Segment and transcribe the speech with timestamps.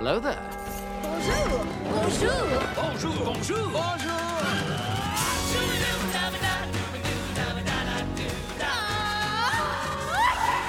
[0.00, 0.40] Hello there.
[1.02, 2.30] Bonjour Bonjour
[2.74, 3.68] Bonjour, bonjour.
[3.68, 4.20] Bonjour.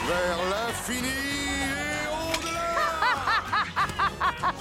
[0.05, 2.75] Vers l'infini et au-delà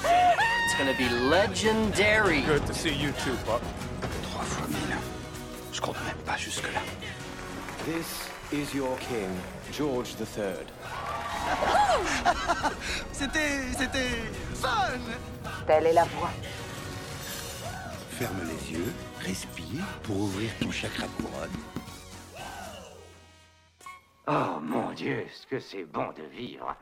[0.64, 2.42] It's gonna be legendary.
[2.42, 3.62] Good to see you too, Pop.
[4.22, 4.96] Trois fois mille.
[5.72, 6.80] Je compte même pas jusque-là.
[7.86, 9.30] This is your king,
[9.72, 10.64] George III.
[13.12, 13.60] C'était.
[13.76, 14.22] c'était.
[14.54, 14.98] fun
[15.66, 16.30] Telle est la voie.
[18.10, 21.50] Ferme les yeux, respire pour ouvrir ton chakra couronne.
[24.26, 26.76] Oh mon Dieu, ce que c'est bon de vivre.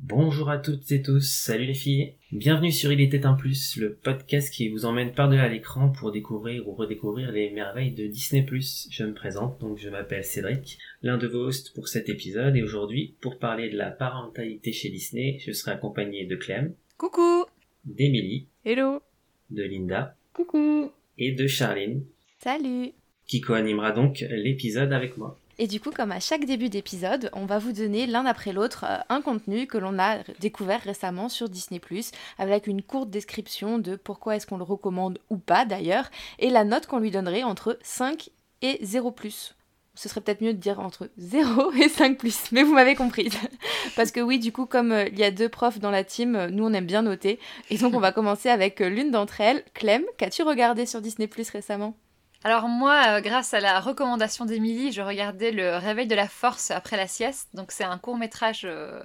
[0.00, 2.14] Bonjour à toutes et tous, salut les filles.
[2.30, 6.68] Bienvenue sur Il était un plus, le podcast qui vous emmène par-delà l'écran pour découvrir
[6.68, 8.46] ou redécouvrir les merveilles de Disney+.
[8.48, 12.62] Je me présente, donc je m'appelle Cédric, l'un de vos hosts pour cet épisode, et
[12.62, 17.44] aujourd'hui, pour parler de la parentalité chez Disney, je serai accompagné de Clem, Coucou
[17.84, 19.02] d'Emily, Hello
[19.50, 22.04] de Linda Coucou et de Charline,
[22.38, 22.92] Salut
[23.26, 25.38] qui co-animera donc l'épisode avec moi.
[25.58, 28.84] Et du coup, comme à chaque début d'épisode, on va vous donner l'un après l'autre
[28.88, 31.80] euh, un contenu que l'on a découvert récemment sur Disney⁇
[32.38, 36.64] avec une courte description de pourquoi est-ce qu'on le recommande ou pas d'ailleurs, et la
[36.64, 38.30] note qu'on lui donnerait entre 5
[38.62, 39.10] et 0⁇
[39.94, 42.22] ce serait peut-être mieux de dire entre 0 et 5⁇
[42.52, 43.30] mais vous m'avez compris.
[43.96, 46.36] Parce que oui, du coup, comme euh, il y a deux profs dans la team,
[46.36, 47.40] euh, nous on aime bien noter.
[47.68, 49.64] Et donc on va commencer avec l'une d'entre elles.
[49.74, 51.96] Clem, qu'as-tu regardé sur Disney⁇ récemment?
[52.44, 56.70] Alors moi, euh, grâce à la recommandation d'Émilie, je regardais Le Réveil de la Force
[56.70, 57.48] après la sieste.
[57.54, 59.02] Donc c'est un court métrage euh,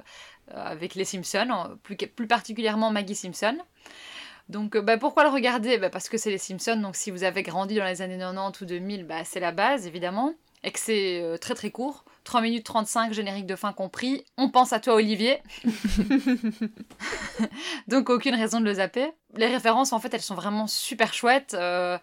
[0.51, 3.57] avec les Simpsons, plus, plus particulièrement Maggie Simpson.
[4.49, 5.77] Donc euh, bah, pourquoi le regarder?
[5.77, 8.61] Bah, Parce que c'est les Simpsons, donc si vous avez grandi dans les années 90
[8.61, 10.33] ou 2000, bah, c'est la base évidemment.
[10.65, 14.23] Et que c'est euh, très très court, 3 minutes 35, générique de fin compris.
[14.37, 15.41] On pense à toi Olivier.
[17.89, 19.11] donc aucune raison de le zapper.
[19.35, 21.53] Les références en fait elles sont vraiment super chouettes.
[21.53, 21.97] Euh,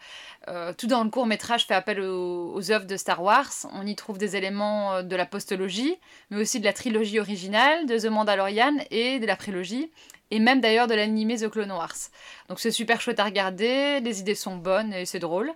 [0.48, 3.52] euh, tout dans le court métrage fait appel aux, œuvres de Star Wars.
[3.72, 5.96] On y trouve des éléments euh, de la postologie,
[6.30, 9.90] mais aussi de la trilogie originale, de The Mandalorian et de la prélogie,
[10.30, 11.96] et même d'ailleurs de l'animé The Clone Wars.
[12.48, 15.52] Donc c'est super chouette à regarder, les idées sont bonnes et c'est drôle.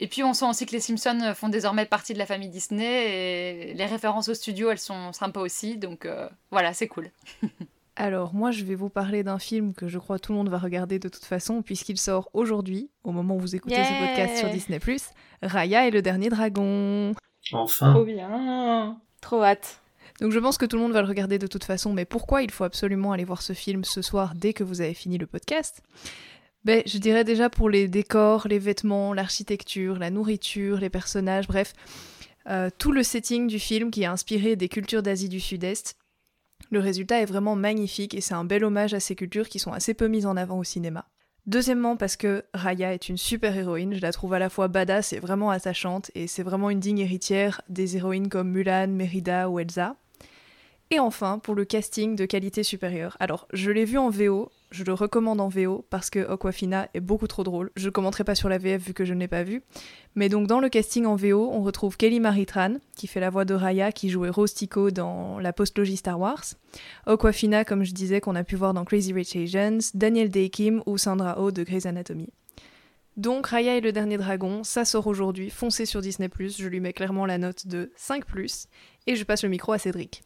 [0.00, 3.70] Et puis on sent aussi que les Simpsons font désormais partie de la famille Disney
[3.70, 7.10] et les références au studio elles sont sympas aussi, donc euh, voilà, c'est cool.
[7.96, 10.58] Alors moi je vais vous parler d'un film que je crois tout le monde va
[10.58, 14.50] regarder de toute façon puisqu'il sort aujourd'hui, au moment où vous écoutez ce podcast sur
[14.50, 14.78] Disney⁇
[15.42, 17.14] Raya et le dernier dragon.
[17.52, 19.80] Enfin, bien Trop hâte
[20.20, 22.42] Donc je pense que tout le monde va le regarder de toute façon, mais pourquoi
[22.42, 25.26] il faut absolument aller voir ce film ce soir dès que vous avez fini le
[25.26, 25.82] podcast?
[26.64, 31.72] Ben, je dirais déjà pour les décors, les vêtements, l'architecture, la nourriture, les personnages, bref,
[32.48, 35.96] euh, tout le setting du film qui est inspiré des cultures d'Asie du Sud-Est.
[36.70, 39.72] Le résultat est vraiment magnifique et c'est un bel hommage à ces cultures qui sont
[39.72, 41.08] assez peu mises en avant au cinéma.
[41.46, 45.12] Deuxièmement, parce que Raya est une super héroïne, je la trouve à la fois badass
[45.12, 49.60] et vraiment attachante, et c'est vraiment une digne héritière des héroïnes comme Mulan, Merida ou
[49.60, 49.94] Elsa.
[50.92, 53.16] Et enfin, pour le casting de qualité supérieure.
[53.18, 57.00] Alors, je l'ai vu en VO, je le recommande en VO parce que Aquafina est
[57.00, 57.72] beaucoup trop drôle.
[57.74, 59.62] Je ne commenterai pas sur la VF vu que je ne l'ai pas vu.
[60.14, 63.44] Mais donc, dans le casting en VO, on retrouve Kelly Maritran, qui fait la voix
[63.44, 66.44] de Raya, qui jouait Rose Tico dans la postlogie Star Wars.
[67.06, 70.84] Aquafina, comme je disais, qu'on a pu voir dans Crazy Rich Asians, Daniel Day Kim
[70.86, 72.28] ou Sandra Oh de Grey's Anatomy.
[73.16, 76.92] Donc, Raya et le dernier dragon, ça sort aujourd'hui, foncez sur Disney+, je lui mets
[76.92, 78.66] clairement la note de 5+,
[79.08, 80.22] et je passe le micro à Cédric.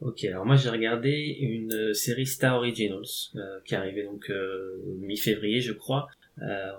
[0.00, 3.02] Ok, alors moi j'ai regardé une euh, série Star Originals
[3.34, 6.08] euh, qui est arrivée donc euh, mi-février je crois.
[6.42, 6.70] Euh,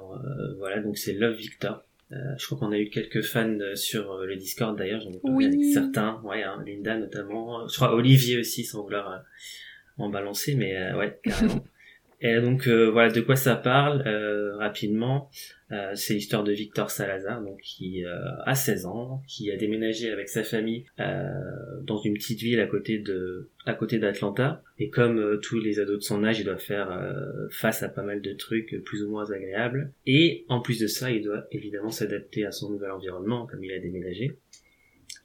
[0.60, 1.84] voilà, donc c'est Love Victor.
[2.12, 5.20] Euh, je crois qu'on a eu quelques fans euh, sur le Discord d'ailleurs, j'en ai
[5.20, 5.46] parlé Oui.
[5.48, 9.24] avec certains, ouais, hein, Linda notamment, je crois Olivier aussi sans vouloir
[9.98, 11.66] en balancer, mais euh, ouais, carrément.
[12.20, 15.30] Et donc euh, voilà de quoi ça parle euh, rapidement.
[15.72, 20.12] Euh, c'est l'histoire de Victor Salazar, donc qui euh, a 16 ans, qui a déménagé
[20.12, 21.30] avec sa famille euh,
[21.84, 24.64] dans une petite ville à côté de à côté d'Atlanta.
[24.80, 26.90] Et comme euh, tous les ados de son âge, il doit faire
[27.52, 29.92] face à pas mal de trucs plus ou moins agréables.
[30.06, 33.72] Et en plus de ça, il doit évidemment s'adapter à son nouvel environnement, comme il
[33.72, 34.38] a déménagé.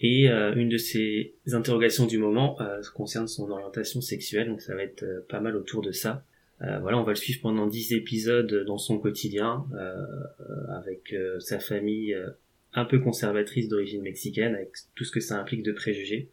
[0.02, 4.74] Et euh, une de ses interrogations du moment euh, concerne son orientation sexuelle, donc ça
[4.74, 6.24] va être pas mal autour de ça.
[6.64, 11.40] Euh, voilà, on va le suivre pendant 10 épisodes dans son quotidien, euh, avec euh,
[11.40, 12.16] sa famille
[12.72, 16.30] un peu conservatrice d'origine mexicaine, avec tout ce que ça implique de préjugés,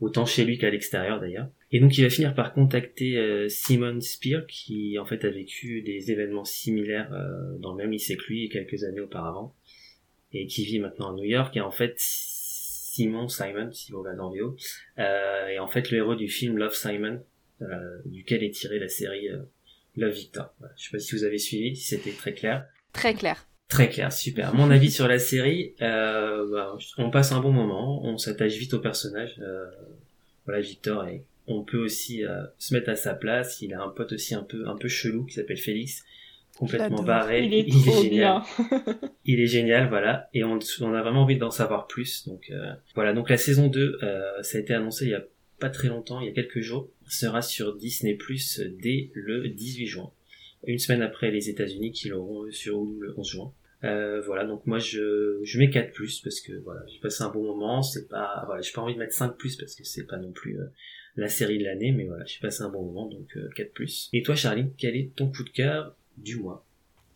[0.00, 1.48] autant chez lui qu'à l'extérieur d'ailleurs.
[1.72, 6.10] Et donc il va finir par contacter Simon Spear, qui en fait a vécu des
[6.10, 7.10] événements similaires
[7.58, 9.54] dans le même lycée que lui quelques années auparavant,
[10.32, 14.20] et qui vit maintenant à New York, et en fait Simon Simon, si vous regardez
[14.20, 14.56] en VO,
[14.96, 17.20] est en fait le héros du film Love Simon,
[18.06, 19.28] duquel est tirée la série
[19.96, 20.54] Love Victor.
[20.58, 20.74] Voilà.
[20.76, 22.66] Je sais pas si vous avez suivi, si c'était très clair.
[22.92, 23.46] Très clair.
[23.68, 24.54] Très clair, super.
[24.54, 28.74] Mon avis sur la série, euh, bah, on passe un bon moment, on s'attache vite
[28.74, 29.36] au personnage.
[29.40, 29.64] Euh,
[30.44, 33.60] voilà, Victor, et on peut aussi euh, se mettre à sa place.
[33.62, 36.04] Il a un pote aussi un peu un peu chelou qui s'appelle Félix,
[36.56, 37.44] complètement barré.
[37.44, 38.42] Il est, trop génial.
[39.24, 40.28] il est génial, voilà.
[40.34, 42.26] Et on, on a vraiment envie d'en savoir plus.
[42.26, 45.24] Donc euh, voilà, donc la saison 2, euh, ça a été annoncé il y a
[45.60, 49.86] pas très longtemps, il y a quelques jours, sera sur Disney Plus dès le 18
[49.86, 50.12] juin
[50.66, 53.52] une semaine après les États-Unis qui l'auront sur Hulu le 11 juin.
[53.84, 57.28] Euh, voilà, donc moi je, je mets 4 plus parce que voilà, j'ai passé un
[57.28, 60.04] bon moment, c'est pas voilà, j'ai pas envie de mettre 5 plus parce que c'est
[60.04, 60.64] pas non plus euh,
[61.16, 64.08] la série de l'année, mais voilà, j'ai passé un bon moment donc 4 euh, plus.
[64.14, 66.64] Et toi Charline, quel est ton coup de cœur du mois?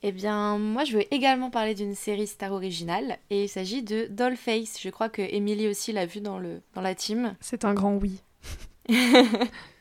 [0.05, 4.07] Eh bien, moi, je veux également parler d'une série star originale, et il s'agit de
[4.09, 4.81] Dollface.
[4.81, 7.35] Je crois que Emily aussi l'a vu dans, le, dans la team.
[7.41, 8.21] C'est un grand oui.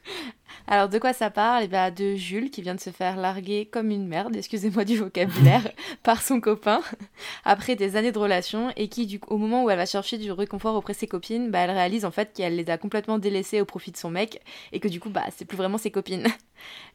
[0.67, 1.63] Alors de quoi ça parle?
[1.63, 4.97] Eh bien de Jules qui vient de se faire larguer comme une merde, excusez-moi du
[4.97, 5.71] vocabulaire,
[6.03, 6.81] par son copain
[7.45, 10.31] après des années de relation et qui du, au moment où elle va chercher du
[10.31, 13.61] réconfort auprès de ses copines, bah, elle réalise en fait qu'elle les a complètement délaissées
[13.61, 16.27] au profit de son mec et que du coup bah c'est plus vraiment ses copines.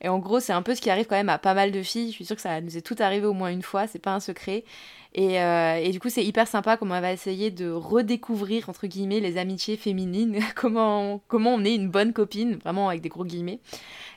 [0.01, 1.83] Et en gros c'est un peu ce qui arrive quand même à pas mal de
[1.83, 3.99] filles, je suis sûre que ça nous est tout arrivé au moins une fois, c'est
[3.99, 4.65] pas un secret.
[5.19, 9.21] Euh, et, du coup, c'est hyper sympa comment elle va essayer de redécouvrir, entre guillemets,
[9.21, 13.61] les amitiés féminines, comment, comment on est une bonne copine, vraiment avec des gros guillemets.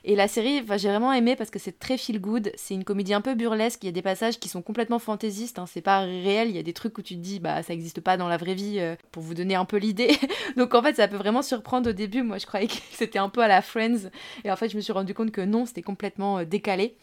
[0.04, 3.12] Et la série, j'ai vraiment aimé parce que c'est très feel good, c'est une comédie
[3.12, 6.00] un peu burlesque, il y a des passages qui sont complètement fantaisistes, hein, c'est pas
[6.00, 8.28] réel, il y a des trucs où tu te dis, bah ça existe pas dans
[8.28, 10.16] la vraie vie, euh, pour vous donner un peu l'idée.
[10.56, 13.28] Donc en fait, ça peut vraiment surprendre au début, moi je croyais que c'était un
[13.28, 14.08] peu à la Friends,
[14.44, 16.94] et en fait, je me suis rendu compte que non, c'était complètement euh, décalé.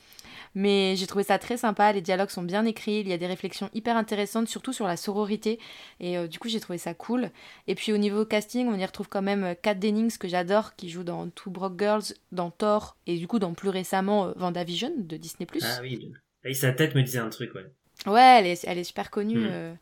[0.55, 3.25] Mais j'ai trouvé ça très sympa, les dialogues sont bien écrits, il y a des
[3.25, 5.59] réflexions hyper intéressantes, surtout sur la sororité.
[6.00, 7.31] Et euh, du coup, j'ai trouvé ça cool.
[7.67, 10.75] Et puis au niveau casting, on y retrouve quand même euh, Kat Dennings, que j'adore,
[10.75, 14.31] qui joue dans Two Broke Girls, dans Thor, et du coup, dans plus récemment euh,
[14.35, 15.47] VandaVision de Disney.
[15.61, 16.11] Ah oui,
[16.44, 17.65] et sa tête me disait un truc, ouais.
[18.05, 19.47] Ouais, elle est, elle est super connue.
[19.47, 19.75] Hmm.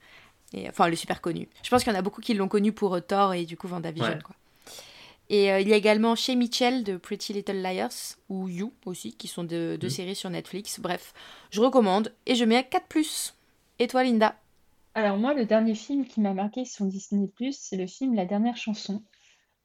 [0.54, 1.50] et, enfin, elle est super connue.
[1.64, 3.68] Je pense qu'il y en a beaucoup qui l'ont connue pour Thor et du coup
[3.68, 4.36] VandaVision, quoi.
[5.32, 9.14] Et euh, il y a également Chez Mitchell de Pretty Little Liars, ou You aussi,
[9.14, 9.90] qui sont deux, mm.
[9.90, 10.82] séries sur Netflix.
[10.82, 11.14] Bref,
[11.52, 13.32] je recommande et je mets à 4+.
[13.80, 14.36] Et toi, Linda?
[14.94, 18.58] Alors moi, le dernier film qui m'a marqué sur Disney+, c'est le film La Dernière
[18.58, 19.04] Chanson,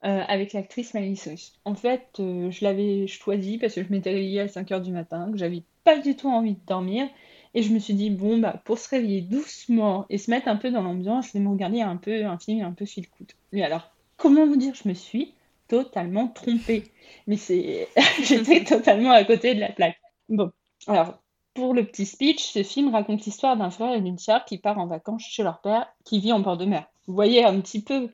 [0.04, 1.16] euh, avec l'actrice Miley
[1.64, 5.32] En fait, euh, je l'avais choisi parce que je m'étais réveillée à 5h du matin,
[5.32, 7.08] que j'avais pas du tout envie de dormir.
[7.54, 10.56] Et je me suis dit, bon, bah, pour se réveiller doucement et se mettre un
[10.56, 13.24] peu dans l'ambiance, je vais me regarder un peu un film un peu fil coup.
[13.50, 15.34] Mais alors, comment vous dire, je me suis
[15.68, 16.84] totalement trompée.
[17.26, 17.88] Mais c'est,
[18.22, 20.00] j'étais totalement à côté de la plaque.
[20.28, 20.50] Bon,
[20.86, 21.18] alors
[21.54, 24.78] pour le petit speech, ce film raconte l'histoire d'un frère et d'une sœur qui part
[24.78, 26.86] en vacances chez leur père, qui vit en bord de mer.
[27.06, 28.10] Vous voyez un petit peu.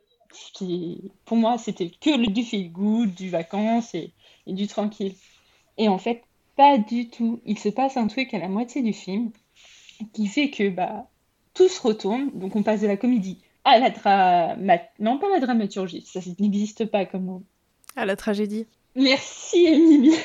[1.27, 4.13] Pour moi, c'était que du feel good, du vacances et,
[4.47, 5.15] et du tranquille.
[5.77, 6.23] Et en fait,
[6.57, 7.41] pas du tout.
[7.45, 9.31] Il se passe un truc à la moitié du film
[10.13, 11.07] qui fait que bah
[11.55, 12.31] tout se retourne.
[12.33, 14.91] Donc on passe de la comédie à la dramaturgie.
[14.99, 17.43] Non, pas la dramaturgie, ça n'existe pas comme mot.
[17.97, 18.67] À la tragédie.
[18.95, 20.17] Merci, Émilie.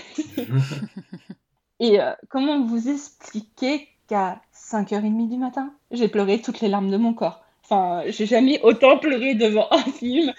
[1.80, 6.98] Et euh, comment vous expliquer qu'à 5h30 du matin, j'ai pleuré toutes les larmes de
[6.98, 7.44] mon corps?
[7.64, 10.34] Enfin, j'ai jamais autant pleuré devant un film.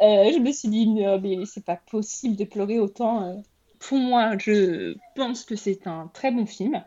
[0.00, 3.24] Euh, je me suis dit, mais c'est pas possible de pleurer autant.
[3.24, 3.34] Euh.
[3.80, 6.82] Pour moi, je pense que c'est un très bon film.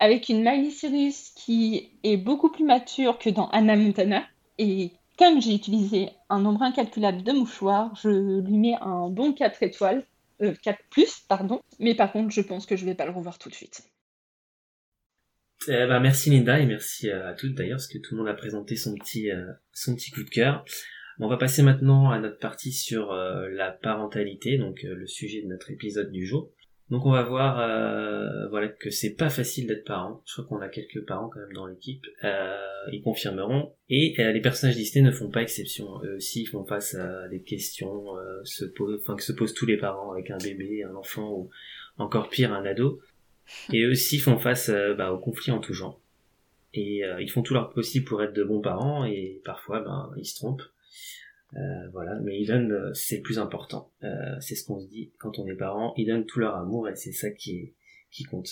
[0.00, 4.22] Avec une Miley Cyrus qui est beaucoup plus mature que dans Anna Montana.
[4.58, 9.62] Et comme j'ai utilisé un nombre incalculable de mouchoirs, je lui mets un bon 4
[9.62, 10.04] étoiles,
[10.42, 11.60] euh, 4 plus, pardon.
[11.78, 13.82] Mais par contre, je pense que je vais pas le revoir tout de suite.
[15.66, 18.34] Eh ben, merci Linda et merci à toutes d'ailleurs parce que tout le monde a
[18.34, 20.64] présenté son petit euh, son petit coup de cœur.
[21.18, 25.42] On va passer maintenant à notre partie sur euh, la parentalité, donc euh, le sujet
[25.42, 26.52] de notre épisode du jour.
[26.90, 27.58] Donc on va voir
[28.68, 30.22] que c'est pas facile d'être parent.
[30.26, 32.06] Je crois qu'on a quelques parents quand même dans l'équipe.
[32.24, 32.56] Euh,
[32.92, 33.74] ils confirmeront.
[33.88, 36.02] Et euh, les personnages Disney ne font pas exception.
[36.04, 40.12] Eux aussi ils font face à des questions euh, que se posent tous les parents
[40.12, 41.50] avec un bébé, un enfant ou
[41.98, 43.00] encore pire un ado.
[43.72, 46.00] Et eux aussi font face bah, aux conflits en tout genre.
[46.74, 50.26] Et ils font tout leur possible pour être de bons parents et parfois ben ils
[50.26, 50.62] se trompent.
[51.92, 53.90] Voilà, mais ils donnent, c'est plus important.
[54.38, 55.94] C'est ce qu'on se dit quand on est parent.
[55.96, 57.74] Ils donnent tout leur amour et c'est ça qui est,
[58.10, 58.48] qui compte.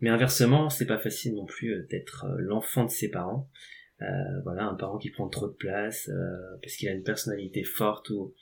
[0.00, 3.50] Mais inversement, c'est pas facile non plus d'être l'enfant de ses parents.
[4.44, 6.08] voilà, un parent qui prend trop de place
[6.62, 8.34] parce qu'il a une personnalité forte ou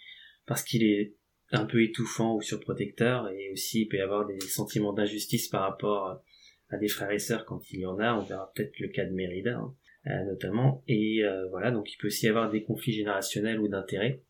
[0.47, 1.17] parce qu'il est
[1.53, 5.63] un peu étouffant ou surprotecteur et aussi il peut y avoir des sentiments d'injustice par
[5.63, 6.23] rapport
[6.69, 8.15] à des frères et sœurs quand il y en a.
[8.15, 9.57] On verra peut-être le cas de Mérida.
[9.57, 9.75] Hein.
[10.09, 10.85] Euh, notamment.
[10.87, 14.23] Et euh, voilà, donc il peut aussi y avoir des conflits générationnels ou d'intérêts.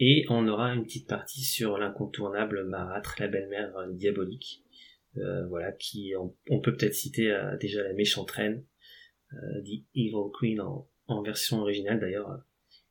[0.00, 4.64] Et on aura une petite partie sur l'incontournable Marâtre, la belle-mère diabolique,
[5.48, 8.64] voilà, qui on, peut peut-être citer déjà la méchante reine,
[9.30, 12.42] The Evil Queen en, en version originale d'ailleurs.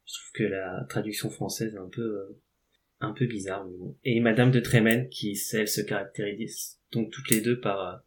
[0.06, 2.38] Je trouve que la traduction française est un peu
[3.01, 3.98] un peu bizarre, mais bon.
[4.04, 7.98] Et Madame de Trémen, qui, elle, se caractérise donc toutes les deux par euh,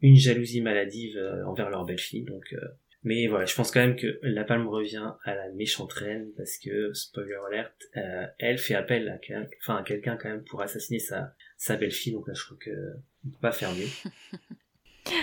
[0.00, 2.52] une jalousie maladive euh, envers leur belle-fille, donc...
[2.52, 2.66] Euh,
[3.02, 6.58] mais voilà, je pense quand même que la palme revient à la méchante reine, parce
[6.58, 7.72] que, spoiler alert,
[8.38, 9.20] elle fait appel à,
[9.60, 12.70] enfin, à quelqu'un quand même pour assassiner sa, sa belle-fille, donc là je crois que
[13.26, 13.88] on peut pas faire mieux.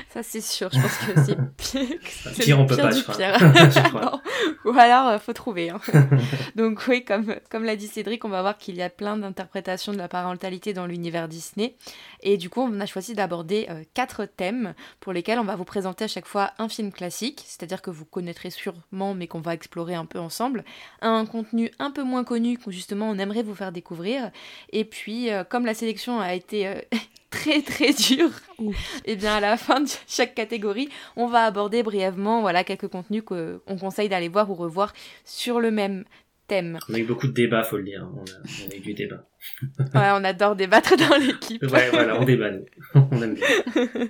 [0.09, 0.69] Ça, c'est sûr.
[0.71, 1.99] Je pense que c'est pire.
[2.33, 4.21] C'est pire, on peut pas, je crois.
[4.65, 5.69] Ou alors, euh, faut trouver.
[5.69, 5.81] Hein.
[6.55, 9.91] Donc, oui, comme, comme l'a dit Cédric, on va voir qu'il y a plein d'interprétations
[9.91, 11.75] de la parentalité dans l'univers Disney.
[12.21, 15.65] Et du coup, on a choisi d'aborder euh, quatre thèmes pour lesquels on va vous
[15.65, 19.53] présenter à chaque fois un film classique, c'est-à-dire que vous connaîtrez sûrement, mais qu'on va
[19.53, 20.63] explorer un peu ensemble.
[21.01, 24.31] Un contenu un peu moins connu que justement on aimerait vous faire découvrir.
[24.71, 26.87] Et puis, euh, comme la sélection a été
[27.33, 28.71] très très dur, et
[29.05, 33.23] eh bien à la fin de chaque catégorie, on va aborder brièvement voilà quelques contenus
[33.23, 34.93] qu'on conseille d'aller voir ou revoir
[35.25, 36.03] sur le même
[36.47, 36.77] thème.
[36.89, 38.07] On a eu beaucoup de débats, faut le dire.
[38.15, 39.25] On a, on a eu du débat.
[39.79, 41.63] ouais, on adore débattre dans l'équipe.
[41.63, 42.65] ouais, voilà, on débat nous.
[43.11, 43.47] on aime bien.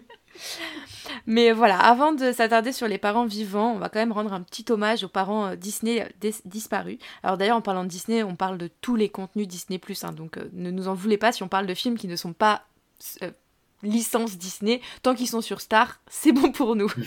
[1.26, 4.42] Mais voilà, avant de s'attarder sur les parents vivants, on va quand même rendre un
[4.42, 6.98] petit hommage aux parents euh, Disney euh, disparus.
[7.24, 10.38] Alors d'ailleurs, en parlant de Disney, on parle de tous les contenus Disney+, hein, donc
[10.38, 12.64] euh, ne nous en voulez pas si on parle de films qui ne sont pas
[13.22, 13.32] euh,
[13.82, 14.82] licence Disney.
[15.02, 16.92] Tant qu'ils sont sur Star, c'est bon pour nous.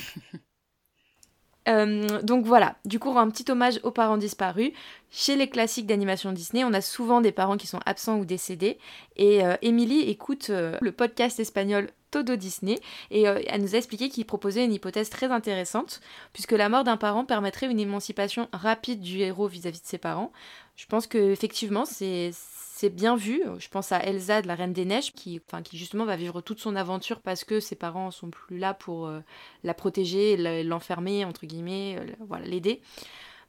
[1.69, 4.71] Euh, donc voilà, du coup, un petit hommage aux parents disparus.
[5.11, 8.79] Chez les classiques d'animation Disney, on a souvent des parents qui sont absents ou décédés.
[9.17, 12.79] Et euh, Emily écoute le podcast espagnol Todo Disney
[13.11, 16.00] et elle nous a expliqué qu'il proposait une hypothèse très intéressante,
[16.33, 19.87] puisque la mort d'un parent permettrait une émancipation rapide du héros vis à -vis de
[19.88, 20.31] ses parents.
[20.76, 22.31] Je pense que effectivement, c'est
[22.76, 23.42] c'est bien vu.
[23.59, 25.40] Je pense à Elsa de la Reine des Neiges, qui,
[25.73, 29.21] justement va vivre toute son aventure parce que ses parents sont plus là pour euh,
[29.64, 32.83] la protéger, l'enfermer, entre guillemets, euh, voilà, l'aider.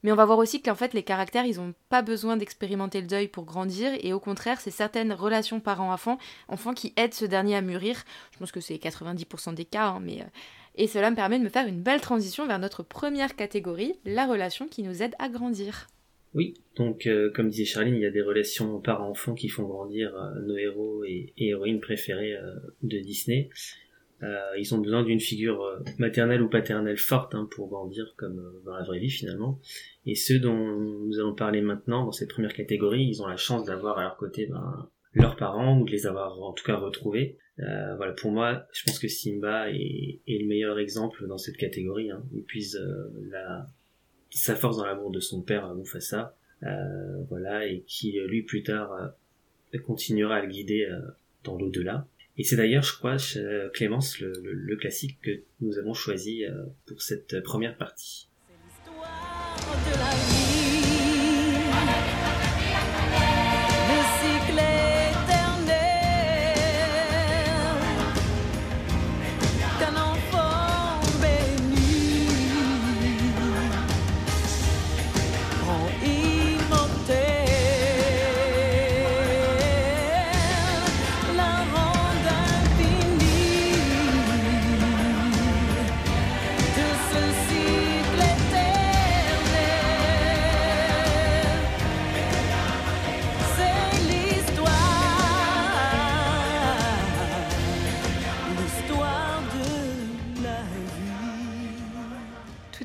[0.01, 3.07] Mais on va voir aussi qu'en fait, les caractères, ils n'ont pas besoin d'expérimenter le
[3.07, 7.57] deuil pour grandir, et au contraire, c'est certaines relations parents-enfants enfants qui aident ce dernier
[7.57, 8.05] à mûrir.
[8.31, 10.21] Je pense que c'est 90% des cas, hein, mais.
[10.21, 10.25] Euh,
[10.75, 14.25] et cela me permet de me faire une belle transition vers notre première catégorie, la
[14.25, 15.87] relation qui nous aide à grandir.
[16.37, 20.15] Oui, donc euh, comme disait Charline, il y a des relations parents-enfants qui font grandir
[20.15, 22.53] euh, nos héros et, héroïnes préférés euh,
[22.83, 23.49] de Disney.
[24.55, 25.59] ils ont besoin d'une figure
[25.97, 29.59] maternelle ou paternelle forte hein, pour grandir comme dans la vraie vie finalement.
[30.05, 33.65] Et ceux dont nous allons parler maintenant dans cette première catégorie, ils ont la chance
[33.65, 37.39] d'avoir à leur côté ben, leurs parents ou de les avoir en tout cas retrouvés.
[37.57, 42.11] voilà, pour moi, je pense que Simba est, le meilleur exemple dans cette catégorie.
[42.11, 42.23] Hein.
[42.31, 42.79] Il puise
[43.31, 43.67] la,
[44.37, 49.15] sa force dans l'amour de son père Mufasa, euh, voilà, et qui lui plus tard
[49.73, 50.99] euh, continuera à le guider euh,
[51.43, 52.07] dans l'au-delà.
[52.37, 53.17] Et c'est d'ailleurs, je crois,
[53.73, 56.43] Clémence, le, classique que nous avons choisi
[56.85, 58.29] pour cette première partie.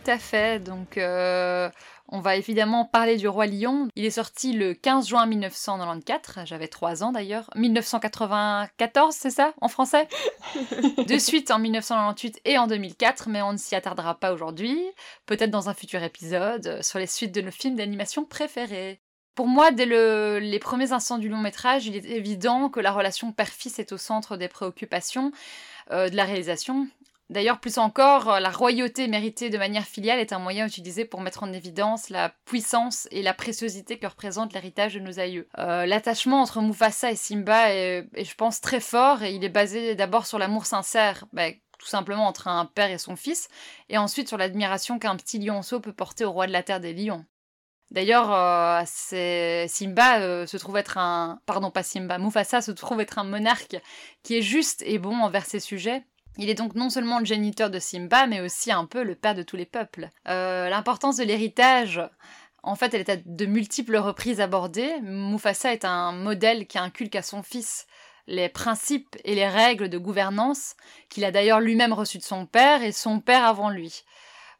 [0.02, 0.62] Tout à fait.
[0.62, 1.70] Donc, euh,
[2.08, 3.88] on va évidemment parler du Roi Lion.
[3.94, 6.46] Il est sorti le 15 juin 1994.
[6.46, 7.48] J'avais 3 ans d'ailleurs.
[7.54, 10.08] 1994, c'est ça en français?
[11.06, 14.78] De suite en 1998 et en 2004, mais on ne s'y attardera pas aujourd'hui.
[15.26, 19.00] Peut-être dans un futur épisode euh, sur les suites de nos films d'animation préférés.
[19.34, 23.32] Pour moi, dès les premiers instants du long métrage, il est évident que la relation
[23.32, 25.32] père-fils est au centre des préoccupations
[25.90, 26.86] euh, de la réalisation.
[27.30, 31.20] D'ailleurs, plus encore, euh, la royauté méritée de manière filiale est un moyen utilisé pour
[31.20, 35.48] mettre en évidence la puissance et la préciosité que représente l'héritage de nos aïeux.
[35.58, 39.94] Euh, l'attachement entre Mufasa et Simba est, je pense, très fort et il est basé
[39.94, 43.48] d'abord sur l'amour sincère, bah, tout simplement entre un père et son fils,
[43.88, 46.92] et ensuite sur l'admiration qu'un petit lionceau peut porter au roi de la terre des
[46.92, 47.24] lions.
[47.90, 51.40] D'ailleurs, euh, Simba se trouve être un...
[51.44, 53.76] Pardon, pas Simba, Mufasa se trouve être un monarque
[54.22, 56.04] qui est juste et bon envers ses sujets,
[56.38, 59.34] il est donc non seulement le géniteur de Simba, mais aussi un peu le père
[59.34, 60.08] de tous les peuples.
[60.28, 62.00] Euh, l'importance de l'héritage
[62.62, 64.94] En fait, elle est à de multiples reprises abordée.
[65.02, 67.86] Mufasa est un modèle qui inculque à son fils
[68.26, 70.76] les principes et les règles de gouvernance
[71.08, 74.04] qu'il a d'ailleurs lui-même reçus de son père et son père avant lui.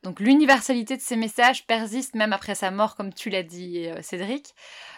[0.03, 4.03] Donc l'universalité de ces messages persiste même après sa mort, comme tu l'as dit, euh,
[4.03, 4.55] Cédric.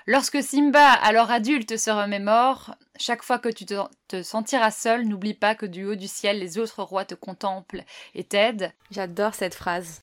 [0.06, 3.74] Lorsque Simba, alors adulte, se remémore, chaque fois que tu te,
[4.08, 7.84] te sentiras seul, n'oublie pas que du haut du ciel, les autres rois te contemplent
[8.14, 8.72] et t'aident.
[8.90, 10.00] J'adore cette phrase.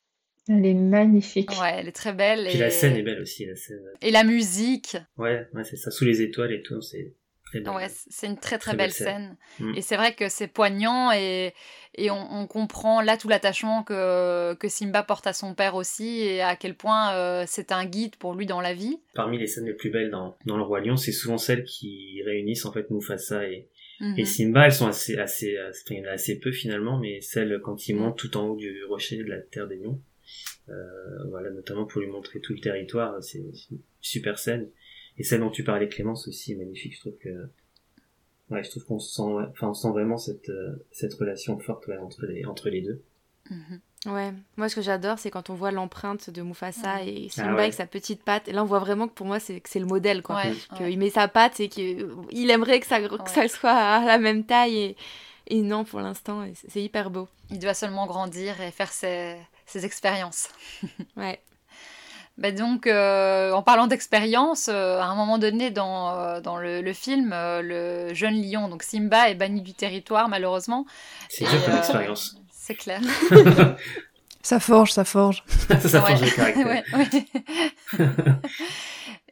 [0.48, 1.50] Elle est magnifique.
[1.60, 2.46] Ouais, elle est très belle.
[2.48, 2.60] Puis et...
[2.60, 3.82] la scène est belle aussi, la scène.
[4.00, 4.96] Et la musique.
[5.16, 7.14] Ouais, ouais, c'est ça, sous les étoiles et tout, c'est.
[7.54, 9.36] Ouais, c'est une très très, Très belle, belle scène.
[9.58, 9.66] scène.
[9.68, 9.74] Mm.
[9.76, 11.52] Et c'est vrai que c'est poignant et,
[11.94, 16.20] et on, on comprend là tout l'attachement que, que Simba porte à son père aussi
[16.20, 18.98] et à quel point euh, c'est un guide pour lui dans la vie.
[19.14, 22.22] Parmi les scènes les plus belles dans, dans Le Roi Lion, c'est souvent celles qui
[22.24, 23.68] réunissent en fait Mufasa et,
[24.00, 24.18] Mhm.
[24.18, 24.64] et Simba.
[24.66, 27.86] Elles sont assez, assez, assez- il y en a assez peu finalement, mais celles quand
[27.88, 30.00] ils montent tout en haut du rocher de la Terre des Lions,
[30.68, 30.72] euh,
[31.28, 34.68] voilà, notamment pour lui montrer tout le territoire, c'est c'est une super scène.
[35.18, 37.48] Et celle dont tu parlais Clémence aussi est magnifique, je trouve que,
[38.50, 41.98] ouais, je trouve qu'on sent, enfin, on sent vraiment cette, euh, cette relation forte ouais,
[41.98, 43.02] entre les, entre les deux.
[43.50, 43.80] Mhm.
[44.06, 47.54] Ouais, moi ce que j'adore c'est quand on voit l'empreinte de Mufasa et Simba Ah
[47.54, 47.62] ouais.
[47.62, 48.48] avec sa petite patte.
[48.48, 50.36] Et là on voit vraiment que pour moi c'est que c'est le modèle quoi.
[50.36, 50.96] Ouais, Qu'il ouais.
[50.96, 54.76] met sa patte et qu'il aimerait que ça, que ça soit à la même taille
[54.76, 54.96] et,
[55.48, 57.28] et non pour l'instant c'est hyper beau.
[57.50, 60.48] Il doit seulement grandir et faire ses, ses expériences.
[61.16, 61.40] Ouais.
[62.42, 66.80] Bah donc, euh, en parlant d'expérience, euh, à un moment donné dans, euh, dans le,
[66.82, 70.84] le film, euh, le jeune lion, donc Simba, est banni du territoire malheureusement.
[71.28, 72.36] C'est dur comme expérience.
[72.50, 73.00] C'est clair.
[74.44, 75.44] Ça forge, ça forge.
[75.68, 76.26] ça forge Ouais.
[76.26, 76.66] le caractère.
[77.92, 78.34] Ouais, ouais.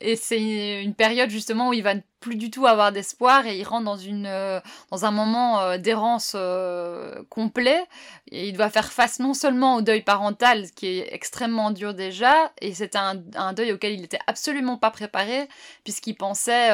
[0.00, 3.64] Et c'est une période justement où il va plus du tout avoir d'espoir et il
[3.64, 7.82] rentre dans une euh, dans un moment euh, d'errance euh, complet.
[8.30, 12.52] Et il doit faire face non seulement au deuil parental qui est extrêmement dur déjà
[12.60, 15.48] et c'est un, un deuil auquel il n'était absolument pas préparé
[15.82, 16.70] puisqu'il pensait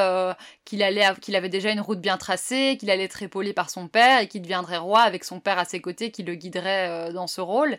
[0.65, 3.87] qu'il allait qu'il avait déjà une route bien tracée qu'il allait être épaulé par son
[3.87, 7.27] père et qu'il deviendrait roi avec son père à ses côtés qui le guiderait dans
[7.27, 7.77] ce rôle.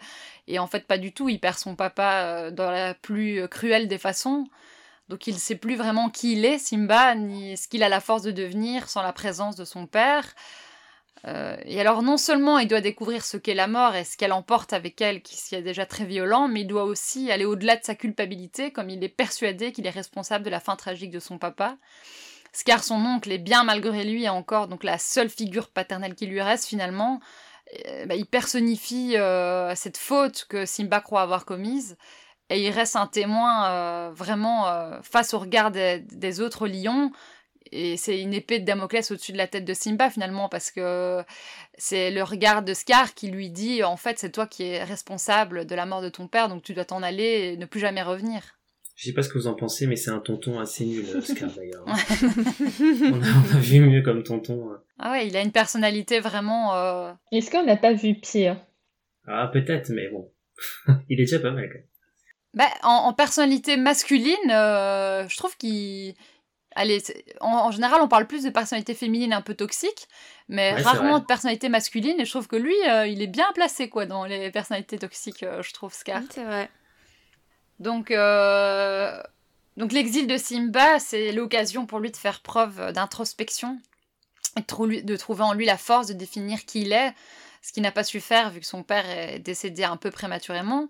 [0.49, 3.99] Et en fait pas du tout il perd son papa dans la plus cruelle des
[3.99, 4.49] façons
[5.09, 8.01] donc il ne sait plus vraiment qui il est, Simba, ni ce qu'il a la
[8.01, 10.35] force de devenir sans la présence de son père.
[11.27, 14.33] Euh, et alors non seulement il doit découvrir ce qu'est la mort et ce qu'elle
[14.33, 17.85] emporte avec elle, qui est déjà très violent, mais il doit aussi aller au-delà de
[17.85, 21.39] sa culpabilité, comme il est persuadé qu'il est responsable de la fin tragique de son
[21.39, 21.77] papa.
[22.53, 26.41] Scar, son oncle, est bien malgré lui encore donc la seule figure paternelle qui lui
[26.41, 27.21] reste finalement.
[27.87, 31.97] Euh, bah, il personnifie euh, cette faute que Simba croit avoir commise
[32.51, 37.11] et il reste un témoin euh, vraiment euh, face au regard des, des autres lions.
[37.71, 41.23] Et c'est une épée de Damoclès au-dessus de la tête de Simba finalement, parce que
[41.77, 45.67] c'est le regard de Scar qui lui dit en fait, c'est toi qui es responsable
[45.67, 48.03] de la mort de ton père, donc tu dois t'en aller et ne plus jamais
[48.03, 48.41] revenir.
[48.97, 51.51] Je sais pas ce que vous en pensez, mais c'est un tonton assez nul, Oscar
[51.51, 51.85] d'ailleurs.
[51.87, 54.73] on, a, on a vu mieux comme tonton.
[54.73, 54.81] hein.
[54.99, 56.75] Ah ouais, il a une personnalité vraiment.
[56.75, 58.57] euh, Est-ce qu'on n'a pas vu pire?
[59.27, 60.33] Ah, peut-être, mais bon.
[61.09, 61.85] Il est déjà pas mal quand même.
[62.59, 66.15] Bah, en, en personnalité masculine, euh, je trouve qu'il.
[66.75, 67.03] Allez,
[67.41, 70.07] en, en général, on parle plus de personnalité féminine un peu toxique,
[70.49, 72.21] mais Ouais, rarement de personnalité masculine.
[72.21, 75.43] Et je trouve que lui, euh, il est bien placé quoi dans les personnalités toxiques,
[75.45, 76.21] euh, je trouve, Scar.
[76.35, 76.69] C'est vrai.
[77.79, 79.21] Donc, euh,
[79.77, 83.79] donc l'exil de Simba, c'est l'occasion pour lui de faire preuve d'introspection
[84.57, 87.15] et de, trou- de trouver en lui la force de définir qui il est,
[87.63, 90.89] ce qu'il n'a pas su faire vu que son père est décédé un peu prématurément.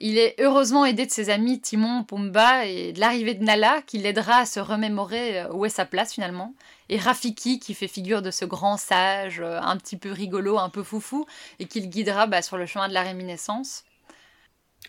[0.00, 3.98] Il est heureusement aidé de ses amis Timon, Pumba et de l'arrivée de Nala qui
[3.98, 6.54] l'aidera à se remémorer euh, où est sa place finalement.
[6.88, 10.70] Et Rafiki qui fait figure de ce grand sage, euh, un petit peu rigolo, un
[10.70, 11.24] peu foufou,
[11.60, 13.84] et qui le guidera bah, sur le chemin de la réminiscence.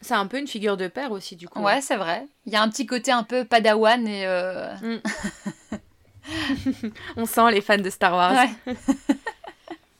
[0.01, 1.61] C'est un peu une figure de père aussi du coup.
[1.61, 2.25] Ouais, c'est vrai.
[2.47, 4.25] Il y a un petit côté un peu padawan et...
[4.25, 4.73] euh,
[7.15, 8.33] On sent les fans de Star Wars.
[8.33, 8.75] Ouais.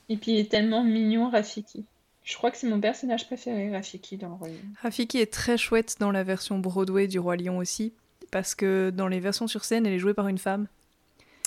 [0.08, 1.84] Et puis il est tellement mignon, Rafiki.
[2.24, 4.74] Je crois que c'est mon personnage préféré, Rafiki, dans le royaume.
[4.82, 7.92] Rafiki est très chouette dans la version Broadway du Roi Lion aussi,
[8.30, 10.66] parce que dans les versions sur scène, elle est jouée par une femme.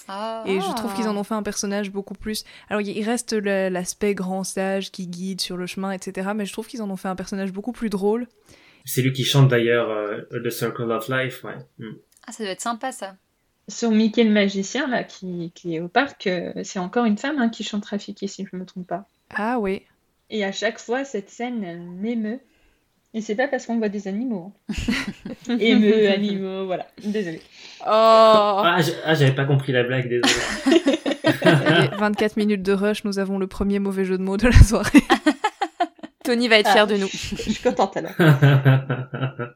[0.07, 0.43] Ah.
[0.45, 2.45] Et je trouve qu'ils en ont fait un personnage beaucoup plus.
[2.69, 6.29] Alors il reste l'aspect grand sage qui guide sur le chemin, etc.
[6.35, 8.27] Mais je trouve qu'ils en ont fait un personnage beaucoup plus drôle.
[8.85, 11.57] C'est lui qui chante d'ailleurs euh, The Circle of Life, ouais.
[11.79, 11.97] Mm.
[12.25, 13.17] Ah, ça doit être sympa ça.
[13.67, 17.37] Sur Mickey le magicien, là, qui, qui est au parc, euh, c'est encore une femme
[17.39, 19.05] hein, qui chante Rafiki, si je ne me trompe pas.
[19.29, 19.83] Ah oui.
[20.29, 22.39] Et à chaque fois, cette scène, elle m'émeut.
[23.13, 24.51] Et c'est pas parce qu'on voit des animaux.
[25.49, 25.57] hein.
[25.59, 26.87] Émeut, animaux, voilà.
[27.03, 27.41] Désolée.
[27.81, 30.33] Oh Ah, ah, j'avais pas compris la blague, désolé.
[31.43, 34.51] Allez, 24 minutes de rush, nous avons le premier mauvais jeu de mots de la
[34.63, 34.99] soirée.
[36.23, 36.85] Tony va être fier Ah.
[36.85, 37.07] de nous.
[37.07, 38.11] Je suis contente alors.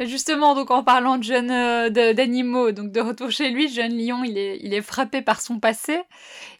[0.00, 4.22] Justement, donc en parlant de jeunes euh, d'animaux, donc de retour chez lui, jeune lion,
[4.22, 6.00] il est, il est frappé par son passé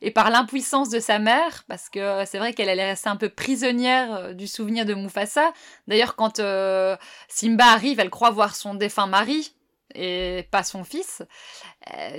[0.03, 3.29] et par l'impuissance de sa mère, parce que c'est vrai qu'elle est restée un peu
[3.29, 5.53] prisonnière euh, du souvenir de Mufasa.
[5.87, 6.97] D'ailleurs, quand euh,
[7.29, 9.55] Simba arrive, elle croit voir son défunt mari
[9.95, 11.23] et pas son fils.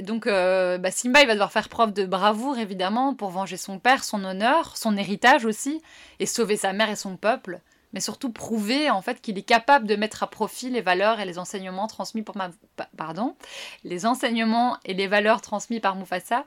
[0.01, 4.03] donc bah, Simba, il va devoir faire preuve de bravoure, évidemment, pour venger son père,
[4.03, 5.79] son honneur, son héritage aussi,
[6.19, 7.61] et sauver sa mère et son peuple
[7.93, 11.25] mais surtout prouver en fait qu'il est capable de mettre à profit les valeurs et
[11.25, 12.51] les enseignements transmis pour ma...
[12.97, 13.35] pardon,
[13.83, 16.45] les enseignements et les valeurs transmis par Mufasa.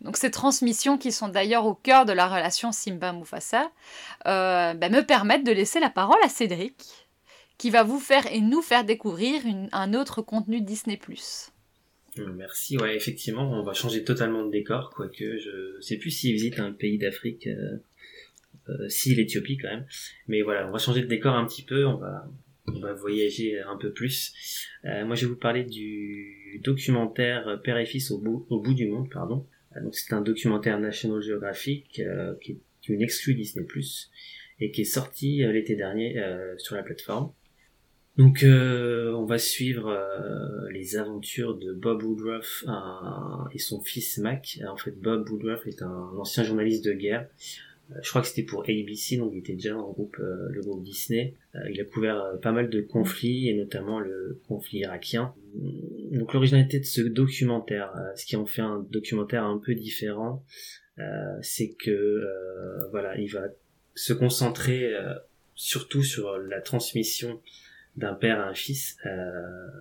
[0.00, 3.70] Donc ces transmissions qui sont d'ailleurs au cœur de la relation Simba-Mufasa
[4.26, 6.76] euh, ben, me permettent de laisser la parole à Cédric,
[7.58, 10.98] qui va vous faire et nous faire découvrir un autre contenu Disney+.
[12.18, 16.32] Euh, merci, ouais, effectivement, on va changer totalement de décor, quoique je sais plus s'il
[16.32, 17.78] visite un pays d'Afrique euh,
[18.88, 19.86] si l'Éthiopie quand même.
[20.26, 22.28] Mais voilà, on va changer de décor un petit peu, on va,
[22.94, 24.32] voyager un peu plus.
[24.84, 29.08] Euh, moi, je vais vous parler du documentaire Père et Fils au bout, du monde,
[29.10, 29.46] pardon.
[29.76, 34.10] Euh, donc, c'est un documentaire National Geographic euh, qui est une exclue Disney Plus
[34.60, 36.20] et qui est sorti l'été dernier
[36.56, 37.32] sur la plateforme.
[38.16, 39.96] Donc on va suivre
[40.72, 42.64] les aventures de Bob Woodruff
[43.52, 44.58] et son fils Mac.
[44.66, 47.67] En fait, Bob Woodruff est un ancien journaliste de guerre euh,
[48.02, 50.82] je crois que c'était pour ABC, donc il était déjà le groupe, euh, le groupe
[50.82, 51.34] Disney.
[51.54, 55.34] Euh, il a couvert pas mal de conflits, et notamment le conflit irakien.
[56.12, 60.44] Donc l'originalité de ce documentaire, ce qui en fait un documentaire un peu différent,
[61.42, 62.24] c'est que
[62.90, 63.44] voilà, il va
[63.94, 64.92] se concentrer
[65.54, 67.40] surtout sur la transmission
[67.98, 68.96] d'un père à un fils.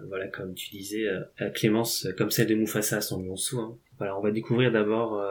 [0.08, 1.08] voilà, comme tu disais,
[1.54, 3.60] Clémence, comme celle de Mufasa son lionceau.
[3.60, 3.78] Hein.
[3.98, 5.22] Voilà, on va découvrir d'abord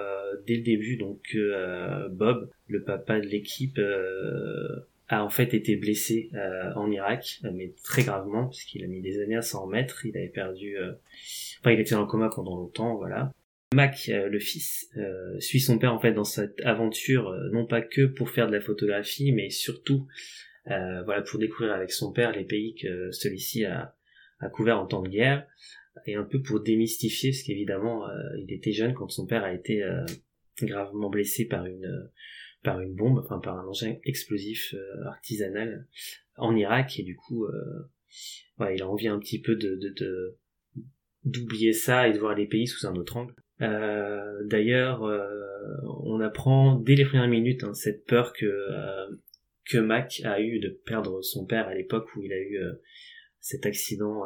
[0.47, 5.77] dès le début donc euh, Bob, le papa de l'équipe, euh, a en fait été
[5.77, 10.05] blessé euh, en Irak, mais très gravement puisqu'il a mis des années à s'en remettre.
[10.05, 10.77] Il avait perdu,
[11.61, 13.33] enfin il était dans le coma pendant longtemps, voilà.
[13.75, 14.91] Mac, le fils,
[15.39, 18.61] suit son père en fait dans cette aventure, non pas que pour faire de la
[18.61, 20.07] photographie, mais surtout
[20.67, 23.95] voilà pour découvrir avec son père les pays que celui-ci a,
[24.41, 25.47] a couvert en temps de guerre
[26.07, 28.07] et un peu pour démystifier parce qu'évidemment
[28.39, 29.83] il était jeune quand son père a été
[30.63, 32.11] gravement blessé par une
[32.67, 35.87] par une bombe, enfin par un engin explosif euh, artisanal
[36.37, 40.37] en Irak et du coup euh, il a envie un petit peu de, de,
[41.25, 43.35] d'oublier ça et de voir les pays sous un autre angle.
[43.61, 45.03] Euh, d'ailleurs,
[46.03, 48.47] on apprend dès les premières minutes hein, cette peur que
[49.69, 52.59] que Mac a eu de perdre son père à l'époque où il a eu
[53.41, 54.23] cet accident,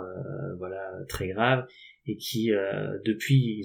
[0.58, 1.66] voilà très grave,
[2.06, 2.50] et qui
[3.04, 3.62] depuis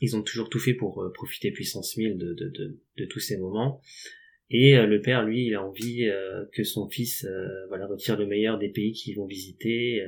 [0.00, 3.80] ils ont toujours tout fait pour euh, profiter puissance 1000 de, tous ces moments.
[4.50, 7.26] Et euh, le père, lui, il a envie euh, que son fils
[7.68, 10.04] voilà, retire le meilleur des pays qu'ils vont visiter,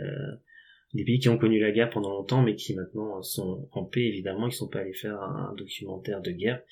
[0.95, 4.05] des pays qui ont connu la guerre pendant longtemps, mais qui maintenant sont en paix,
[4.05, 4.47] évidemment.
[4.47, 6.63] Ils sont pas allés faire un, documentaire de guerre,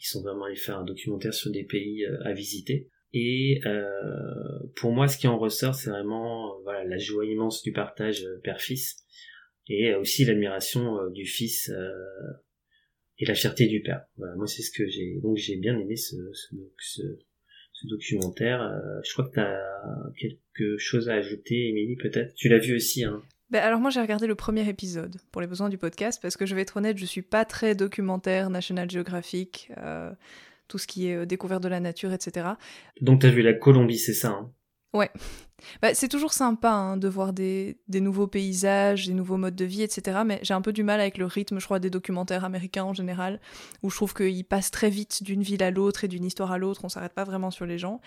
[0.00, 2.88] ils sont vraiment allés faire un documentaire sur des pays à visiter.
[3.14, 3.60] Et
[4.76, 9.04] pour moi, ce qui en ressort, c'est vraiment voilà la joie immense du partage père-fils
[9.68, 11.70] et aussi l'admiration du fils
[13.18, 14.04] et la fierté du père.
[14.16, 16.16] Moi c'est ce que j'ai donc j'ai bien aimé ce,
[17.84, 18.62] documentaire.
[18.62, 19.58] Euh, je crois que tu as
[20.16, 22.32] quelque chose à ajouter, Émilie, peut-être?
[22.34, 23.22] Tu l'as vu aussi, hein?
[23.50, 26.46] Ben alors moi j'ai regardé le premier épisode pour les besoins du podcast parce que
[26.46, 30.10] je vais être honnête, je suis pas très documentaire, National Geographic, euh,
[30.72, 32.46] tout ce qui est euh, découverte de la nature, etc.
[33.02, 34.50] Donc tu as vu la Colombie, c'est ça hein?
[34.94, 35.10] Ouais.
[35.80, 39.64] Bah, c'est toujours sympa hein, de voir des, des, nouveaux paysages, des nouveaux modes de
[39.64, 40.20] vie, etc.
[40.26, 42.92] Mais j'ai un peu du mal avec le rythme, je crois, des documentaires américains en
[42.92, 43.40] général,
[43.82, 46.58] où je trouve qu'ils passent très vite d'une ville à l'autre et d'une histoire à
[46.58, 48.00] l'autre, on s'arrête pas vraiment sur les gens.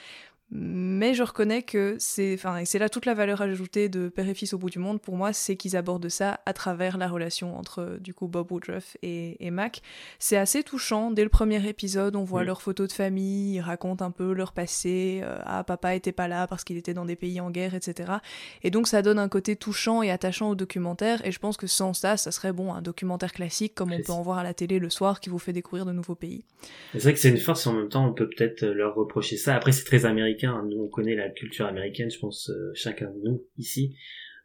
[0.52, 4.36] Mais je reconnais que c'est, enfin, c'est là toute la valeur ajoutée de Père et
[4.36, 7.58] Fils au bout du monde pour moi, c'est qu'ils abordent ça à travers la relation
[7.58, 9.82] entre du coup Bob Woodruff et, et Mac.
[10.20, 11.10] C'est assez touchant.
[11.10, 14.54] Dès le premier épisode, on voit leurs photos de famille, ils racontent un peu leur
[14.54, 15.22] passé.
[15.24, 18.14] Euh, ah, papa était pas là parce qu'il était dans des pays en guerre, etc.
[18.62, 21.26] Et donc ça donne un côté touchant et attachant au documentaire.
[21.26, 24.14] Et je pense que sans ça, ça serait bon un documentaire classique comme on peut
[24.14, 26.46] en voir à la télé le soir qui vous fait découvrir de nouveaux pays.
[26.94, 27.66] C'est vrai que c'est une force.
[27.66, 29.56] En même temps, on peut peut-être leur reprocher ça.
[29.56, 33.20] Après, c'est très américain nous, on connaît la culture américaine, je pense, euh, chacun de
[33.24, 33.96] nous ici.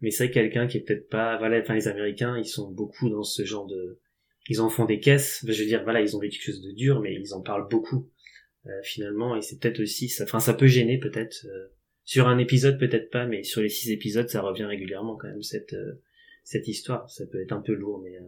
[0.01, 3.23] Mais c'est quelqu'un qui est peut-être pas, voilà, enfin, les Américains, ils sont beaucoup dans
[3.23, 3.99] ce genre de,
[4.49, 5.45] ils en font des caisses.
[5.47, 7.69] Je veux dire, voilà, ils ont vécu quelque chose de dur, mais ils en parlent
[7.69, 8.09] beaucoup,
[8.67, 9.37] euh, finalement.
[9.37, 11.47] Et c'est peut-être aussi, ça, enfin, ça peut gêner, peut-être.
[11.47, 11.69] Euh,
[12.05, 15.43] sur un épisode, peut-être pas, mais sur les six épisodes, ça revient régulièrement, quand même,
[15.43, 15.77] cette,
[16.43, 17.09] cette histoire.
[17.11, 18.19] Ça peut être un peu lourd, mais,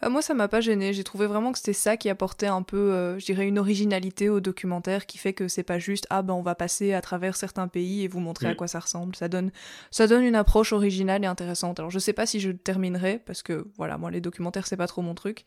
[0.00, 0.92] Bah, moi, ça m'a pas gêné.
[0.92, 4.28] J'ai trouvé vraiment que c'était ça qui apportait un peu, euh, je dirais, une originalité
[4.28, 7.36] au documentaire qui fait que c'est pas juste ah ben on va passer à travers
[7.36, 8.56] certains pays et vous montrer à Mm.
[8.56, 9.14] quoi ça ressemble.
[9.16, 9.50] Ça donne,
[9.90, 11.78] ça donne une approche originale et intéressante.
[11.80, 14.86] Alors je sais pas si je terminerai parce que voilà, moi les documentaires c'est pas
[14.86, 15.44] trop mon truc.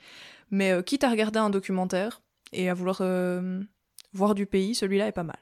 [0.52, 2.22] Mais euh, quitte à regarder un documentaire
[2.54, 3.62] et à vouloir euh,
[4.14, 5.40] voir du pays, celui-là est pas mal.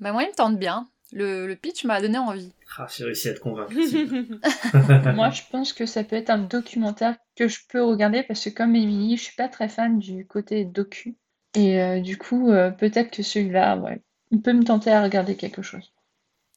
[0.00, 0.88] Bah moi, il me tente bien.
[1.14, 2.52] Le, le pitch m'a donné envie.
[2.76, 3.72] Ah, j'ai réussi à te convaincre.
[5.14, 8.50] Moi, je pense que ça peut être un documentaire que je peux regarder parce que,
[8.50, 11.16] comme Émilie, je suis pas très fan du côté docu.
[11.54, 15.36] Et euh, du coup, euh, peut-être que celui-là, ouais, il peut me tenter à regarder
[15.36, 15.92] quelque chose.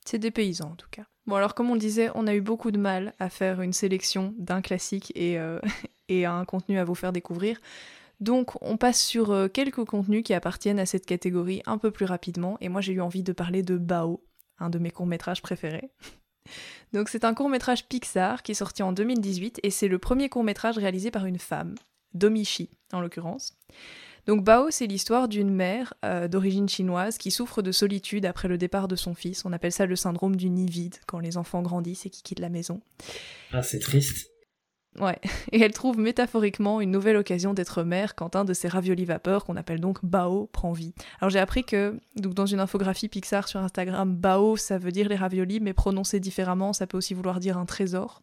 [0.06, 1.04] C'est des paysans en tout cas.
[1.28, 4.34] Bon alors comme on disait, on a eu beaucoup de mal à faire une sélection
[4.40, 5.60] d'un classique et, euh,
[6.10, 7.60] et un contenu à vous faire découvrir.
[8.22, 12.58] Donc on passe sur quelques contenus qui appartiennent à cette catégorie un peu plus rapidement.
[12.62, 14.22] Et moi j'ai eu envie de parler de Bao,
[14.60, 15.90] un de mes courts-métrages préférés.
[16.94, 20.78] Donc c'est un court-métrage Pixar qui est sorti en 2018 et c'est le premier court-métrage
[20.78, 21.76] réalisé par une femme,
[22.14, 23.58] Domichi en l'occurrence.
[24.26, 28.58] Donc Bao, c'est l'histoire d'une mère euh, d'origine chinoise qui souffre de solitude après le
[28.58, 29.46] départ de son fils.
[29.46, 32.40] On appelle ça le syndrome du nid vide quand les enfants grandissent et qu'ils quittent
[32.40, 32.82] la maison.
[33.54, 34.30] Ah, c'est triste.
[35.00, 35.20] Ouais,
[35.52, 39.46] et elle trouve métaphoriquement une nouvelle occasion d'être mère quand un de ses raviolis vapeur,
[39.46, 40.94] qu'on appelle donc Bao, prend vie.
[41.22, 45.10] Alors j'ai appris que, donc dans une infographie Pixar sur Instagram, Bao ça veut dire
[45.10, 48.22] les raviolis, mais prononcé différemment, ça peut aussi vouloir dire un trésor.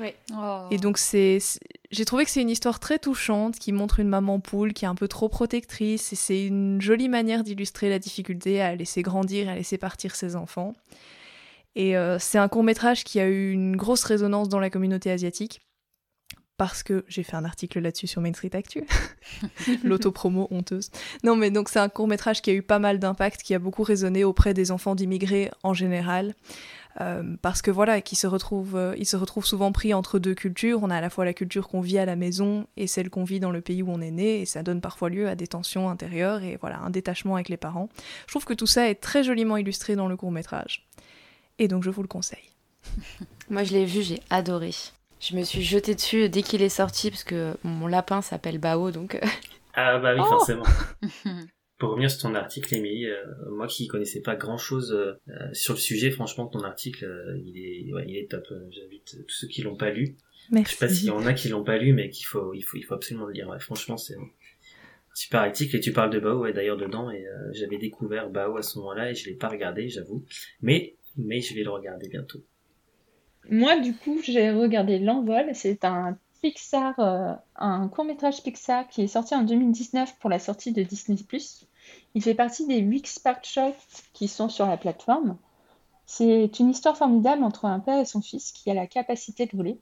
[0.00, 0.10] Oui.
[0.32, 0.66] Oh.
[0.70, 1.58] Et donc c'est, c'est-
[1.90, 4.88] j'ai trouvé que c'est une histoire très touchante qui montre une maman poule qui est
[4.88, 9.48] un peu trop protectrice et c'est une jolie manière d'illustrer la difficulté à laisser grandir
[9.48, 10.74] et à laisser partir ses enfants.
[11.74, 15.10] Et euh, c'est un court métrage qui a eu une grosse résonance dans la communauté
[15.10, 15.60] asiatique
[16.58, 18.84] parce que j'ai fait un article là-dessus sur Main Street Actu.
[19.84, 20.90] L'autopromo honteuse.
[21.24, 23.58] Non mais donc c'est un court métrage qui a eu pas mal d'impact, qui a
[23.58, 26.34] beaucoup résonné auprès des enfants d'immigrés en général.
[27.00, 30.34] Euh, parce que voilà, qui se retrouvent, euh, ils se retrouvent souvent pris entre deux
[30.34, 30.80] cultures.
[30.82, 33.22] On a à la fois la culture qu'on vit à la maison et celle qu'on
[33.22, 35.46] vit dans le pays où on est né, et ça donne parfois lieu à des
[35.46, 37.88] tensions intérieures et voilà, un détachement avec les parents.
[38.26, 40.88] Je trouve que tout ça est très joliment illustré dans le court métrage.
[41.60, 42.50] Et donc je vous le conseille.
[43.50, 44.72] Moi, je l'ai vu, j'ai adoré.
[45.20, 48.90] Je me suis jetée dessus dès qu'il est sorti parce que mon lapin s'appelle Bao,
[48.90, 49.20] donc euh,
[49.74, 50.64] Ah bah oui, Oh forcément.
[51.78, 55.16] Pour revenir sur ton article, Émilie, euh, moi qui connaissais pas grand chose
[55.52, 58.44] sur le sujet, franchement, ton article, euh, il est, ouais, il est top.
[58.50, 60.16] Euh, J'invite euh, tous ceux qui l'ont pas lu.
[60.64, 62.62] Je sais pas s'il y en a qui l'ont pas lu, mais qu'il faut, il
[62.62, 63.48] faut, il faut absolument le lire.
[63.48, 64.28] Ouais, franchement, c'est un
[65.14, 65.76] super article.
[65.76, 68.78] Et tu parles de Bao, ouais, d'ailleurs dedans, et euh, j'avais découvert Bao à ce
[68.78, 70.24] moment-là et je l'ai pas regardé, j'avoue.
[70.62, 72.40] Mais, mais je vais le regarder bientôt.
[73.50, 75.50] Moi, du coup, j'ai regardé L'Envol.
[75.54, 80.72] C'est un Pixar, euh, un court-métrage Pixar qui est sorti en 2019 pour la sortie
[80.72, 81.18] de Disney+.
[82.14, 85.38] Il fait partie des 8 Spark Shots qui sont sur la plateforme.
[86.06, 89.56] C'est une histoire formidable entre un père et son fils qui a la capacité de
[89.56, 89.78] voler,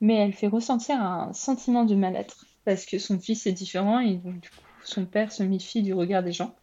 [0.00, 4.14] mais elle fait ressentir un sentiment de mal-être parce que son fils est différent et
[4.14, 6.54] donc, du coup, son père se méfie du regard des gens.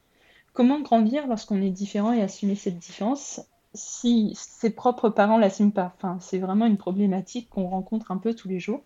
[0.53, 3.41] Comment grandir lorsqu'on est différent et assumer cette différence?
[3.73, 5.93] Si ses propres parents l'assument pas?
[5.97, 8.85] Enfin, c'est vraiment une problématique qu'on rencontre un peu tous les jours.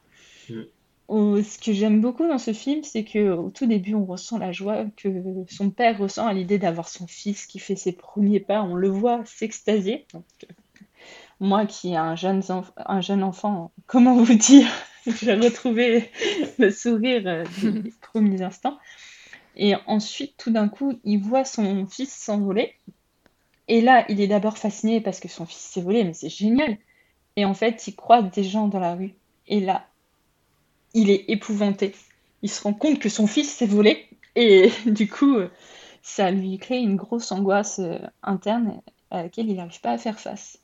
[0.50, 0.64] Mm.
[1.10, 4.38] Oh, ce que j'aime beaucoup dans ce film, c'est que au tout début, on ressent
[4.38, 5.10] la joie que
[5.48, 8.62] son père ressent à l'idée d'avoir son fils qui fait ses premiers pas.
[8.64, 10.06] On le voit s'extasier.
[10.16, 10.20] Euh,
[11.40, 14.68] moi qui ai un jeune, enf- un jeune enfant, comment vous dire,
[15.08, 16.12] j'ai retrouvé
[16.58, 18.78] le sourire euh, des premiers instants.
[19.56, 22.76] Et ensuite, tout d'un coup, il voit son fils s'envoler.
[23.68, 26.78] Et là, il est d'abord fasciné parce que son fils s'est volé, mais c'est génial.
[27.36, 29.14] Et en fait, il croise des gens dans la rue.
[29.48, 29.88] Et là,
[30.94, 31.94] il est épouvanté.
[32.42, 34.08] Il se rend compte que son fils s'est volé.
[34.36, 35.38] Et du coup,
[36.02, 40.20] ça lui crée une grosse angoisse euh, interne à laquelle il n'arrive pas à faire
[40.20, 40.60] face.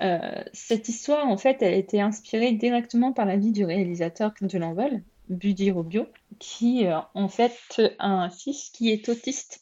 [0.00, 4.32] Euh, cette histoire, en fait, elle a été inspirée directement par la vie du réalisateur
[4.40, 6.06] de l'envol, Buddy Robio,
[6.38, 9.61] qui, euh, en fait, a un fils qui est autiste.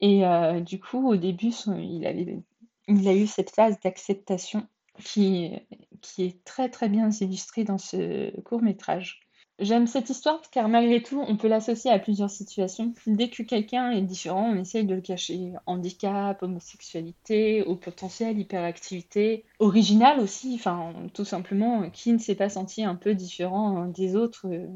[0.00, 4.66] Et euh, du coup, au début, il a eu cette phase d'acceptation
[5.02, 5.52] qui,
[6.00, 9.20] qui est très très bien illustrée dans ce court métrage.
[9.58, 12.92] J'aime cette histoire car malgré tout, on peut l'associer à plusieurs situations.
[13.06, 15.52] Dès que quelqu'un est différent, on essaye de le cacher.
[15.64, 22.84] Handicap, homosexualité, au potentiel, hyperactivité, original aussi, enfin tout simplement, qui ne s'est pas senti
[22.84, 24.66] un peu différent des autres euh,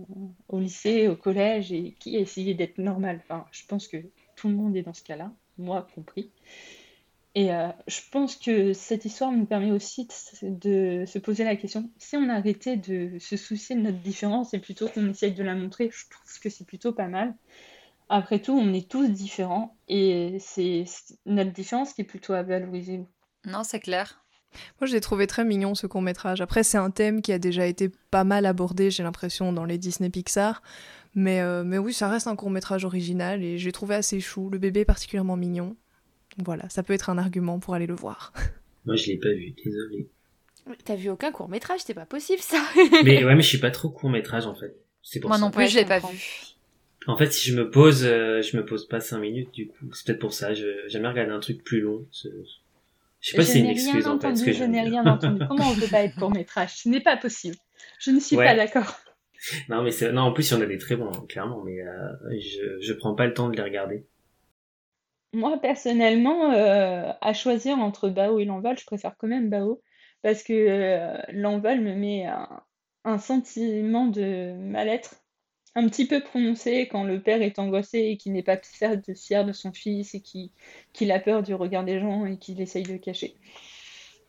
[0.48, 3.20] au lycée, au collège et qui a essayé d'être normal.
[3.24, 3.98] Enfin, je pense que
[4.40, 6.30] tout le monde est dans ce cas-là, moi compris.
[7.34, 10.08] Et euh, je pense que cette histoire nous permet aussi
[10.42, 14.58] de, se poser la question, si on arrêtait de se soucier de notre différence et
[14.58, 17.34] plutôt qu'on essaye de la montrer, je trouve que c'est plutôt pas mal.
[18.08, 20.84] Après tout, on est tous différents et c'est
[21.26, 23.04] notre différence qui est plutôt à valoriser.
[23.44, 24.24] Non, c'est clair.
[24.80, 26.40] Moi, je l'ai trouvé très mignon ce court métrage.
[26.40, 29.78] Après, c'est un thème qui a déjà été pas mal abordé, j'ai l'impression, dans les
[29.78, 30.62] Disney Pixar.
[31.14, 34.48] Mais, euh, mais oui, ça reste un court métrage original et j'ai trouvé assez chou.
[34.50, 35.76] Le bébé est particulièrement mignon.
[36.38, 38.32] Voilà, ça peut être un argument pour aller le voir.
[38.86, 40.08] Moi, je l'ai pas vu, désolé.
[40.84, 42.62] T'as vu aucun court métrage, c'est pas possible ça.
[43.04, 44.76] mais ouais, mais je suis pas trop court métrage en fait.
[45.02, 45.44] C'est pour Moi ça.
[45.44, 46.18] non plus, Ouais, je l'ai pas vu.
[47.06, 49.90] En fait, si je me pose, euh, je me pose pas 5 minutes du coup.
[49.92, 50.54] C'est peut-être pour ça.
[50.54, 52.06] Je jamais regarder un truc plus long.
[53.20, 54.34] Je sais pas si c'est une n'ai excuse rien en fait.
[54.36, 55.42] ce entendu, que je n'ai rien entendu.
[55.48, 57.56] Comment on peut pas être court métrage Ce n'est pas possible.
[57.98, 58.44] Je ne suis Ouais.
[58.46, 58.96] pas d'accord.
[59.68, 60.22] Non, mais non.
[60.22, 61.62] En plus, il y en a des très bons, hein, clairement.
[61.64, 64.06] Mais euh, je je prends pas le temps de les regarder.
[65.32, 69.80] Moi, personnellement, euh, à choisir entre Bao et l'envol, je préfère quand même Bao
[70.22, 72.48] parce que euh, l'envol me met un,
[73.04, 75.19] un sentiment de mal-être
[75.74, 78.96] un petit peu prononcé quand le père est angoissé et qu'il n'est pas fier
[79.44, 80.52] de, son fils et qui-
[80.92, 83.36] qu'il a peur du regard des gens et qu'il essaye de cacher.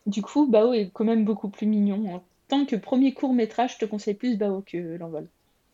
[0.06, 2.14] Du coup, Bao est quand même beaucoup plus mignon.
[2.14, 5.28] En tant que premier court-métrage, je te conseille plus Bao que l'envol.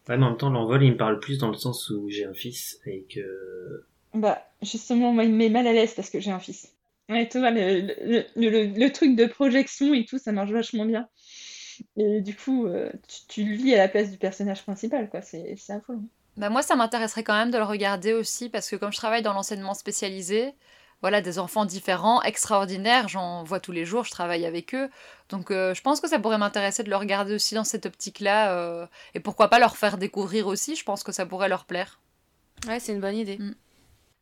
[0.08, 2.24] Ouais, mais en même temps, l'envol, il me parle plus dans le sens où j'ai
[2.24, 6.20] un fils et que Bah, justement, moi, il me met mal à l'aise parce que
[6.20, 6.74] j'ai un fils.
[7.08, 10.50] Ouais, tu vois, le, le, le- le- le truc de projection et tout, ça marche
[10.50, 11.08] vachement bien.
[11.96, 15.22] Et du coup, euh, tu, tu le vis à la place du personnage principal, quoi.
[15.22, 16.02] C'est affolant.
[16.36, 19.22] Bah moi, ça m'intéresserait quand même de le regarder aussi parce que comme je travaille
[19.22, 20.54] dans l'enseignement spécialisé,
[21.00, 24.88] voilà, des enfants différents, extraordinaires, j'en vois tous les jours, je travaille avec eux.
[25.30, 28.52] Donc euh, je pense que ça pourrait m'intéresser de le regarder aussi dans cette optique-là.
[28.56, 32.00] euh, et pourquoi pas leur faire découvrir aussi, je pense que ça pourrait leur plaire.
[32.66, 33.38] Ouais, c'est une bonne idée.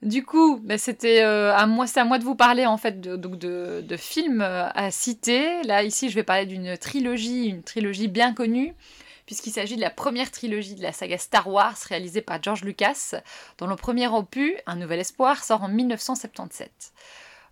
[0.03, 3.01] Du coup, bah, c'était euh, à moi, c'est à moi de vous parler en fait
[3.01, 5.63] de, donc de, de films euh, à citer.
[5.63, 8.75] Là, ici, je vais parler d'une trilogie, une trilogie bien connue,
[9.25, 13.15] puisqu'il s'agit de la première trilogie de la saga Star Wars réalisée par George Lucas,
[13.57, 16.71] dont le premier opus, Un Nouvel Espoir, sort en 1977.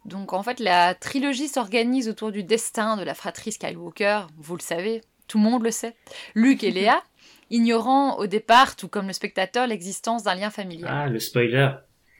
[0.04, 4.62] Donc en fait, la trilogie s'organise autour du destin de la fratrie Skywalker, vous le
[4.62, 5.96] savez, tout le monde le sait,
[6.34, 7.02] Luke et Léa,
[7.50, 10.90] ignorant au départ, tout comme le spectateur, l'existence d'un lien familial.
[10.92, 11.70] ah le spoiler.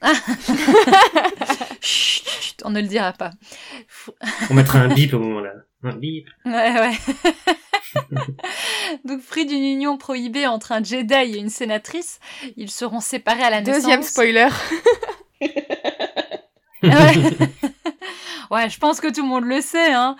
[1.81, 3.31] Chut, chut, on ne le dira pas.
[4.49, 5.51] On mettra un bip au moment là.
[5.83, 6.27] Un bip.
[6.45, 6.93] Ouais, ouais.
[9.05, 12.19] Donc, pris d'une union prohibée entre un Jedi et une sénatrice,
[12.57, 13.83] ils seront séparés à la naissance.
[13.83, 14.49] Deuxième spoiler.
[16.83, 17.15] Ouais.
[18.51, 20.15] ouais, je pense que tout le monde le sait, hein.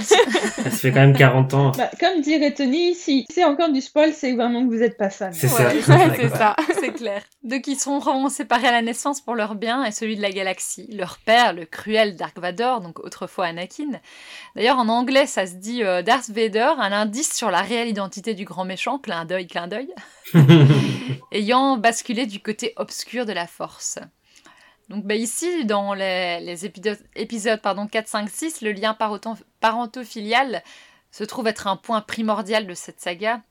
[0.00, 1.72] Ça se fait quand même 40 ans.
[1.76, 5.10] Bah, comme dirait Tony, si c'est encore du spoil, c'est vraiment que vous n'êtes pas
[5.10, 5.32] fan.
[5.32, 5.68] C'est ça.
[5.68, 5.80] Ouais,
[6.16, 6.56] c'est ça.
[6.80, 7.22] c'est clair.
[7.42, 10.30] Donc, ils seront vraiment séparés à la naissance pour leur bien et celui de la
[10.30, 10.88] galaxie.
[10.92, 14.00] Leur père, le cruel Dark Vador, donc autrefois Anakin.
[14.56, 18.34] D'ailleurs, en anglais, ça se dit euh, Darth Vader, un indice sur la réelle identité
[18.34, 19.88] du grand méchant, clin d'œil, clin d'œil.
[21.32, 23.98] ayant basculé du côté obscur de la force.
[24.88, 28.96] Donc bah, ici, dans les, épisodes, épisodes pardon, 4, 5, 6, le lien
[29.60, 30.62] parento-filial
[31.10, 33.42] se trouve être un point primordial de cette saga.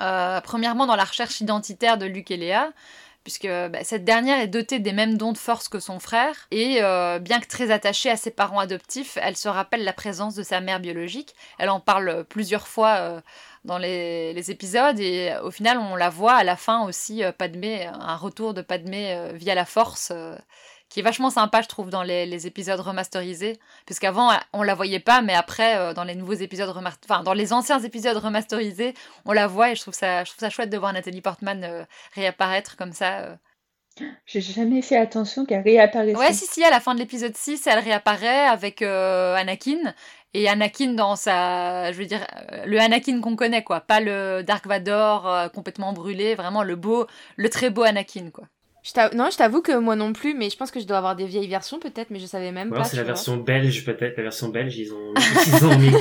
[0.00, 2.70] Euh, premièrement, dans la recherche identitaire de Luke et Léa,
[3.28, 6.78] puisque bah, cette dernière est dotée des mêmes dons de force que son frère, et
[6.80, 10.42] euh, bien que très attachée à ses parents adoptifs, elle se rappelle la présence de
[10.42, 11.34] sa mère biologique.
[11.58, 13.20] Elle en parle plusieurs fois euh,
[13.66, 17.30] dans les, les épisodes, et au final, on la voit à la fin aussi, euh,
[17.30, 20.10] Padmé, un retour de Padmé via la force,
[20.88, 25.00] qui est vachement sympa, je trouve, dans les, les épisodes remasterisés, puisqu'avant, on la voyait
[25.00, 28.94] pas, mais après, euh, dans les nouveaux épisodes remasterisés, enfin, dans les anciens épisodes remasterisés,
[29.26, 31.62] on la voit, et je trouve ça, je trouve ça chouette de voir Nathalie Portman
[31.64, 33.18] euh, réapparaître comme ça.
[33.20, 33.36] euh.
[34.26, 36.16] J'ai jamais fait attention qu'elle réapparaisse.
[36.16, 39.92] Ouais, si, si, à la fin de l'épisode 6, elle réapparaît avec euh, Anakin.
[40.34, 41.90] Et Anakin dans sa.
[41.90, 42.24] Je veux dire,
[42.64, 43.80] le Anakin qu'on connaît, quoi.
[43.80, 48.44] Pas le Dark Vador complètement brûlé, vraiment le beau, le très beau Anakin, quoi.
[48.88, 51.14] Je non, je t'avoue que moi non plus, mais je pense que je dois avoir
[51.14, 52.84] des vieilles versions peut-être, mais je savais même pas.
[52.84, 53.12] c'est la vois.
[53.12, 54.16] version belge peut-être.
[54.16, 55.12] La version belge, ils ont,
[55.46, 55.92] ils ont mis,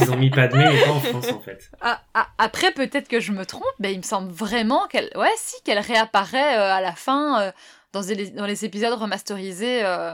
[0.00, 1.70] ils ont mis Padmé et pas en France en fait.
[1.80, 5.10] Ah, ah, après, peut-être que je me trompe, mais il me semble vraiment qu'elle.
[5.14, 7.52] Ouais, si, qu'elle réapparaît euh, à la fin euh,
[7.92, 9.84] dans, les, dans les épisodes remasterisés.
[9.84, 10.12] euh,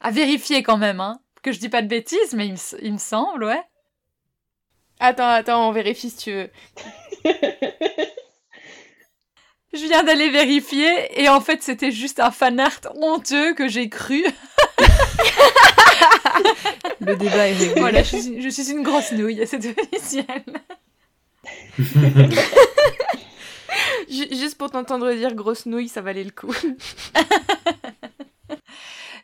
[0.00, 1.20] À vérifier quand même, hein.
[1.42, 3.62] Que je dis pas de bêtises, mais il me, il me semble, ouais.
[4.98, 6.50] Attends, attends, on vérifie si tu veux.
[9.78, 14.24] Je viens d'aller vérifier et en fait c'était juste un fanart honteux que j'ai cru.
[17.00, 17.80] Le débat est réglé.
[17.80, 20.26] voilà, je suis, je suis une grosse nouille, c'est officiel.
[24.08, 26.54] Ju- Juste pour t'entendre dire grosse nouille, ça valait le coup.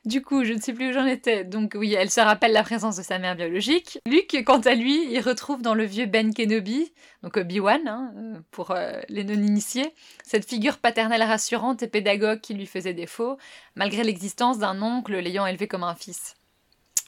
[0.04, 1.44] Du coup, je ne sais plus où j'en étais.
[1.44, 4.00] Donc oui, elle se rappelle la présence de sa mère biologique.
[4.04, 6.92] Luke, quant à lui, il retrouve dans le vieux Ben Kenobi,
[7.22, 9.94] donc Obi-Wan, hein, euh, pour euh, les non-initiés,
[10.24, 13.38] cette figure paternelle rassurante et pédagogue qui lui faisait défaut,
[13.76, 16.34] malgré l'existence d'un oncle l'ayant élevé comme un fils.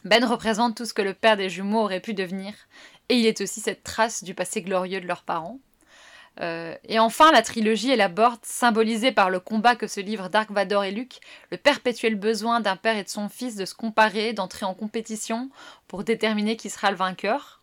[0.05, 2.55] Ben représente tout ce que le père des jumeaux aurait pu devenir,
[3.09, 5.59] et il est aussi cette trace du passé glorieux de leurs parents.
[6.41, 10.85] Euh, et enfin, la trilogie élabore, symbolisée par le combat que se livrent Dark Vador
[10.85, 11.21] et Luke,
[11.51, 15.51] le perpétuel besoin d'un père et de son fils de se comparer, d'entrer en compétition
[15.87, 17.63] pour déterminer qui sera le vainqueur.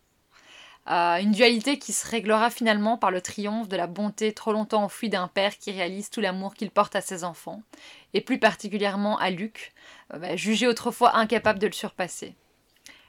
[0.90, 4.84] Euh, une dualité qui se réglera finalement par le triomphe de la bonté trop longtemps
[4.84, 7.62] enfouie d'un père qui réalise tout l'amour qu'il porte à ses enfants,
[8.16, 9.74] et plus particulièrement à Luke,
[10.14, 12.36] euh, bah, jugé autrefois incapable de le surpasser.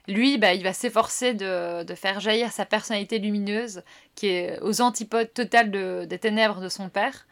[0.09, 3.83] Lui, bah, il va s'efforcer de, faire jaillir sa personnalité lumineuse,
[4.15, 5.71] qui est aux antipodes totales
[6.07, 7.27] des ténèbres de son père,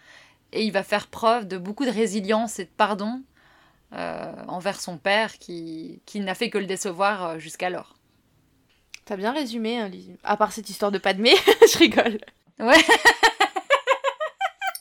[0.52, 3.22] et il va faire preuve de beaucoup de résilience et de pardon
[3.92, 7.96] euh, envers son père, qui, n'a fait que le décevoir euh, jusqu'alors.
[9.04, 9.90] T'as bien résumé, hein,
[10.22, 11.32] à part cette histoire de Padmé,
[11.72, 12.18] je rigole.
[12.60, 12.78] Ouais.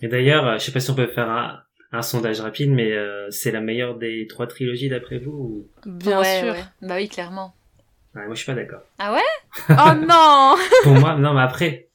[0.01, 2.93] et d'ailleurs, euh, je sais pas si on peut faire un, sondage rapide, mais
[3.31, 6.55] c'est la meilleure des trois trilogies d'après vous Bien sûr.
[6.83, 7.55] Bah oui, clairement
[8.13, 8.81] moi, je suis pas d'accord.
[8.97, 9.69] Ah ouais?
[9.69, 11.89] Oh non Pour moi, non, mais après,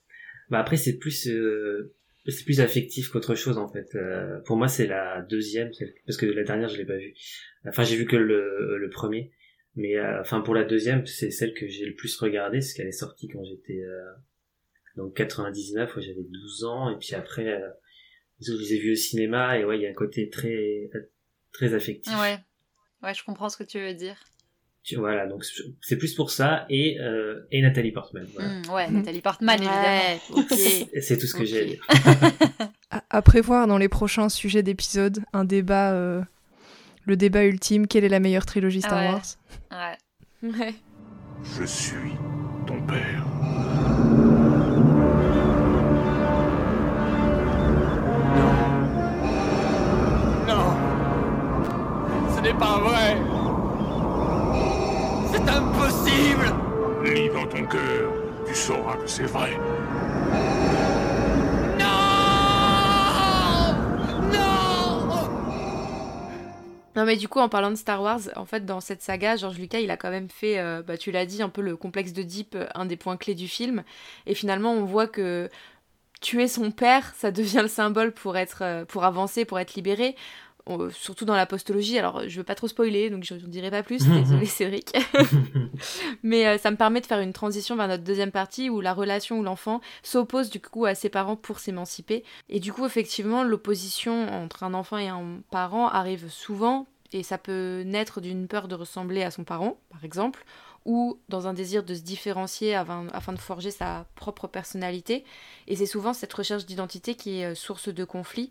[0.51, 1.93] bah après, c'est plus, euh,
[2.27, 3.95] c'est plus affectif qu'autre chose en fait.
[3.95, 5.71] Euh, pour moi, c'est la deuxième,
[6.07, 7.15] parce que la dernière, je l'ai pas vue.
[7.67, 9.33] Enfin, j'ai vu que le, le premier,
[9.75, 12.87] mais euh, enfin pour la deuxième, c'est celle que j'ai le plus regardée, parce qu'elle
[12.87, 13.83] est sortie quand j'étais
[14.97, 17.61] donc 99, où j'avais 12 ans, et puis après,
[18.41, 20.91] je les ai vus au cinéma, et ouais, il y a un côté très
[21.53, 22.13] très affectif.
[22.21, 22.39] Ouais,
[23.03, 24.17] ouais, je comprends ce que tu veux dire
[24.93, 25.45] voilà, donc
[25.81, 28.27] c'est plus pour ça et, euh, et Nathalie Portman.
[28.39, 30.47] Mmh, ouais, Nathalie Portman, évidemment.
[31.01, 31.87] c'est tout ce que j'ai à dire.
[33.11, 36.23] à, prévoir dans les prochains sujets d'épisode, un débat, euh,
[37.07, 39.09] le débat ultime quelle est la meilleure trilogie Star ouais.
[39.09, 39.25] Wars?
[40.43, 40.51] Ouais.
[40.51, 40.75] ouais.
[41.59, 42.13] Je suis
[42.67, 43.25] ton père.
[48.37, 48.55] Non.
[50.47, 52.37] Non.
[52.37, 53.24] Ce n'est pas vrai.
[56.15, 56.55] Impossible
[57.05, 58.13] Lis dans ton cœur,
[58.47, 59.59] tu sauras que c'est vrai.
[61.79, 61.87] Non
[64.33, 65.29] Non
[66.97, 69.59] Non mais du coup en parlant de Star Wars, en fait dans cette saga, George
[69.59, 72.13] Lucas il a quand même fait, euh, bah, tu l'as dit, un peu le complexe
[72.13, 73.83] de Deep, euh, un des points clés du film.
[74.27, 75.51] Et finalement on voit que
[76.21, 80.17] tuer son père, ça devient le symbole pour être, euh, pour avancer, pour être libéré
[80.91, 81.99] surtout dans la postologie.
[81.99, 84.07] Alors, je veux pas trop spoiler, donc je ne dirai pas plus.
[84.09, 84.93] Désolé, Cédric.
[86.23, 88.95] Mais euh, ça me permet de faire une transition vers notre deuxième partie où la
[88.95, 92.25] relation où l'enfant s'oppose du coup à ses parents pour s'émanciper.
[92.49, 96.87] Et du coup, effectivement, l'opposition entre un enfant et un parent arrive souvent.
[97.13, 100.45] Et ça peut naître d'une peur de ressembler à son parent, par exemple,
[100.85, 105.25] ou dans un désir de se différencier afin, afin de forger sa propre personnalité.
[105.69, 108.51] Et c'est souvent cette recherche d'identité qui est euh, source de conflit.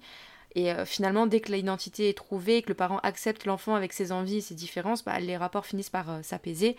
[0.56, 4.12] Et euh, finalement, dès que l'identité est trouvée, que le parent accepte l'enfant avec ses
[4.12, 6.76] envies et ses différences, bah, les rapports finissent par euh, s'apaiser.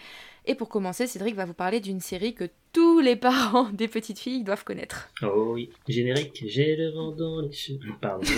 [0.47, 4.19] Et pour commencer, Cédric va vous parler d'une série que tous les parents des petites
[4.19, 5.11] filles doivent connaître.
[5.23, 7.95] Oh oui, générique, j'ai le vent dans les cheveux.
[8.01, 8.27] Pardon.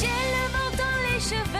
[0.00, 1.59] J'ai le vent dans les cheveux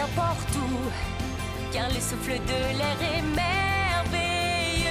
[0.00, 0.70] n'importe où,
[1.72, 4.88] car le souffle de l'air est merveilleux.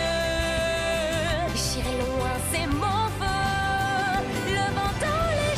[1.56, 3.42] J'irai loin, c'est mon feu,
[4.56, 5.58] le vent dans les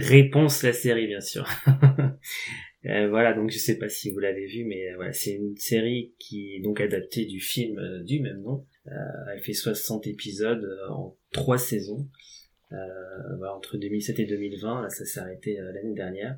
[0.00, 1.46] Réponse la série bien sûr.
[2.86, 5.56] Euh, voilà donc je sais pas si vous l'avez vu mais euh, voilà c'est une
[5.56, 8.64] série qui est donc adaptée du film euh, du même nom.
[9.32, 12.08] Elle fait 60 épisodes en trois saisons.
[12.70, 16.36] Voilà, entre 2007 et 2020 là ça s'est arrêté l'année dernière.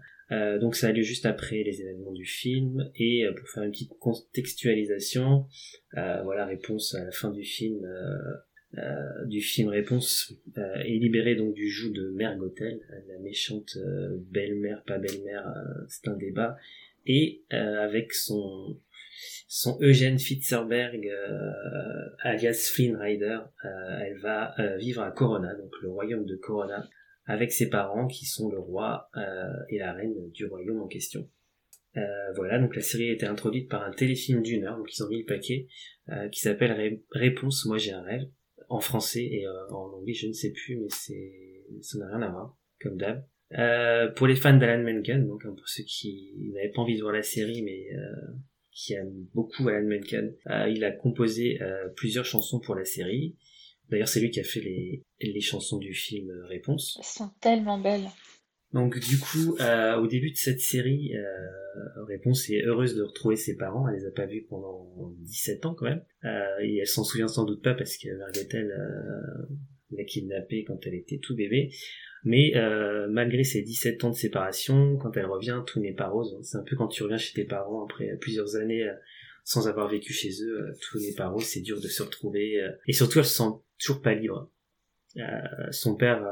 [0.60, 3.98] donc ça a lieu juste après les événements du film et pour faire une petite
[3.98, 5.46] contextualisation
[5.92, 7.84] voilà réponse à la fin du film
[8.78, 13.76] euh, du film Réponse euh, est libéré donc du joug de Mère Gothel, la méchante
[13.76, 15.52] euh, belle-mère, pas belle-mère,
[15.88, 16.56] c'est un débat,
[17.04, 18.78] et avec son
[19.52, 21.10] son Eugène Fitzerberg
[22.20, 26.88] alias Flynn Rider, elle va vivre à Corona, donc le royaume de Corona,
[27.24, 29.10] avec ses parents qui sont le roi
[29.68, 31.28] et la reine du royaume en question.
[32.36, 35.08] voilà, donc la série a été introduite par un téléfilm d'une heure, donc ils ont
[35.08, 35.66] mis le paquet,
[36.30, 38.28] qui s'appelle Réponse, moi j'ai un rêve,
[38.70, 41.32] en français et euh, en anglais, je ne sais plus, mais c'est
[41.82, 43.24] ça n'a rien à voir, comme d'hab.
[43.58, 47.02] Euh, pour les fans d'Alan Menken, donc hein, pour ceux qui n'avaient pas envie de
[47.02, 48.32] voir la série, mais euh,
[48.80, 50.34] qui aime beaucoup Alan Menken.
[50.68, 51.58] il a composé
[51.96, 53.36] plusieurs chansons pour la série.
[53.90, 56.96] D'ailleurs, c'est lui qui a fait les, les chansons du film Réponse.
[56.98, 58.08] Elles sont tellement belles.
[58.72, 63.36] Donc du coup, euh, au début de cette série, euh, Réponse est heureuse de retrouver
[63.36, 63.88] ses parents.
[63.88, 66.04] Elle les a pas vus pendant 17 ans quand même.
[66.24, 69.54] Euh, et elle s'en souvient sans doute pas parce que Margotel euh,
[69.92, 71.70] l'a kidnappée quand elle était tout bébé.
[72.24, 76.38] Mais euh, malgré ses 17 ans de séparation, quand elle revient, tout n'est pas rose.
[76.42, 78.94] C'est un peu quand tu reviens chez tes parents après plusieurs années euh,
[79.44, 82.62] sans avoir vécu chez eux, tout n'est pas rose, c'est dur de se retrouver.
[82.86, 84.52] et surtout, elle se sent toujours pas libre.
[85.70, 86.22] son père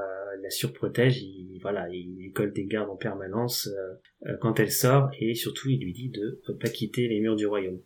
[0.43, 5.11] la surprotège, il, voilà, il colle des gardes en permanence euh, euh, quand elle sort,
[5.19, 7.81] et surtout il lui dit de pas quitter les murs du royaume.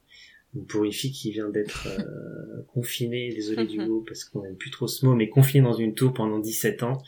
[0.69, 4.71] Pour une fille qui vient d'être euh, confinée, désolé du mot parce qu'on n'aime plus
[4.71, 7.03] trop ce mot, mais confinée dans une tour pendant 17 ans,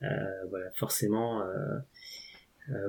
[0.00, 1.42] voilà, forcément,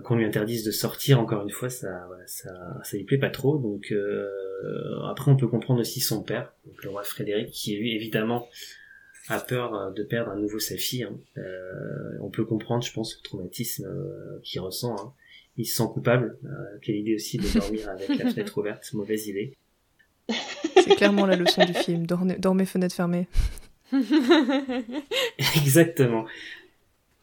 [0.03, 2.51] qu'on lui interdise de sortir, encore une fois, ça, voilà, ça,
[2.83, 3.57] ça lui plaît pas trop.
[3.57, 3.93] Donc
[5.09, 8.47] après, on peut comprendre aussi son père, donc le roi Frédéric, qui lui évidemment
[9.29, 11.03] a peur euh, de perdre à nouveau sa fille.
[11.03, 11.17] Hein.
[11.37, 14.95] Euh, on peut comprendre, je pense, le traumatisme euh, qu'il ressent.
[14.99, 15.13] Hein.
[15.57, 16.37] Il se sent coupable.
[16.81, 19.57] quelle idée aussi de dormir avec la fenêtre ouverte, mauvaise idée.
[20.75, 22.05] C'est clairement la leçon du film.
[22.05, 23.27] Dormez, fenêtre fermée.
[25.55, 26.25] Exactement.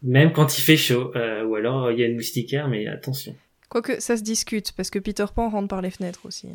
[0.03, 3.35] Même quand il fait chaud, ou alors il y a une moustiquaire, mais attention.
[3.69, 6.49] Quoique ça se discute, parce que Peter Pan rentre par les fenêtres aussi.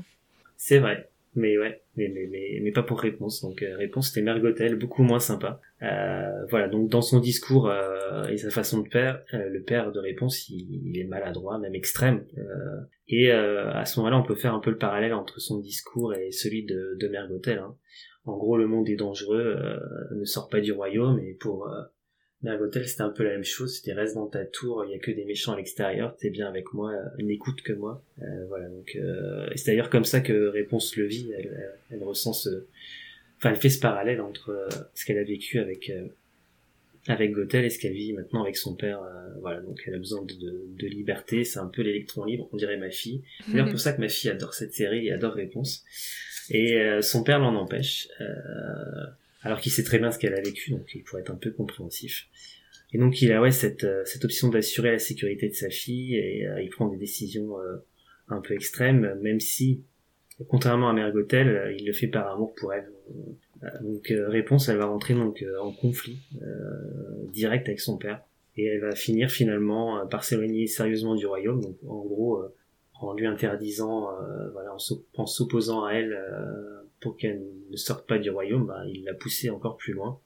[0.57, 1.09] C'est vrai.
[1.35, 3.41] Mais ouais, mais, mais, mais, mais pas pour réponse.
[3.41, 5.61] Donc euh, réponse c'était Mergotel, beaucoup moins sympa.
[5.81, 9.91] Euh, voilà, donc dans son discours euh, et sa façon de faire, euh, le père
[9.91, 12.25] de réponse, il, est maladroit, même extrême.
[12.37, 16.13] Euh, et à ce moment-là, on peut faire un peu le parallèle entre son discours
[16.13, 17.59] et celui de, de Mergotel.
[17.59, 17.75] Hein.
[18.23, 19.57] En gros, le monde est dangereux,
[20.15, 21.69] ne sort pas du royaume, et pour
[22.43, 23.75] Mergotel, c'était un peu la même chose.
[23.75, 26.47] C'était reste dans ta tour, il y a que des méchants à l'extérieur, t'es bien
[26.47, 28.03] avec moi, n'écoute que moi.
[28.21, 31.31] Euh, voilà, donc euh, c'est d'ailleurs comme ça que Réponse le vit.
[31.37, 32.65] Elle, elle, ressent ce,
[33.37, 36.07] enfin, elle fait ce parallèle entre euh, ce qu'elle a vécu avec euh,
[37.07, 39.01] avec Gothel et ce qu'elle vit maintenant avec son père.
[39.39, 41.43] voilà, donc elle a besoin de, de, liberté.
[41.43, 43.23] C'est un peu l'électron libre, on dirait ma fille.
[43.43, 45.83] C'est d'ailleurs pour ça que ma fille adore cette série et adore Réponse.
[46.51, 48.07] Et son père l'en empêche.
[48.19, 48.25] Euh,
[49.43, 51.51] alors qu'il sait très bien ce qu'elle a vécu, donc il pourrait être un peu
[51.51, 52.27] compréhensif.
[52.93, 56.15] Et donc il a ouais cette, euh, cette option d'assurer la sécurité de sa fille
[56.15, 57.77] et euh, il prend des décisions euh,
[58.27, 59.83] un peu extrêmes, même si,
[60.47, 62.89] contrairement à Mergotel, il le fait par amour pour elle.
[63.81, 66.17] Donc réponse, elle va rentrer donc en conflit
[67.31, 68.23] direct avec son père
[68.55, 71.61] et elle va finir finalement par s'éloigner sérieusement du royaume.
[71.61, 72.41] Donc en gros,
[72.93, 74.09] en lui interdisant,
[74.53, 74.73] voilà,
[75.15, 76.17] en s'opposant à elle
[77.01, 80.19] pour qu'elle ne sorte pas du royaume, bah, il l'a poussée encore plus loin.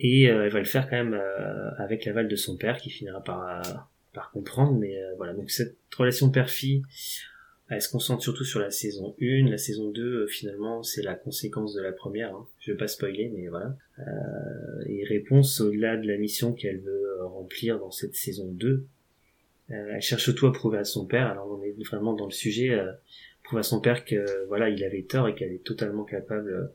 [0.00, 2.90] Et euh, elle va le faire quand même euh, avec l'aval de son père qui
[2.90, 4.78] finira par, euh, comprendre.
[4.78, 6.82] Mais voilà, donc cette relation père-fille,
[7.68, 9.48] elle se concentre surtout sur la saison 1.
[9.48, 12.34] La saison 2, finalement, c'est la conséquence de la première.
[12.34, 12.46] Hein.
[12.58, 13.76] Je vais pas spoiler, mais voilà.
[14.86, 18.86] et réponse au-delà de la mission qu'elle veut remplir dans cette saison 2.
[19.68, 21.28] elle cherche tout à prouver à son père.
[21.28, 22.76] Alors on est vraiment dans le sujet
[23.58, 26.66] à son père que voilà il avait tort et qu'elle est totalement capable euh,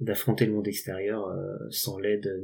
[0.00, 2.42] d'affronter le monde extérieur euh, sans l'aide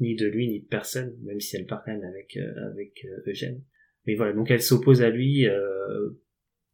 [0.00, 3.62] ni de lui ni de personne même si elle part même avec euh, avec Eugène.
[4.06, 5.46] Mais voilà donc elle s'oppose à lui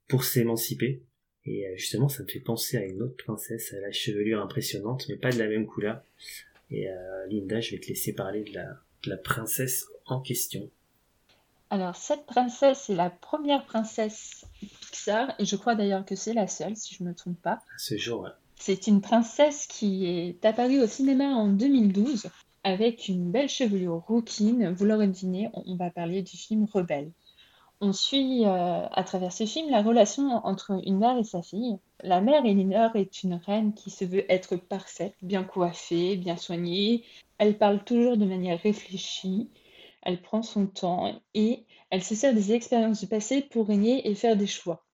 [0.09, 1.03] pour s'émanciper.
[1.45, 5.17] Et justement ça me fait penser à une autre princesse à la chevelure impressionnante mais
[5.17, 6.03] pas de la même couleur.
[6.71, 6.87] Et
[7.29, 10.71] Linda je vais te laisser parler de la princesse en question
[11.71, 16.47] alors, cette princesse est la première princesse Pixar, et je crois d'ailleurs que c'est la
[16.47, 17.59] seule, si je ne me trompe pas.
[18.55, 22.29] C'est une princesse qui est apparue au cinéma en 2012,
[22.63, 24.71] avec une belle chevelure rouquine.
[24.71, 27.11] Vous l'aurez deviné, on va parler du film Rebelle.
[27.81, 31.77] On suit euh, à travers ce film la relation entre une mère et sa fille.
[32.03, 37.05] La mère, Elinor, est une reine qui se veut être parfaite, bien coiffée, bien soignée.
[37.39, 39.51] Elle parle toujours de manière réfléchie
[40.07, 44.15] elle prend son temps et elle se sert des expériences du passé pour régner et
[44.15, 44.87] faire des choix.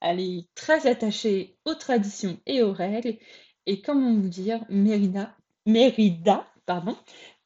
[0.00, 3.16] Elle est très attachée aux traditions et aux règles,
[3.66, 5.34] et comment vous dire, Mérida,
[5.66, 6.96] Mérida, pardon,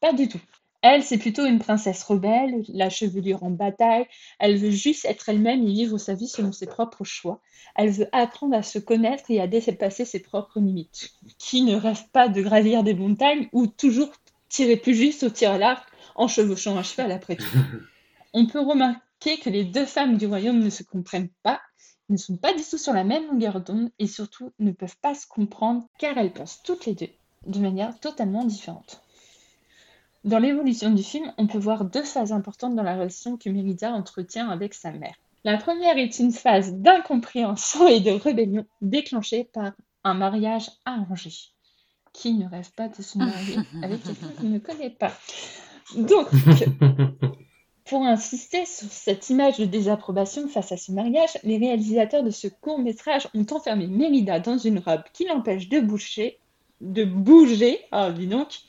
[0.00, 0.40] pas du tout.
[0.82, 4.04] Elle, c'est plutôt une princesse rebelle, la chevelure en bataille.
[4.38, 7.40] Elle veut juste être elle-même et vivre sa vie selon ses propres choix.
[7.74, 11.14] Elle veut apprendre à se connaître et à dépasser ses propres limites.
[11.38, 14.12] Qui ne rêve pas de gravir des montagnes ou toujours
[14.50, 17.44] tirer plus juste au tir à l'arc en chevauchant un cheval après tout.
[18.32, 21.60] On peut remarquer que les deux femmes du royaume ne se comprennent pas,
[22.08, 25.14] ne sont pas du tout sur la même longueur d'onde et surtout ne peuvent pas
[25.14, 27.10] se comprendre car elles pensent toutes les deux
[27.46, 29.02] de manière totalement différente.
[30.24, 33.92] Dans l'évolution du film, on peut voir deux phases importantes dans la relation que Mérida
[33.92, 35.14] entretient avec sa mère.
[35.44, 41.30] La première est une phase d'incompréhension et de rébellion déclenchée par un mariage arrangé.
[42.14, 45.12] Qui ne rêve pas de se marier avec quelqu'un qu'il ne connaît pas
[45.96, 46.28] Donc,
[47.84, 52.48] pour insister sur cette image de désapprobation face à ce mariage, les réalisateurs de ce
[52.48, 56.38] court métrage ont enfermé Mérida dans une robe qui l'empêche de bouger,
[56.80, 58.60] de bouger, ah dis donc,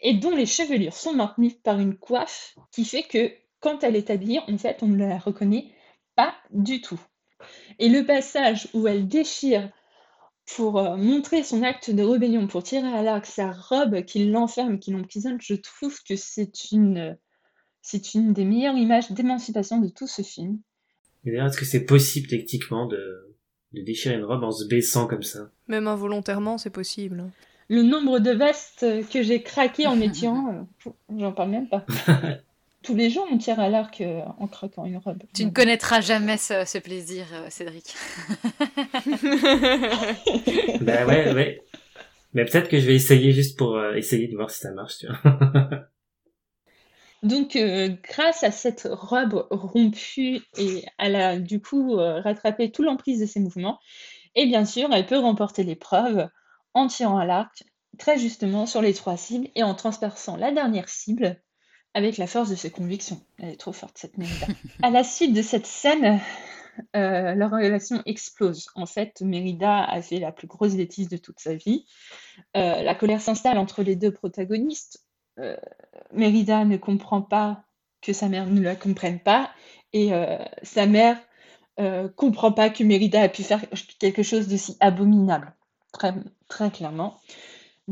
[0.00, 4.10] et dont les chevelures sont maintenues par une coiffe qui fait que quand elle est
[4.10, 5.68] habillée, en fait, on ne la reconnaît
[6.16, 7.00] pas du tout.
[7.78, 9.70] Et le passage où elle déchire
[10.56, 14.78] pour euh, montrer son acte de rébellion, pour tirer à l'arc sa robe qui l'enferme,
[14.78, 17.16] qui l'emprisonne, je trouve que c'est une,
[17.80, 20.58] c'est une des meilleures images d'émancipation de tout ce film.
[21.24, 23.36] Et d'ailleurs, est-ce que c'est possible techniquement de,
[23.72, 25.50] de déchirer une robe en se baissant comme ça?
[25.68, 27.30] Même involontairement, c'est possible.
[27.68, 31.86] Le nombre de vestes que j'ai craqué en métiant, euh, j'en parle même pas.
[32.82, 35.22] Tous les jours, on tire à l'arc euh, en craquant une robe.
[35.34, 37.94] Tu ne connaîtras jamais ce, ce plaisir, euh, Cédric.
[40.80, 41.62] ben ouais, ouais.
[42.34, 44.98] Mais peut-être que je vais essayer juste pour euh, essayer de voir si ça marche,
[44.98, 45.16] tu vois.
[47.22, 52.82] Donc, euh, grâce à cette robe rompue et elle a du coup euh, rattrapé tout
[52.82, 53.78] l'emprise de ses mouvements,
[54.34, 56.28] et bien sûr, elle peut remporter l'épreuve
[56.74, 57.62] en tirant à l'arc
[57.98, 61.40] très justement sur les trois cibles et en transperçant la dernière cible
[61.94, 63.20] avec la force de ses convictions.
[63.38, 64.46] Elle est trop forte cette Mérida.
[64.82, 66.20] à la suite de cette scène,
[66.96, 68.68] euh, leur relation explose.
[68.74, 71.84] En fait, Mérida a fait la plus grosse bêtise de toute sa vie.
[72.56, 75.04] Euh, la colère s'installe entre les deux protagonistes.
[75.38, 75.56] Euh,
[76.12, 77.64] Mérida ne comprend pas
[78.00, 79.50] que sa mère ne la comprenne pas
[79.92, 80.10] et
[80.62, 81.18] sa mère
[82.16, 83.62] comprend pas que Mérida a pu faire
[84.00, 85.54] quelque chose d'aussi abominable,
[85.92, 86.14] très,
[86.48, 87.20] très clairement.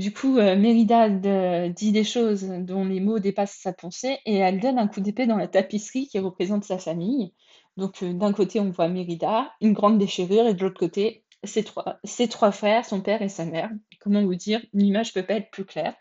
[0.00, 4.36] Du coup, euh, Mérida de- dit des choses dont les mots dépassent sa pensée et
[4.36, 7.34] elle donne un coup d'épée dans la tapisserie qui représente sa famille.
[7.76, 11.64] Donc, euh, d'un côté, on voit Mérida, une grande déchirure, et de l'autre côté, ses
[11.64, 13.68] trois, ses trois frères, son père et sa mère.
[14.00, 15.94] Comment vous dire, l'image peut pas être plus claire.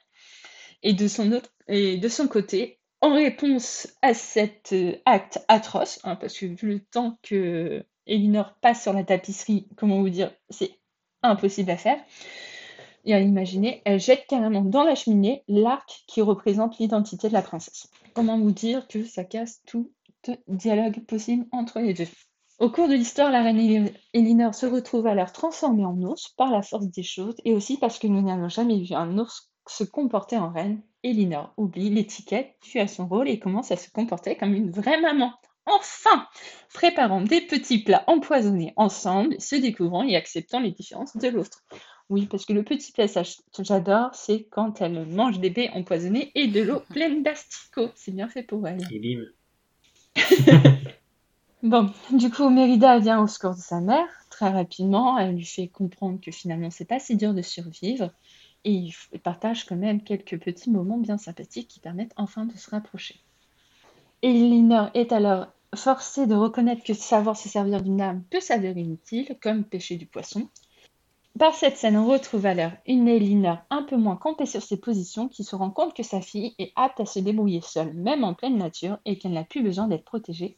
[0.82, 6.70] Et de son côté, en réponse à cet euh, acte atroce, hein, parce que vu
[6.70, 10.72] le temps que Elinor passe sur la tapisserie, comment vous dire, c'est
[11.22, 12.00] impossible à faire.
[13.06, 17.41] Et à imaginer, elle jette carrément dans la cheminée l'arc qui représente l'identité de la
[17.41, 17.89] princesse.
[18.14, 19.91] Comment vous dire que ça casse tout
[20.47, 22.08] dialogue possible entre les deux?
[22.60, 26.62] Au cours de l'histoire, la reine Elinor se retrouve alors transformée en ours par la
[26.62, 30.38] force des choses et aussi parce que nous n'avons jamais vu un ours se comporter
[30.38, 30.82] en reine.
[31.04, 35.00] Elinor oublie l'étiquette, tue à son rôle et commence à se comporter comme une vraie
[35.00, 35.32] maman.
[35.66, 36.28] Enfin
[36.74, 41.64] Préparant des petits plats empoisonnés ensemble, se découvrant et acceptant les différences de l'autre.
[42.10, 43.24] Oui, parce que le petit plat ça,
[43.60, 47.91] j'adore, c'est quand elle mange des baies empoisonnées et de l'eau pleine d'asticots.
[47.95, 48.82] C'est bien fait pour elle.
[48.91, 49.26] Et bim.
[51.64, 55.18] Bon, du coup, Mérida vient au secours de sa mère très rapidement.
[55.18, 58.12] Elle lui fait comprendre que finalement, c'est pas si dur de survivre.
[58.66, 62.45] Et il f- il partage quand même quelques petits moments bien sympathiques qui permettent enfin
[62.45, 63.24] de se rapprocher.
[64.22, 69.38] Elinor est alors forcée de reconnaître que savoir se servir d'une arme peut s'avérer utile,
[69.41, 70.49] comme pêcher du poisson.
[71.38, 75.28] Par cette scène, on retrouve alors une Elinor un peu moins campée sur ses positions,
[75.28, 78.34] qui se rend compte que sa fille est apte à se débrouiller seule, même en
[78.34, 80.58] pleine nature, et qu'elle n'a plus besoin d'être protégée,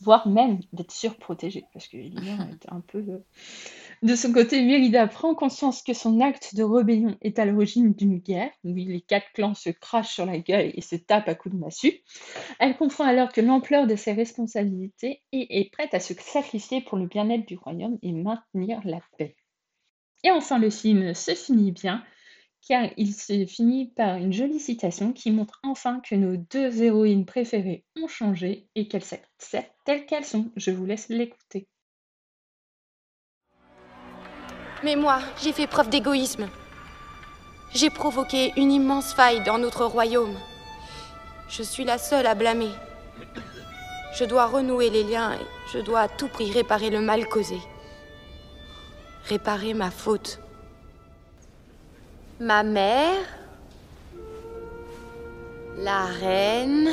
[0.00, 2.98] voire même d'être surprotégée, parce que Elinor est un peu...
[2.98, 3.24] euh,
[4.02, 8.18] De son côté, Mérida prend conscience que son acte de rébellion est à l'origine d'une
[8.18, 11.54] guerre, où les quatre clans se crachent sur la gueule et se tapent à coups
[11.54, 12.02] de massue.
[12.60, 16.98] Elle comprend alors que l'ampleur de ses responsabilités et est prête à se sacrifier pour
[16.98, 19.36] le bien-être du royaume et maintenir la paix.
[20.24, 22.04] Et enfin, le film se finit bien,
[22.66, 27.26] car il se finit par une jolie citation qui montre enfin que nos deux héroïnes
[27.26, 30.50] préférées ont changé et qu'elles s'acceptent telles qu'elles sont.
[30.56, 31.68] Je vous laisse l'écouter.
[34.84, 36.48] Mais moi, j'ai fait preuve d'égoïsme.
[37.74, 40.36] J'ai provoqué une immense faille dans notre royaume.
[41.48, 42.70] Je suis la seule à blâmer.
[44.14, 47.58] Je dois renouer les liens et je dois à tout prix réparer le mal causé.
[49.28, 50.40] Réparer ma faute.
[52.40, 53.24] Ma mère,
[55.76, 56.88] la reine,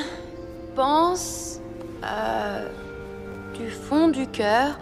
[0.75, 1.61] pense
[2.03, 2.67] euh,
[3.53, 4.77] du fond du cœur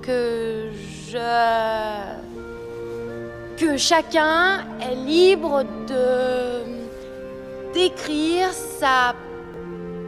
[0.00, 0.70] que
[1.10, 1.18] je...
[3.58, 6.76] que chacun est libre de
[7.74, 9.14] d'écrire sa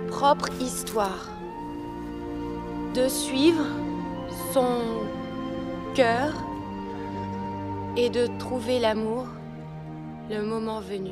[0.08, 1.28] propre histoire,
[2.94, 3.66] de suivre
[4.54, 4.80] son
[5.94, 6.32] cœur
[7.98, 9.26] et de trouver l'amour
[10.30, 11.10] le moment venu.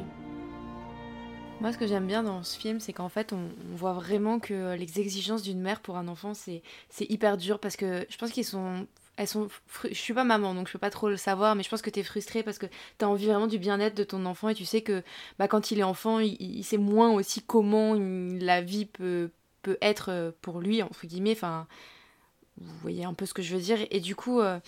[1.61, 4.76] Moi, ce que j'aime bien dans ce film, c'est qu'en fait, on, voit vraiment que
[4.76, 6.62] les exigences d'une mère pour un enfant, c'est
[7.01, 9.49] hyper dur parce que je pense qu'ils sont elles sont
[9.82, 11.89] je suis pas maman donc je peux pas trop le savoir mais je pense que
[11.89, 14.55] tu es frustrée parce que tu as envie vraiment du bien-être de ton enfant et
[14.55, 15.03] tu sais que
[15.39, 19.30] bah, quand il est enfant il, sait moins aussi comment la vie peut,
[19.62, 21.66] peut être euh, pour lui entre guillemets enfin
[22.59, 24.61] vous voyez un peu ce que je veux dire et du coup euh,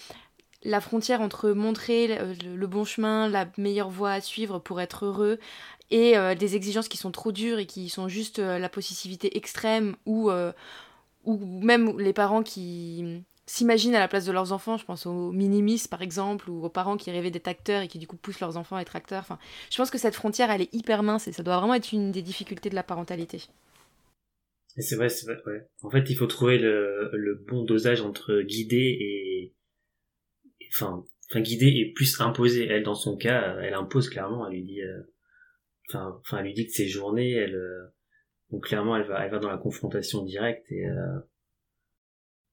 [0.65, 5.39] la frontière entre montrer le, bon chemin la meilleure voie à suivre pour être heureux
[5.91, 9.97] et euh, des exigences qui sont trop dures et qui sont juste la possessivité extrême
[10.07, 10.31] ou
[11.25, 14.77] ou même les parents qui s'imaginent à la place de leurs enfants.
[14.77, 17.99] Je pense aux minimis, par exemple, ou aux parents qui rêvaient d'être acteurs et qui,
[17.99, 19.21] du coup, poussent leurs enfants à être acteurs.
[19.21, 19.39] Enfin,
[19.71, 22.13] je pense que cette frontière, elle est hyper mince et ça doit vraiment être une
[22.13, 23.43] des difficultés de la parentalité.
[24.77, 25.67] C'est vrai, c'est vrai, ouais.
[25.83, 29.53] En fait, il faut trouver le, le bon dosage entre guider et,
[30.73, 32.67] enfin, enfin, guider et plus imposer.
[32.67, 35.03] Elle, dans son cas, elle impose clairement, elle lui dit, euh,
[35.93, 37.95] enfin, elle lui dit que ses journées, elle, euh,
[38.51, 41.21] donc clairement, elle va, elle va dans la confrontation directe et, euh,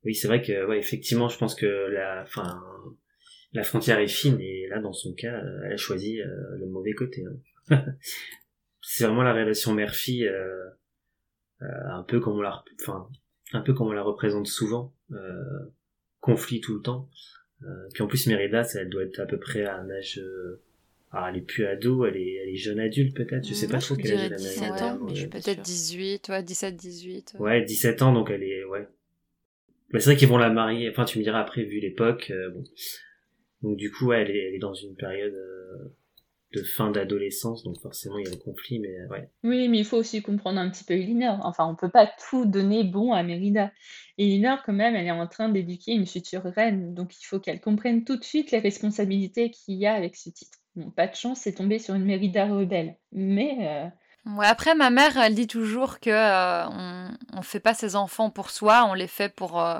[0.06, 2.62] oui, c'est vrai que, ouais, effectivement, je pense que la, enfin,
[3.54, 6.94] la frontière est fine et là, dans son cas, elle a choisi euh, le mauvais
[6.94, 7.26] côté.
[7.70, 7.86] Hein.
[8.82, 10.70] c'est vraiment la relation mère-fille, euh,
[11.64, 13.10] euh, un peu comme on la, enfin,
[13.54, 14.94] un peu comme on la représente souvent,
[16.20, 17.10] conflit tout le temps.
[17.94, 20.22] Puis en plus, Mérida, ça, elle doit être à peu près à un âge
[21.18, 23.78] ah, elle est plus ado, elle est, elle est jeune adulte peut-être, je sais pas
[23.78, 24.38] trop quel âge elle a.
[24.38, 27.36] 17 ans, mais je suis peut-être 18, ouais, 17, 18.
[27.40, 28.86] Ouais, 17 ans, donc elle est, ouais,
[29.92, 30.90] mais c'est vrai qu'ils vont la marier.
[30.90, 32.32] Enfin, tu me diras après, vu l'époque.
[32.32, 32.64] Euh, bon.
[33.62, 35.94] Donc du coup, elle, est, elle est dans une période euh,
[36.56, 39.30] de fin d'adolescence, donc forcément il y a le conflit, mais euh, ouais.
[39.44, 41.40] Oui, mais il faut aussi comprendre un petit peu Elinor.
[41.44, 43.72] Enfin, on peut pas tout donner bon à Mérida.
[44.18, 47.62] Elinor, quand même, elle est en train d'éduquer une future reine, donc il faut qu'elle
[47.62, 50.58] comprenne tout de suite les responsabilités qu'il y a avec ce titre.
[50.76, 52.98] Bon, pas de chance, c'est tombé sur une Mérida rebelle.
[53.12, 53.92] Mais
[54.26, 58.32] Ouais, après, ma mère, elle dit toujours que euh, on, on fait pas ses enfants
[58.32, 59.80] pour soi, on les fait pour, euh,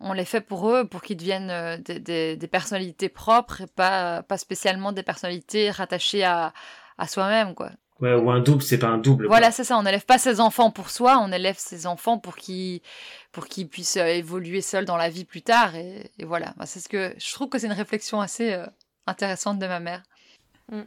[0.00, 3.66] on les fait pour eux, pour qu'ils deviennent euh, des, des, des, personnalités propres et
[3.66, 6.52] pas, pas spécialement des personnalités rattachées à,
[6.98, 7.70] à soi-même, quoi.
[8.00, 9.26] Ouais, ou un double, c'est pas un double.
[9.26, 9.76] Voilà, c'est ça.
[9.76, 12.80] On n'élève pas ses enfants pour soi, on élève ses enfants pour qu'ils
[13.32, 15.74] pour qu'ils puissent évoluer seuls dans la vie plus tard.
[15.74, 16.54] Et, et voilà.
[16.56, 18.56] Bah, c'est ce que je trouve que c'est une réflexion assez
[19.08, 20.04] intéressante de ma mère.
[20.70, 20.82] Mm.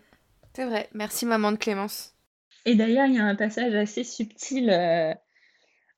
[0.53, 0.89] C'est vrai.
[0.93, 2.13] Merci maman de Clémence.
[2.65, 5.13] Et d'ailleurs, il y a un passage assez subtil euh,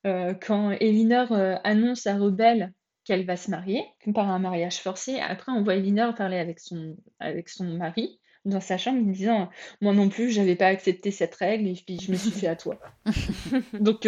[0.05, 2.73] euh, quand Elinor euh, annonce à Rebelle
[3.05, 3.83] qu'elle va se marier,
[4.13, 5.19] par un mariage forcé.
[5.19, 9.49] Après, on voit Elinor parler avec son, avec son mari dans sa chambre en disant
[9.81, 12.55] Moi non plus, j'avais pas accepté cette règle et puis je me suis fait à
[12.55, 12.79] toi.
[13.79, 14.07] Donc,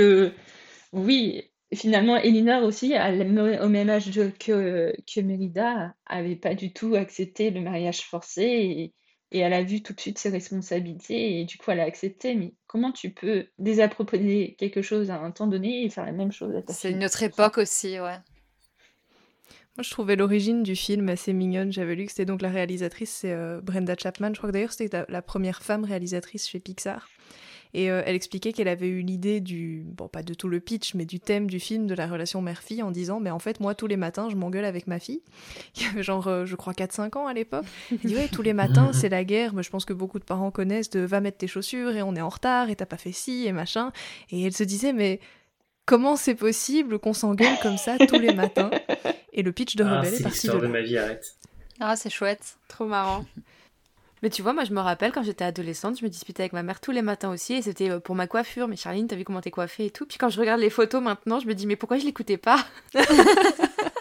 [0.93, 7.51] oui, finalement, Elinor aussi, au même âge que, que Mérida, avait pas du tout accepté
[7.51, 8.93] le mariage forcé et,
[9.31, 12.35] et elle a vu tout de suite ses responsabilités et du coup elle a accepté.
[12.35, 16.31] Mais comment tu peux désapproprier quelque chose à un temps donné et faire la même
[16.31, 18.17] chose à ta C'est une autre époque aussi, ouais.
[19.77, 21.73] Moi, je trouvais l'origine du film assez mignonne.
[21.73, 24.29] J'avais lu que c'était donc la réalisatrice, c'est euh, Brenda Chapman.
[24.31, 27.09] Je crois que d'ailleurs c'était la première femme réalisatrice chez Pixar.
[27.73, 30.93] Et euh, elle expliquait qu'elle avait eu l'idée du, bon pas de tout le pitch,
[30.93, 33.75] mais du thème du film de la relation mère-fille en disant, mais en fait moi
[33.75, 35.21] tous les matins je m'engueule avec ma fille.
[35.75, 37.65] Il y avait genre, euh, je crois 4-5 ans à l'époque.
[37.91, 40.23] Elle dit, ouais, tous les matins c'est la guerre, mais je pense que beaucoup de
[40.23, 42.95] parents connaissent de va mettre tes chaussures et on est en retard et t'as pas
[42.95, 43.91] fait ci et machin.
[44.31, 45.19] Et elle se disait, mais
[45.85, 48.69] comment c'est possible qu'on s'engueule comme ça tous les matins
[49.33, 51.35] Et le pitch de ah, Rebelle est, parti de, de ma vie, arrête.
[51.79, 52.57] Ah, c'est chouette.
[52.67, 53.25] Trop marrant.
[54.23, 56.63] Mais tu vois, moi je me rappelle quand j'étais adolescente, je me disputais avec ma
[56.63, 58.67] mère tous les matins aussi, et c'était euh, pour ma coiffure.
[58.67, 60.05] Mais Charline, t'as vu comment t'es coiffée et tout.
[60.07, 62.65] Puis quand je regarde les photos maintenant, je me dis, mais pourquoi je l'écoutais pas?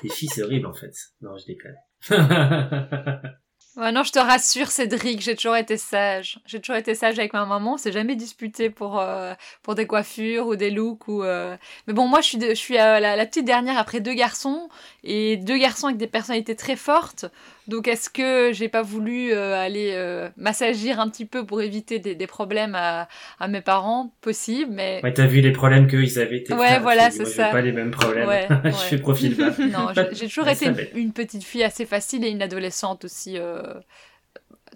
[0.03, 0.95] Les filles, c'est horrible en fait.
[1.21, 1.77] Non, je déconne.
[3.77, 6.39] Non, je te rassure, Cédric, j'ai toujours été sage.
[6.47, 7.75] J'ai toujours été sage avec ma maman.
[7.75, 9.35] On s'est jamais disputé pour euh,
[9.75, 11.25] des coiffures ou des looks ou.
[11.25, 11.57] Euh,
[11.89, 14.69] mais bon, moi, je suis la, la, petite dernière après deux garçons
[15.03, 17.27] et deux garçons avec des personnalités très fortes.
[17.67, 21.99] Donc est-ce que j'ai pas voulu euh, aller euh, m'assagir un petit peu pour éviter
[21.99, 23.09] des, des problèmes à,
[23.41, 24.13] à, mes parents?
[24.21, 25.01] Possible, mais...
[25.03, 26.45] Ouais, t'as vu les problèmes qu'ils avaient.
[26.53, 27.49] Ouais, voilà, c'est ça.
[27.49, 28.29] pas les mêmes problèmes.
[28.29, 29.51] Ouais, je fais profil pas.
[29.65, 33.63] Non, j'ai toujours été une, petite fille assez facile et une adolescente aussi euh,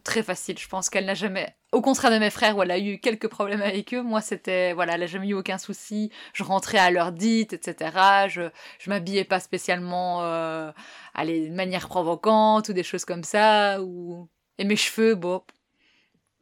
[0.04, 0.58] très facile.
[0.58, 3.28] Je pense qu'elle n'a jamais, au contraire de mes frères où elle a eu quelques
[3.28, 6.10] problèmes avec eux, moi c'était, voilà, elle n'a jamais eu aucun souci.
[6.32, 8.28] Je rentrais à l'heure dite, etc.
[8.28, 8.42] Je,
[8.78, 10.70] je m'habillais pas spécialement, euh,
[11.14, 13.82] allez, de manière provocante ou des choses comme ça.
[13.82, 14.28] Ou...
[14.58, 15.42] Et mes cheveux, bon,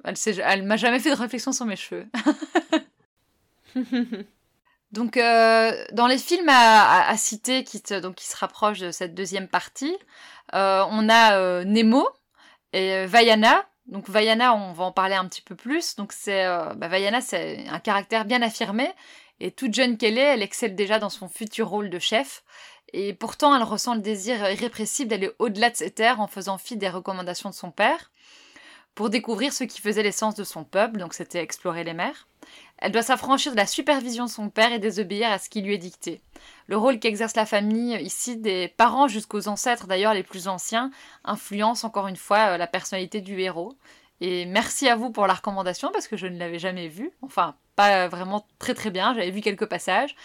[0.04, 2.07] elle, elle m'a jamais fait de réflexion sur mes cheveux.
[4.92, 9.14] Donc, euh, dans les films à, à, citer qui, donc, qui se rapprochent de cette
[9.14, 9.94] deuxième partie,
[10.54, 12.09] euh, on a euh, Nemo,
[12.77, 15.97] et euh, Vaiana, Donc Vaiana, on va en parler un petit peu plus.
[15.97, 18.89] Donc c'est euh, bah, Vaiana, c'est un caractère bien affirmé
[19.41, 22.45] et toute jeune qu'elle est, elle excelle déjà dans son futur rôle de chef.
[22.93, 26.77] Et pourtant, elle ressent le désir irrépressible d'aller au-delà de ses terres en faisant fi
[26.77, 28.11] des recommandations de son père
[28.95, 32.27] pour découvrir ce qui faisait l'essence de son peuple, donc c'était explorer les mers.
[32.79, 35.74] Elle doit s'affranchir de la supervision de son père et désobéir à ce qui lui
[35.74, 36.20] est dicté.
[36.66, 40.91] Le rôle qu'exerce la famille ici, des parents jusqu'aux ancêtres d'ailleurs les plus anciens,
[41.24, 43.74] influence encore une fois euh, la personnalité du héros.
[44.20, 47.12] Et merci à vous pour la recommandation parce que je ne l'avais jamais vue.
[47.22, 49.14] Enfin, pas vraiment très très bien.
[49.14, 50.16] J'avais vu quelques passages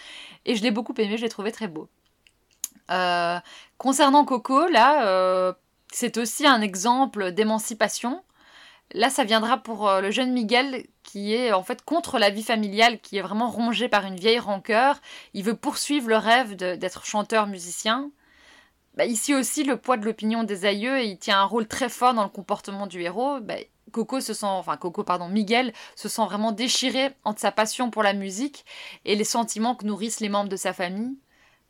[0.46, 1.16] et je l'ai beaucoup aimé.
[1.16, 1.88] Je l'ai trouvé très beau.
[2.90, 3.38] Euh,
[3.78, 5.52] concernant Coco, là, euh,
[5.92, 8.22] c'est aussi un exemple d'émancipation.
[8.94, 12.42] Là, ça viendra pour euh, le jeune Miguel qui est en fait contre la vie
[12.42, 15.00] familiale, qui est vraiment rongé par une vieille rancœur.
[15.34, 18.10] Il veut poursuivre le rêve d'être chanteur-musicien.
[18.94, 22.12] Bah, ici aussi, le poids de l'opinion des aïeux, il tient un rôle très fort
[22.12, 23.40] dans le comportement du héros.
[23.40, 23.54] Bah,
[23.90, 28.02] Coco se sent, enfin Coco, pardon, Miguel se sent vraiment déchiré entre sa passion pour
[28.02, 28.64] la musique
[29.04, 31.16] et les sentiments que nourrissent les membres de sa famille.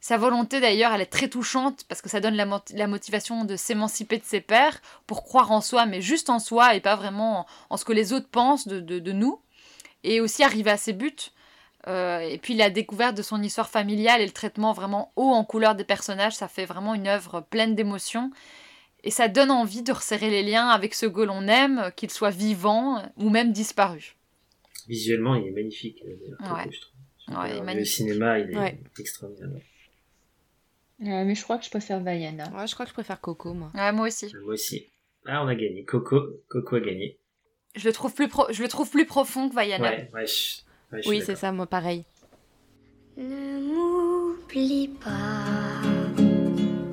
[0.03, 4.19] Sa volonté d'ailleurs, elle est très touchante parce que ça donne la, motivation de s'émanciper
[4.19, 7.77] de ses pères pour croire en soi, mais juste en soi et pas vraiment en,
[7.77, 9.41] ce que les autres pensent de, nous.
[10.03, 11.31] Et aussi arriver à ses buts.
[11.87, 15.45] Euh, et puis la découverte de son histoire familiale et le traitement vraiment haut en
[15.45, 18.33] couleur des personnages, ça fait vraiment une œuvre pleine d'émotions.
[19.05, 22.31] Et ça donne envie de resserrer les liens avec ce que l'on aime, qu'il soit
[22.31, 24.17] vivant ou même disparu.
[24.89, 26.03] Visuellement, il est magnifique.
[26.05, 27.63] Euh, ouais.
[27.63, 29.61] Ouais, Le cinéma, il est extraordinaire.
[31.03, 32.49] Euh, mais je crois que je préfère Vaiana.
[32.57, 33.71] Ouais, je crois que je préfère Coco, moi.
[33.75, 34.33] Ouais, moi aussi.
[34.45, 34.87] Moi aussi.
[35.27, 35.85] Ah, on a gagné.
[35.85, 37.19] Coco, Coco a gagné.
[37.75, 39.91] Je le trouve plus, je le trouve plus profond que Vaiana.
[39.91, 42.05] Ouais, ouais, oui, c'est ça, moi pareil.
[43.17, 45.83] Ne m'oublie pas,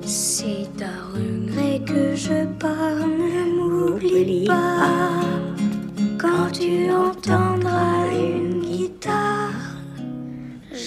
[0.02, 3.06] c'est à regret que je pars.
[3.06, 5.20] Ne m'oublie pas,
[6.18, 7.99] quand tu entendras.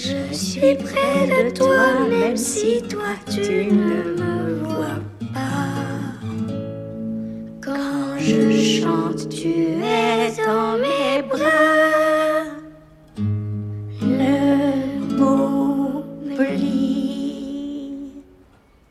[0.06, 5.00] Je suis près de toi, même si toi tu ne me vois
[5.32, 6.20] pas.
[7.62, 12.44] Quand je chante, tu es dans mes bras.
[14.02, 16.52] Ne m'oublie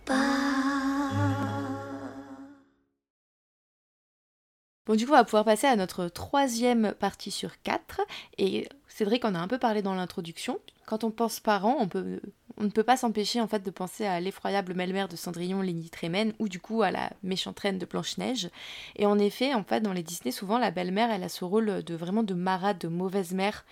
[0.05, 0.13] pas.
[4.87, 8.01] Bon, du coup, on va pouvoir passer à notre troisième partie sur quatre.
[8.39, 10.59] Et Cédric en a un peu parlé dans l'introduction.
[10.85, 12.21] Quand on pense parents, on peut
[12.57, 15.89] on ne peut pas s'empêcher en fait de penser à l'effroyable belle-mère de Cendrillon, Lénie
[15.89, 18.49] Trémène, ou du coup à la méchante reine de Blanche-Neige.
[18.95, 21.83] Et en effet, en fait, dans les Disney, souvent la belle-mère, elle a ce rôle
[21.83, 23.65] de vraiment de marade, de mauvaise mère.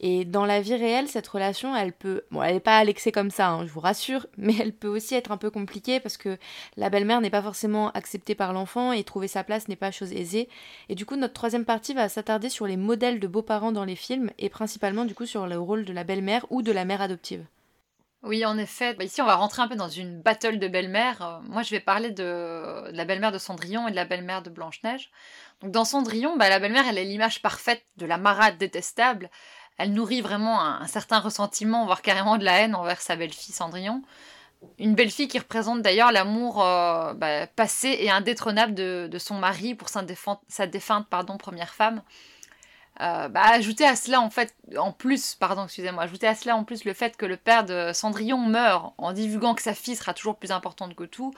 [0.00, 3.30] Et dans la vie réelle, cette relation, elle peut, bon, elle n'est pas à comme
[3.30, 6.38] ça, hein, je vous rassure, mais elle peut aussi être un peu compliquée parce que
[6.76, 10.12] la belle-mère n'est pas forcément acceptée par l'enfant et trouver sa place n'est pas chose
[10.12, 10.48] aisée.
[10.88, 13.96] Et du coup, notre troisième partie va s'attarder sur les modèles de beaux-parents dans les
[13.96, 17.02] films et principalement du coup sur le rôle de la belle-mère ou de la mère
[17.02, 17.44] adoptive.
[18.22, 18.94] Oui, en effet.
[18.94, 21.22] Bah, ici, on va rentrer un peu dans une battle de belle-mère.
[21.22, 24.50] Euh, moi, je vais parler de, la belle-mère de Cendrillon et de la belle-mère de
[24.50, 25.10] Blanche-Neige.
[25.60, 29.30] Donc, dans Cendrillon, bah, la belle-mère, elle est l'image parfaite de la marade détestable.
[29.78, 34.02] Elle nourrit vraiment un, certain ressentiment, voire carrément de la haine envers sa belle-fille Cendrillon.
[34.80, 39.88] Une belle-fille qui représente d'ailleurs l'amour euh, bah, passé et indétrônable de, son mari pour
[39.88, 40.02] sa,
[40.66, 42.02] défunte première femme.
[43.00, 46.64] Euh, bah, ajouter à cela en fait, en plus, pardon, excusez-moi, ajouter à cela en
[46.64, 50.14] plus le fait que le père de Cendrillon meurt en divulguant que sa fille sera
[50.14, 51.32] toujours plus importante que tout,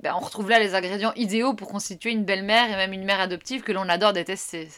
[0.00, 3.20] bah, on retrouve là les ingrédients idéaux pour constituer une belle-mère et même une mère
[3.20, 4.68] adoptive que l'on adore détester.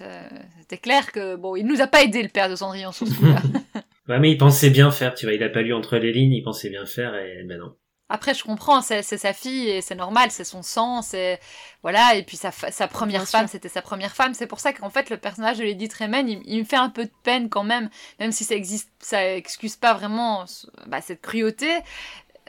[0.60, 3.14] C'était clair que bon, il nous a pas aidé le père de Cendrillon sur ce
[3.14, 3.42] coup-là.
[4.08, 6.32] ouais, mais il pensait bien faire, tu vois, il a pas lu entre les lignes,
[6.32, 7.74] il pensait bien faire et ben non.
[8.10, 11.40] Après, je comprends, c'est sa fille et c'est normal, c'est son sang, c'est
[11.82, 12.14] voilà.
[12.16, 14.34] Et puis sa, sa première femme, c'était sa première femme.
[14.34, 17.04] C'est pour ça qu'en fait, le personnage de Lady Tremaine, il, me fait un peu
[17.04, 17.88] de peine quand même,
[18.20, 20.44] même si ça existe, ça excuse pas vraiment
[20.86, 21.70] bah, cette cruauté.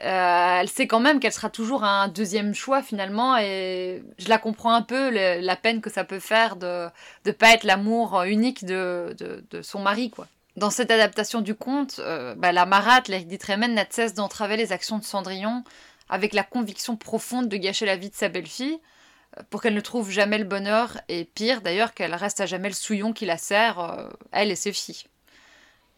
[0.04, 4.36] Euh, elle sait quand même qu'elle sera toujours un deuxième choix finalement, et je la
[4.36, 6.88] comprends un peu la peine que ça peut faire de
[7.24, 10.26] ne pas être l'amour unique de, de, de son mari, quoi.
[10.56, 14.56] Dans cette adaptation du conte, euh, bah, la marate, Lady Tremaine, n'a de cesse d'entraver
[14.56, 15.64] les actions de Cendrillon
[16.08, 18.78] avec la conviction profonde de gâcher la vie de sa belle-fille
[19.36, 22.68] euh, pour qu'elle ne trouve jamais le bonheur et pire d'ailleurs qu'elle reste à jamais
[22.68, 25.04] le souillon qui la sert, euh, elle et ses filles.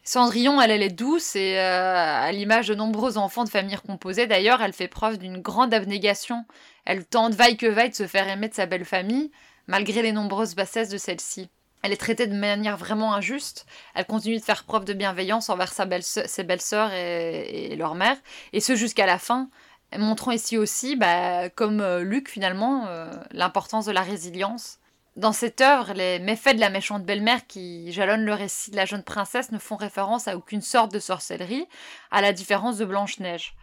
[0.03, 4.61] Cendrillon, elle, elle est douce et à l'image de nombreux enfants de familles composées, d'ailleurs,
[4.61, 6.45] elle fait preuve d'une grande abnégation.
[6.85, 9.29] Elle tente vaille que vaille de se faire aimer de sa belle famille,
[9.67, 11.49] malgré les nombreuses bassesses de celle-ci.
[11.81, 13.65] Elle est traitée de manière vraiment injuste.
[13.95, 18.17] Elle continue de faire preuve de bienveillance envers ses belles-sœurs et, leur mère,
[18.53, 19.49] et ce jusqu'à la fin,
[19.97, 24.79] montrant ici aussi, bah, comme euh, Luc finalement, euh, l'importance de la résilience.
[25.15, 28.85] Dans cette œuvre, les méfaits de la méchante belle-mère qui jalonnent le récit de la
[28.85, 31.67] jeune princesse ne font référence à aucune sorte de sorcellerie,
[32.11, 33.55] à la différence de Blanche-Neige.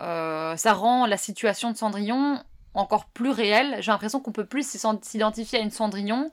[0.00, 2.42] Euh, ça rend la situation de Cendrillon
[2.74, 3.76] encore plus réelle.
[3.80, 6.30] J'ai l'impression qu'on peut plus s'identifier à une Cendrillon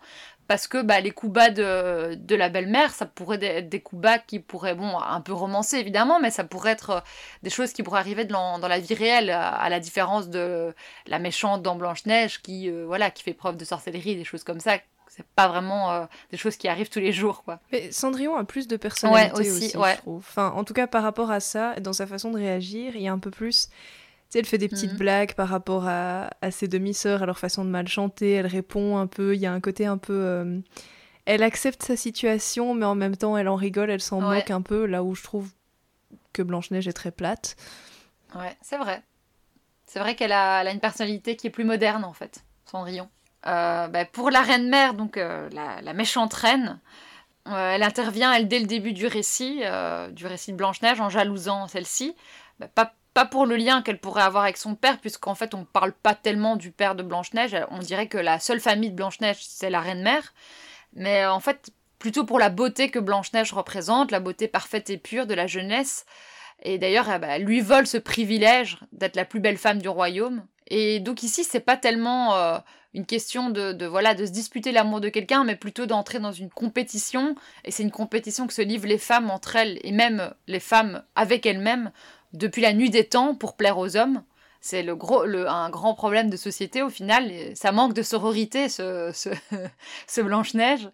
[0.49, 4.01] parce que bah, les coups bas de, de la belle-mère, ça pourrait être des coups
[4.01, 6.99] bas qui pourraient, bon, un peu romancer évidemment, mais ça pourrait être euh,
[7.43, 10.73] des choses qui pourraient arriver dans, dans la vie réelle, à, la différence de
[11.05, 14.59] la méchante dans Blanche-Neige qui, euh, voilà, qui fait preuve de sorcellerie, des choses comme
[14.59, 14.77] ça.
[15.07, 17.59] C'est pas vraiment euh, des choses qui arrivent tous les jours, quoi.
[17.71, 19.93] Mais Cendrillon a plus de personnalité ouais, aussi, ouais.
[19.97, 20.25] je trouve.
[20.27, 23.07] Enfin, en tout cas, par rapport à ça, dans sa façon de réagir, il y
[23.07, 23.69] a un peu plus
[24.29, 24.97] sais, elle fait des petites Mhm.
[24.97, 28.97] blagues par rapport à, à ses demi-sœurs, à leur façon de mal chanter, elle répond
[28.97, 30.13] un peu, il y a un côté un peu...
[30.13, 30.59] euh,
[31.25, 34.37] Elle accepte sa situation, mais en même temps, elle en rigole, elle s'en Ouais.
[34.37, 35.49] moque un peu, là où je trouve
[36.33, 37.55] que Blanche-Neige est très plate.
[38.35, 39.01] Ouais, c'est vrai.
[39.85, 43.09] C'est vrai qu'elle a, elle a une personnalité qui est plus moderne, en fait, Cendrillon.
[43.47, 46.79] Euh, bah, pour la reine-mère, donc euh, la, la méchante reine,
[47.47, 51.09] euh, elle intervient, elle, dès le début du récit, euh, du récit de Blanche-Neige, en
[51.09, 52.15] jalousant celle-ci.
[52.59, 55.65] Bah, pas, pas pour le lien qu'elle pourrait avoir avec son père, puisqu'en fait, on
[55.65, 57.53] parle pas tellement du père de Blanche-Neige.
[57.69, 60.33] On dirait que la seule famille de Blanche-Neige, c'est la reine-mère.
[60.93, 64.97] Mais euh, en fait, plutôt pour la beauté que Blanche-Neige représente, la beauté parfaite et
[64.97, 66.05] pure de la jeunesse.
[66.63, 69.89] Et d'ailleurs, eh ben, elle lui vole ce privilège d'être la plus belle femme du
[69.89, 70.45] royaume.
[70.67, 72.57] Et donc ici, c'est pas tellement euh,
[72.93, 76.31] une question de, de, voilà de se disputer l'amour de quelqu'un, mais plutôt d'entrer dans
[76.31, 77.35] une compétition.
[77.65, 81.03] Et c'est une compétition que se livrent les femmes entre elles et même les femmes
[81.15, 81.91] avec elles-mêmes
[82.33, 84.23] depuis la nuit des temps pour plaire aux hommes.
[84.61, 87.31] C'est le gros, le, un grand problème de société au final.
[87.55, 89.29] Ça manque de sororité, ce, ce,
[90.07, 90.89] ce Blanche-Neige.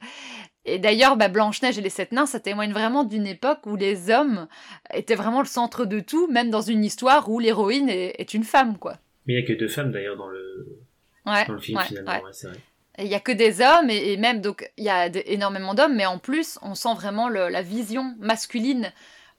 [0.65, 4.09] Et d'ailleurs, bah, Blanche-Neige et les Sept Nains, ça témoigne vraiment d'une époque où les
[4.11, 4.47] hommes
[4.93, 8.43] étaient vraiment le centre de tout, même dans une histoire où l'héroïne est, est une
[8.43, 8.97] femme, quoi.
[9.25, 10.79] Mais il y a que deux femmes d'ailleurs dans le,
[11.25, 12.31] Ouais, dans le film ouais, finalement, ouais.
[12.31, 12.57] c'est vrai.
[12.99, 15.95] Il y a que des hommes et, et même donc il y a énormément d'hommes,
[15.95, 18.91] mais en plus on sent vraiment le- la vision masculine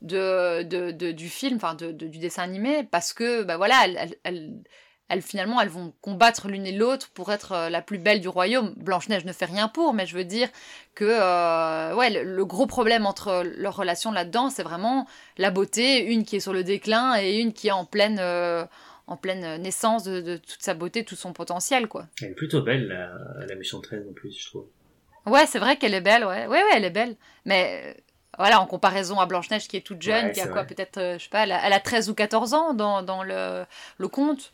[0.02, 3.76] de, de, de- du film, enfin de, de- du dessin animé, parce que bah voilà,
[3.86, 4.16] elles,
[5.08, 8.28] elles- finalement elles vont combattre l'une et l'autre pour être euh, la plus belle du
[8.28, 8.74] royaume.
[8.76, 10.48] Blanche Neige ne fait rien pour, mais je veux dire
[10.94, 15.06] que euh, ouais le, le gros problème entre leurs relations là-dedans, c'est vraiment
[15.38, 18.64] la beauté, une qui est sur le déclin et une qui est en pleine euh,
[19.06, 22.08] en pleine naissance de, de toute sa beauté, tout son potentiel quoi.
[22.20, 24.66] Elle est plutôt belle, la, la méchante reine en plus, je trouve.
[25.26, 26.46] Ouais, c'est vrai qu'elle est belle, ouais.
[26.48, 27.14] Ouais, ouais, elle est belle.
[27.44, 27.96] Mais
[28.38, 31.18] voilà, en comparaison à Blanche-Neige qui est toute jeune, Ouais, qui a quoi, peut-être, euh,
[31.18, 33.64] je sais pas, elle a, elle a 13 ou 14 ans dans, dans le,
[33.98, 34.52] le conte.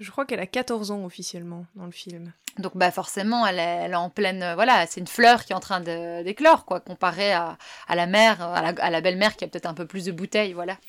[0.00, 2.32] Je crois qu'elle a 14 ans officiellement dans le film.
[2.58, 4.42] Donc, bah, forcément, elle est, elle est en pleine.
[4.42, 7.56] euh, voilà, c'est une fleur qui est en train de- d'éclore, quoi, comparée à,
[7.88, 10.12] à la mère, à la, à la belle-mère qui a peut-être un peu plus de
[10.12, 10.76] bouteilles, voilà.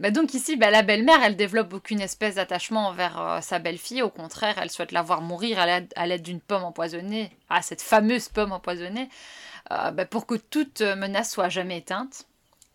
[0.00, 4.02] Bah donc ici, bah, la belle-mère, elle développe aucune espèce d'attachement envers euh, sa belle-fille.
[4.02, 7.30] Au contraire, elle souhaite la voir mourir à l'aide, à l'aide d'une pomme empoisonnée.
[7.50, 9.08] Ah, cette fameuse pomme empoisonnée.
[9.72, 12.26] Euh, bah, pour que toute menace soit jamais éteinte.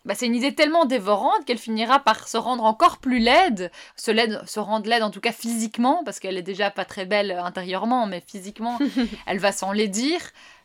[0.04, 4.10] Bah, c'est une idée tellement dévorante qu'elle finira par se rendre encore plus laide, se,
[4.10, 7.32] laide, se rendre laide en tout cas physiquement, parce qu'elle est déjà pas très belle
[7.32, 8.78] intérieurement, mais physiquement,
[9.26, 10.18] elle va s'enlaidir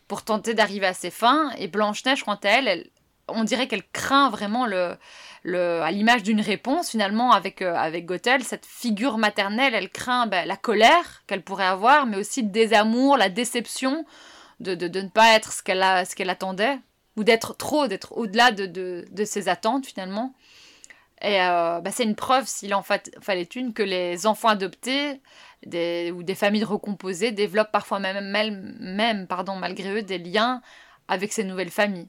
[0.08, 1.50] pour tenter d'arriver à ses fins.
[1.58, 2.90] Et Blanche-Neige, quant à elle, elle-
[3.28, 4.96] on dirait qu'elle craint vraiment le,
[5.44, 10.26] le, à l'image d'une réponse finalement avec, euh, avec Gothel, cette figure maternelle, elle craint
[10.26, 14.04] bah, la colère qu'elle pourrait avoir, mais aussi le désamour, la déception
[14.64, 15.84] de, ne pas être ce qu'elle
[16.16, 16.78] qu'elle attendait,
[17.16, 20.34] ou d'être trop, d'être au-delà de, de, ses attentes finalement.
[21.22, 25.20] Et euh, bah, c'est une preuve, s'il en fa- fallait une, que les enfants adoptés
[25.66, 30.60] ou des familles recomposées développent parfois même, même, même pardon, malgré eux des liens
[31.08, 32.08] avec ces nouvelles familles.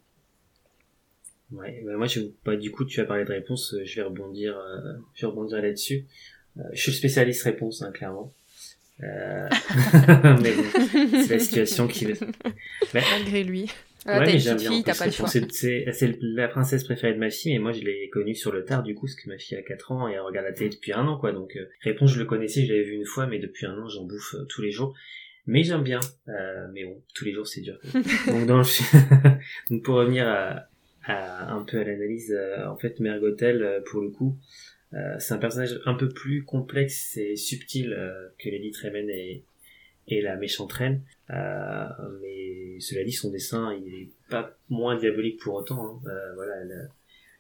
[1.52, 4.02] Ouais, bah moi, je, bah, du coup, tu as parlé de réponse, euh, je vais
[4.02, 6.06] rebondir, euh, je vais rebondir là-dessus.
[6.72, 8.34] Je suis spécialiste réponse, hein, clairement.
[9.04, 9.50] Euh...
[10.42, 10.64] mais bon,
[11.26, 12.08] c'est la situation qui.
[12.94, 13.02] Mais...
[13.12, 13.70] Malgré lui.
[14.08, 14.70] Euh, ouais, mais j'aime bien.
[14.70, 15.32] fille, en t'as plus, pas le réponse.
[15.34, 15.92] choix.
[15.94, 18.84] C'est la princesse préférée de ma fille, mais moi, je l'ai connue sur le tard,
[18.84, 20.94] du coup, parce que ma fille a 4 ans et elle regarde la télé depuis
[20.94, 21.32] un an, quoi.
[21.32, 23.88] Donc, euh, réponse, je le connaissais, je l'avais vu une fois, mais depuis un an,
[23.90, 24.96] j'en bouffe euh, tous les jours.
[25.48, 26.00] Mais j'aime bien.
[26.28, 27.80] Euh, mais bon, tous les jours, c'est dur.
[28.28, 28.64] Donc, dans le...
[29.72, 30.68] Donc, pour revenir à,
[31.06, 34.38] à- un peu à l'analyse, euh, en fait, euh, pour le coup,
[34.96, 39.44] euh, c'est un personnage un peu plus complexe et subtil euh, que Lady Tremaine et,
[40.08, 41.02] et la méchante reine.
[41.30, 41.88] Euh,
[42.22, 45.84] mais cela dit, son dessin, il est pas moins diabolique pour autant.
[45.86, 46.02] hein.
[46.08, 46.88] Euh, voilà, elle a,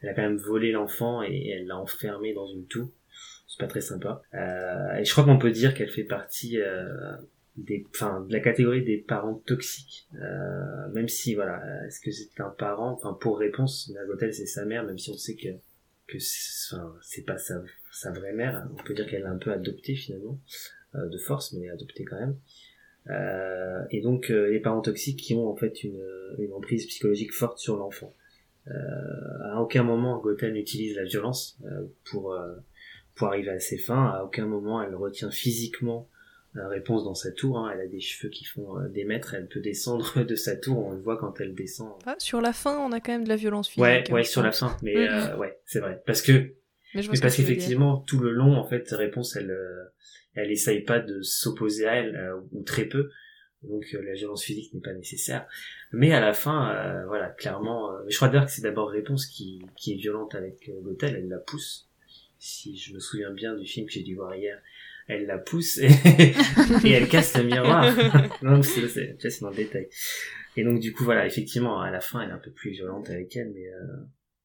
[0.01, 2.91] elle a quand même volé l'enfant et elle l'a enfermé dans une toux.
[3.47, 4.21] C'est pas très sympa.
[4.33, 6.57] Euh, et je crois qu'on peut dire qu'elle fait partie
[7.55, 10.09] des, enfin, de la catégorie des parents toxiques.
[10.93, 12.91] Même si, voilà, est-ce que c'est un parent?
[12.91, 15.47] Enfin, pour réponse, Nagotel c'est sa mère, même si on sait que
[16.07, 18.67] que c'est enfin, pas sa, sa vraie mère.
[18.73, 20.39] On peut dire qu'elle l'a un peu adopté finalement,
[20.95, 22.37] euh, de force, mais adoptée quand même.
[23.09, 26.03] Euh, et donc euh, les parents toxiques qui ont en fait une,
[26.39, 28.15] une emprise psychologique forte sur l'enfant.
[28.67, 28.73] Euh,
[29.53, 32.55] à aucun moment Gothel n'utilise la violence euh, pour euh,
[33.13, 34.07] pour arriver à ses fins.
[34.07, 36.09] À aucun moment elle retient physiquement
[36.55, 37.57] réponse dans sa tour.
[37.59, 37.71] Hein.
[37.73, 39.33] Elle a des cheveux qui font des mètres.
[39.33, 40.85] Elle peut descendre de sa tour.
[40.85, 41.93] On le voit quand elle descend.
[42.05, 43.81] Ah, sur la fin, on a quand même de la violence physique.
[43.83, 44.75] Ouais, ouais, sur la fin.
[44.81, 45.01] Mais Mhm.
[45.01, 46.01] euh, ouais, c'est vrai.
[46.05, 46.53] Parce que
[46.93, 49.83] Mais je parce qu'effectivement, tout le long, en fait, réponse, elle, euh,
[50.33, 53.09] elle essaye pas de s'opposer à elle, euh, ou très peu.
[53.63, 55.47] Donc euh, la violence physique n'est pas nécessaire.
[55.91, 59.25] Mais à la fin, euh, voilà, clairement, euh, je crois d'ailleurs que c'est d'abord réponse
[59.25, 61.89] qui, qui est violente avec euh, Gothel, elle la pousse.
[62.37, 64.61] Si je me souviens bien du film que j'ai dû voir hier,
[65.07, 65.87] elle la pousse et,
[66.83, 67.93] et elle casse le miroir.
[68.41, 69.87] non, c'est, dans le détail.
[70.57, 73.09] Et donc du coup, voilà, effectivement, à la fin, elle est un peu plus violente
[73.09, 73.97] avec elle, mais euh,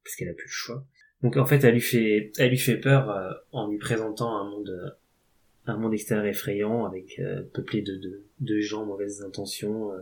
[0.04, 0.84] parce qu'elle a plus le choix.
[1.22, 4.50] Donc en fait, elle lui fait, elle lui fait peur euh, en lui présentant un
[4.50, 4.90] monde, euh,
[5.66, 10.00] un monde extérieur effrayant, avec euh, peuplé de, de, de gens mauvaises intentions, euh,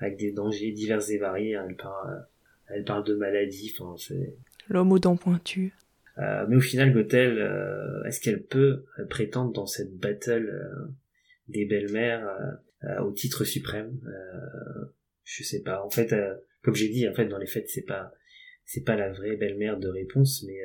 [0.00, 1.58] avec des dangers divers et variés.
[1.68, 3.74] Elle parle, euh, elle parle de maladies.
[3.78, 4.34] Enfin, c'est.
[4.68, 5.74] L'homme aux dents pointues.
[6.18, 10.86] Euh, mais au final, Gothel, euh, est-ce qu'elle peut euh, prétendre dans cette battle euh,
[11.48, 12.26] des belles-mères
[13.00, 13.98] au titre suprême
[15.24, 15.82] Je sais pas.
[15.82, 16.14] En fait,
[16.62, 18.12] comme j'ai dit, en fait, dans les faits, c'est pas
[18.66, 20.58] c'est pas la vraie belle-mère de réponse, mais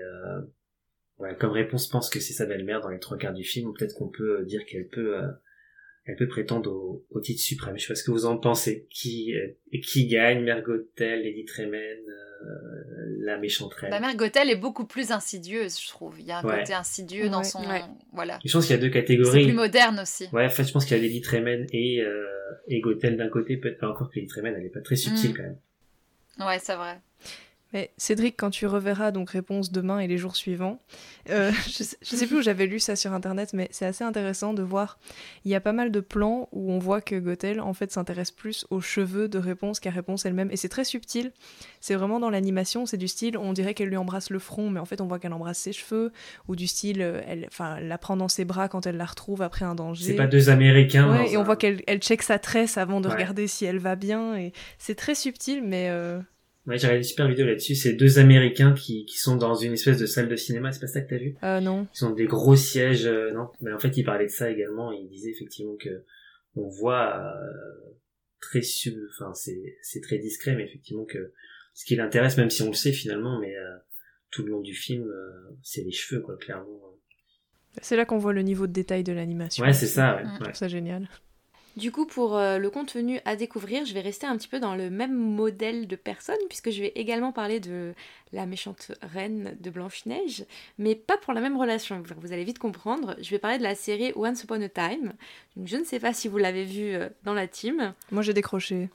[1.17, 3.73] voilà, comme réponse pense que c'est sa belle-mère dans les trois quarts du film.
[3.73, 5.17] Peut-être qu'on peut dire qu'elle peut
[6.09, 7.77] elle peut prétendre au, au titre suprême.
[7.77, 8.87] Je sais pas ce que vous en pensez.
[8.89, 9.47] Qui euh,
[9.83, 10.43] qui gagne?
[10.43, 15.79] Mère Gothel, Lady Tremaine, euh, la méchante reine La mère Gothel est beaucoup plus insidieuse,
[15.79, 16.19] je trouve.
[16.19, 16.59] Il y a un Ouais.
[16.59, 17.59] côté insidieux dans son.
[17.67, 17.81] Ouais.
[18.13, 18.39] Voilà.
[18.45, 19.43] Je pense qu'il y a deux C'est catégories.
[19.45, 20.27] plus moderne aussi.
[20.33, 22.25] Ouais, en fait, je pense qu'il y a Lady Tremaine et, euh,
[22.67, 25.31] et Gothel d'un côté, peut-être pas encore que Lady Tremaine, elle est pas très subtile
[25.31, 25.33] Mm.
[25.37, 25.59] quand même.
[26.47, 26.99] Ouais, c'est vrai.
[27.71, 30.79] Mais Cédric, quand tu reverras donc réponse demain et les jours suivants,
[31.29, 34.03] euh, je, sais, je sais plus où j'avais lu ça sur internet, mais c'est assez
[34.03, 34.97] intéressant de voir.
[35.45, 38.31] Il y a pas mal de plans où on voit que Gothel en fait s'intéresse
[38.31, 41.31] plus aux cheveux de réponse qu'à réponse elle-même, et c'est très subtil.
[41.79, 44.79] C'est vraiment dans l'animation, c'est du style, on dirait qu'elle lui embrasse le front, mais
[44.79, 46.11] en fait on voit qu'elle embrasse ses cheveux,
[46.47, 49.05] ou du style, euh, elle, enfin, elle la prend dans ses bras quand elle la
[49.05, 50.05] retrouve après un danger.
[50.05, 51.11] C'est pas deux Américains.
[51.11, 53.13] Ouais, dans et on voit qu'elle elle check sa tresse avant de Ouais.
[53.13, 55.89] regarder si elle va bien, et c'est très subtil, mais.
[55.91, 56.19] euh,
[56.67, 57.73] Ouais, j'ai regardé une super vidéo là-dessus.
[57.75, 60.71] C'est deux Américains qui, qui sont dans une espèce de salle de cinéma.
[60.71, 61.35] C'est pas ça que t'as vu?
[61.43, 61.87] Euh, non.
[61.99, 63.05] Ils ont des gros sièges.
[63.07, 64.91] euh, non, mais en fait, ils parlaient de ça également.
[64.91, 66.03] Ils disaient effectivement que
[66.55, 67.95] on voit euh,
[68.41, 68.95] très sub.
[69.15, 71.33] Enfin, c'est c'est très discret, mais effectivement que
[71.73, 73.77] ce qui l'intéresse, même si on le sait finalement, mais euh,
[74.29, 76.79] tout le long du film, euh, c'est les cheveux, quoi, clairement.
[77.81, 79.63] C'est là qu'on voit le niveau de détail de l'animation.
[79.63, 80.17] Ouais, c'est ça.
[80.17, 80.27] Ouais, Mm.
[80.27, 80.39] Je ouais.
[80.43, 81.07] trouve ça génial.
[81.77, 84.75] Du coup, pour euh, le contenu à découvrir, je vais rester un petit peu dans
[84.75, 87.93] le même modèle de personne, puisque je vais également parler de
[88.33, 90.45] la méchante reine de Blanche-Neige,
[90.77, 93.15] mais pas pour la même relation, vous- allez vite comprendre.
[93.21, 95.13] Je vais parler de la série Once Upon a Time.
[95.63, 97.93] Je ne sais pas si vous l'avez vue euh, dans la team.
[98.11, 98.89] Moi j'ai décroché.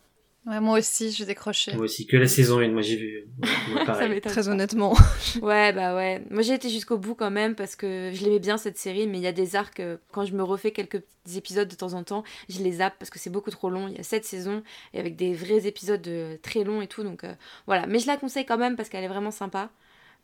[0.47, 1.73] Ouais, moi aussi, j'ai décroché.
[1.75, 3.27] Moi aussi, que la saison 1, moi j'ai vu.
[3.71, 4.21] Moi, Ça pareil.
[4.21, 4.95] Très honnêtement.
[5.43, 6.23] Ouais, bah ouais.
[6.31, 9.19] Moi j'ai été jusqu'au bout quand même parce que je l'aimais bien cette série, mais
[9.19, 11.95] il y a des arcs, euh, quand je me refais quelques petits épisodes de temps
[11.95, 13.89] en temps, je les zappe parce que c'est beaucoup trop long.
[13.89, 17.03] Il y a sept saisons et avec des vrais épisodes euh, très longs et tout,
[17.03, 17.33] donc euh,
[17.67, 17.87] voilà.
[17.87, 19.71] Mais je la conseille quand même parce qu'elle est vraiment sympa,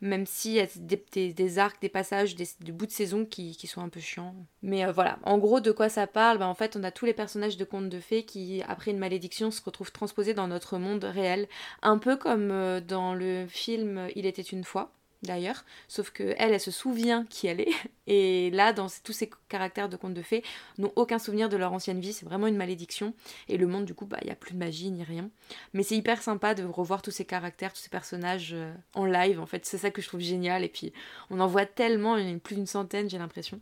[0.01, 3.81] même s'il y a des, arcs, des passages, des, bouts de saison qui, qui sont
[3.81, 4.35] un peu chiants.
[4.63, 6.39] Mais euh, voilà, en gros, de quoi ça parle?
[6.39, 8.97] Bah, En fait, on a tous les personnages de contes de fées qui, après une
[8.97, 11.47] malédiction, se retrouvent transposés dans notre monde réel.
[11.83, 14.91] Un peu comme euh, dans le film Il était une fois
[15.23, 17.71] d'ailleurs, sauf que elle, se souvient qui elle est,
[18.07, 20.43] et là, dans tous ces caractères de contes de fées,
[20.77, 23.13] n'ont aucun souvenir de leur ancienne vie, c'est vraiment une malédiction,
[23.47, 25.29] et le monde, du coup, bah, il n'y a plus de magie ni rien.
[25.73, 29.39] Mais c'est hyper sympa de revoir tous ces caractères, tous ces personnages euh, en live,
[29.39, 30.93] en fait, c'est ça que je trouve génial, et puis
[31.29, 33.59] on en voit tellement, il y en a plus d'une centaine, j'ai l'impression.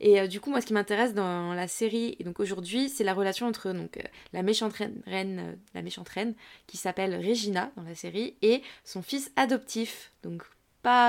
[0.00, 3.04] Et euh, du coup, moi, ce qui m'intéresse dans la série, et donc aujourd'hui, c'est
[3.04, 3.86] la relation entre euh,
[4.32, 4.74] la méchante
[5.06, 6.34] reine, la méchante reine,
[6.66, 10.42] qui s'appelle Regina dans la série, et son fils adoptif, donc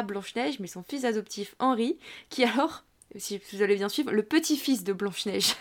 [0.03, 1.97] Blanche-Neige, mais son fils adoptif Henri,
[2.29, 2.83] qui alors,
[3.15, 5.55] si vous allez bien suivre, le petit-fils de Blanche-Neige.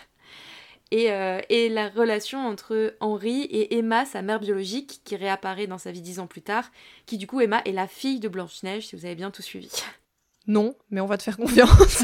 [0.91, 5.77] Et, euh, et la relation entre Henri et Emma, sa mère biologique, qui réapparaît dans
[5.77, 6.71] sa vie dix ans plus tard,
[7.05, 9.69] qui du coup, Emma est la fille de Blanche-Neige, si vous avez bien tout suivi.
[10.47, 12.03] Non, mais on va te faire confiance.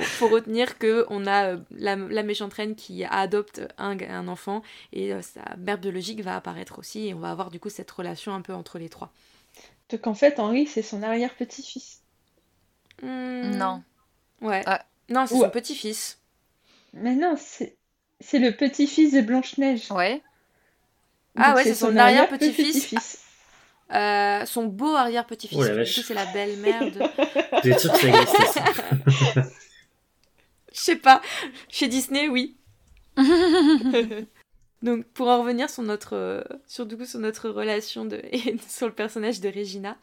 [0.00, 4.62] faut retenir que on a euh, la, la méchante reine qui adopte un, un enfant
[4.92, 7.90] et euh, sa mère biologique va apparaître aussi et on va avoir du coup cette
[7.90, 9.10] relation un peu entre les trois.
[9.90, 12.00] Donc en fait, Henri, c'est son arrière-petit-fils.
[13.02, 13.82] Hmm, Non.
[14.40, 14.62] Ouais.
[14.66, 14.84] Ah.
[15.08, 16.18] Non, c'est son petit-fils.
[16.92, 17.76] Mais non, c'est
[18.20, 19.90] c'est le petit-fils de Blanche-Neige.
[19.92, 20.20] Ouais.
[21.36, 23.18] Ah ouais, c'est son arrière-petit-fils.
[23.90, 25.58] Euh, son beau arrière-petit-fils.
[25.58, 26.98] Oh c'est la belle-mère de.
[27.78, 28.52] Sûr que ça existe
[29.34, 29.42] ça
[30.78, 31.20] Je sais pas.
[31.68, 32.56] Chez Disney, oui.
[34.82, 38.86] Donc, pour en revenir sur notre, sur, du coup, sur notre relation de, et sur
[38.86, 39.96] le personnage de Regina,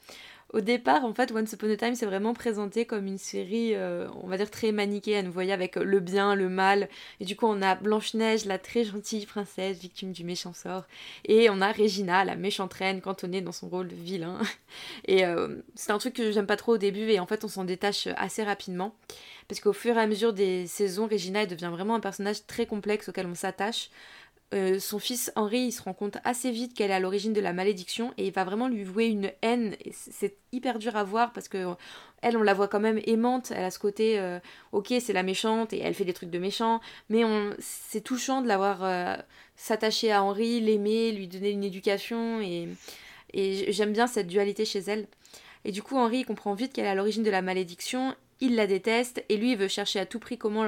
[0.54, 4.08] au départ, en fait, Once Upon a Time, c'est vraiment présenté comme une série, euh,
[4.24, 6.88] on va dire, très manichéenne, vous voyez, avec le bien, le mal.
[7.20, 10.86] Et du coup, on a Blanche-Neige, la très gentille princesse, victime du méchant sort.
[11.26, 14.40] Et on a Regina, la méchante reine, cantonnée dans son rôle de vilain.
[15.08, 17.48] Et euh, c'est un truc que j'aime pas trop au début, et en fait, on
[17.48, 18.96] s'en détache assez rapidement.
[19.48, 23.10] Parce qu'au fur et à mesure des saisons, Regina, devient vraiment un personnage très complexe
[23.10, 23.90] auquel on s'attache.
[24.54, 27.42] Euh, son fils Henri, il se rend compte assez vite qu'elle est à l'origine de
[27.42, 29.76] la malédiction et il va vraiment lui vouer une haine.
[29.92, 31.76] C'est hyper dur à voir parce que
[32.22, 33.52] elle, on la voit quand même aimante.
[33.56, 34.40] Elle a ce côté, euh,
[34.72, 37.24] ok, c'est la méchante et elle fait des trucs de méchant, mais
[37.60, 39.16] c'est touchant de l'avoir euh,
[39.56, 42.70] s'attacher à Henri, l'aimer, lui donner une éducation et,
[43.34, 45.08] et j'aime bien cette dualité chez elle.
[45.66, 48.16] Et du coup, Henri comprend vite qu'elle est à l'origine de la malédiction.
[48.40, 50.66] Il la déteste et lui il veut chercher à tout prix comment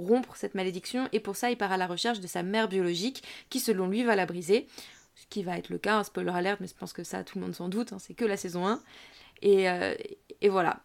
[0.00, 3.22] rompre cette malédiction et pour ça il part à la recherche de sa mère biologique
[3.48, 4.66] qui selon lui va la briser.
[5.14, 7.38] Ce qui va être le cas, un spoiler alert, mais je pense que ça tout
[7.38, 8.82] le monde s'en doute, hein, c'est que la saison 1.
[9.42, 9.94] Et, euh,
[10.40, 10.80] et voilà.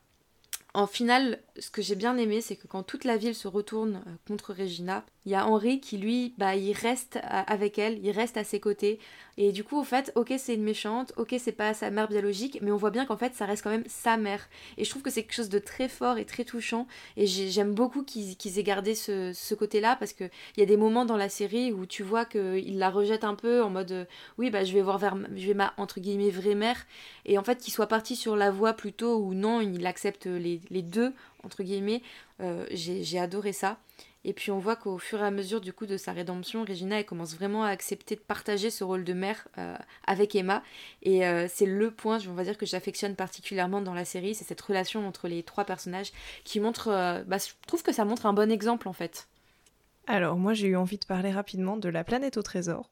[0.73, 4.01] En final, ce que j'ai bien aimé, c'est que quand toute la ville se retourne
[4.07, 8.11] euh, contre Regina, il y a Henri qui lui, bah, il reste avec elle, il
[8.11, 8.99] reste à ses côtés.
[9.37, 12.59] Et du coup, au fait, ok, c'est une méchante, ok, c'est pas sa mère biologique,
[12.61, 14.47] mais on voit bien qu'en fait, ça reste quand même sa mère.
[14.77, 16.87] Et je trouve que c'est quelque chose de très fort et très touchant.
[17.17, 21.17] Et j'aime beaucoup qu'ils aient gardé ce, côté-là parce qu'il y a des moments dans
[21.17, 24.05] la série où tu vois qu'il la rejette un peu en mode, euh,
[24.37, 26.85] oui, bah, je vais voir vers, je vais ma, entre guillemets, vraie mère.
[27.25, 30.59] Et en fait, qu'il soit parti sur la voie plutôt ou non, il accepte les
[30.81, 31.13] deux,
[31.45, 32.01] entre guillemets.
[32.41, 33.77] Euh, j'ai adoré ça.
[34.27, 37.03] Et puis on voit qu'au fur et à mesure du coup de sa rédemption, Regina
[37.03, 39.77] commence vraiment à accepter de partager ce rôle de mère euh,
[40.07, 40.63] avec Emma.
[41.03, 44.43] Et euh, c'est le point, on va dire, que j'affectionne particulièrement dans la série, c'est
[44.43, 46.11] cette relation entre les trois personnages
[46.43, 49.27] qui montre, bah, je trouve que ça montre un bon exemple en fait.
[50.07, 52.89] Alors moi j'ai eu envie de parler rapidement de La planète au trésor,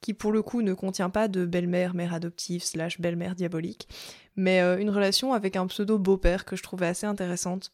[0.00, 3.88] qui pour le coup ne contient pas de belle-mère, mère adoptive, slash belle-mère diabolique,
[4.36, 7.72] mais une relation avec un pseudo beau-père que je trouvais assez intéressante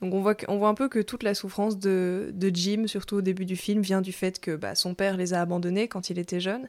[0.00, 3.44] donc on voit, voit un peu que toute la souffrance de, Jim, surtout au début
[3.44, 6.40] du film, vient du fait que bah, son père les a abandonnés quand il était
[6.40, 6.68] jeune.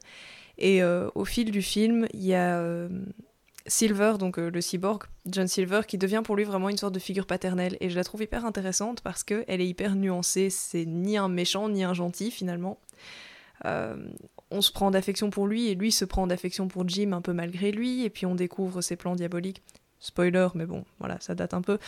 [0.57, 2.87] Et euh, au fil du film, il y a euh,
[3.65, 6.99] Silver, donc euh, le cyborg, John Silver, qui devient pour lui vraiment une sorte de
[6.99, 7.75] figure paternelle.
[7.79, 10.49] Et je la trouve hyper intéressante parce qu'elle est hyper nuancée.
[10.49, 12.79] C'est ni un méchant ni un gentil finalement.
[14.53, 17.33] On se prend d'affection pour lui et lui se prend d'affection pour Jim un peu
[17.33, 18.03] malgré lui.
[18.03, 19.61] Et puis on découvre ses plans diaboliques
[19.99, 21.79] Spoiler, mais bon, voilà, ça date un peu.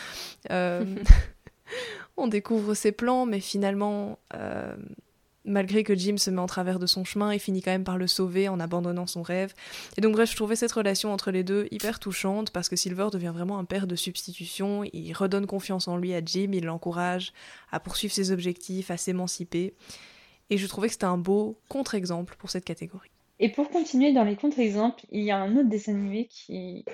[0.49, 0.85] Euh,
[2.17, 4.73] on découvre ses plans, mais finalement, euh,
[5.43, 7.97] malgré que Jim se met en travers de son chemin, il finit quand même par
[7.97, 9.53] le sauver en abandonnant son rêve.
[9.97, 13.09] Et donc bref, je trouvais cette relation entre les deux hyper touchante parce que Silver
[13.11, 17.33] devient vraiment un père de substitution, il redonne confiance en lui à Jim, il l'encourage
[17.69, 19.73] à poursuivre ses objectifs, à s'émanciper.
[20.49, 23.11] Et je trouvais que c'était un beau contre-exemple pour cette catégorie.
[23.39, 26.85] Et pour continuer dans les contre-exemples, il y a un autre dessin animé qui,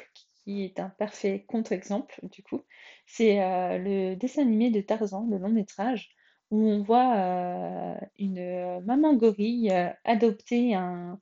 [0.43, 2.61] qui est un parfait contre-exemple, du coup.
[3.05, 6.09] C'est euh, le dessin animé de Tarzan, le long métrage,
[6.49, 9.71] où on voit euh, une euh, maman gorille
[10.03, 11.19] adopter un,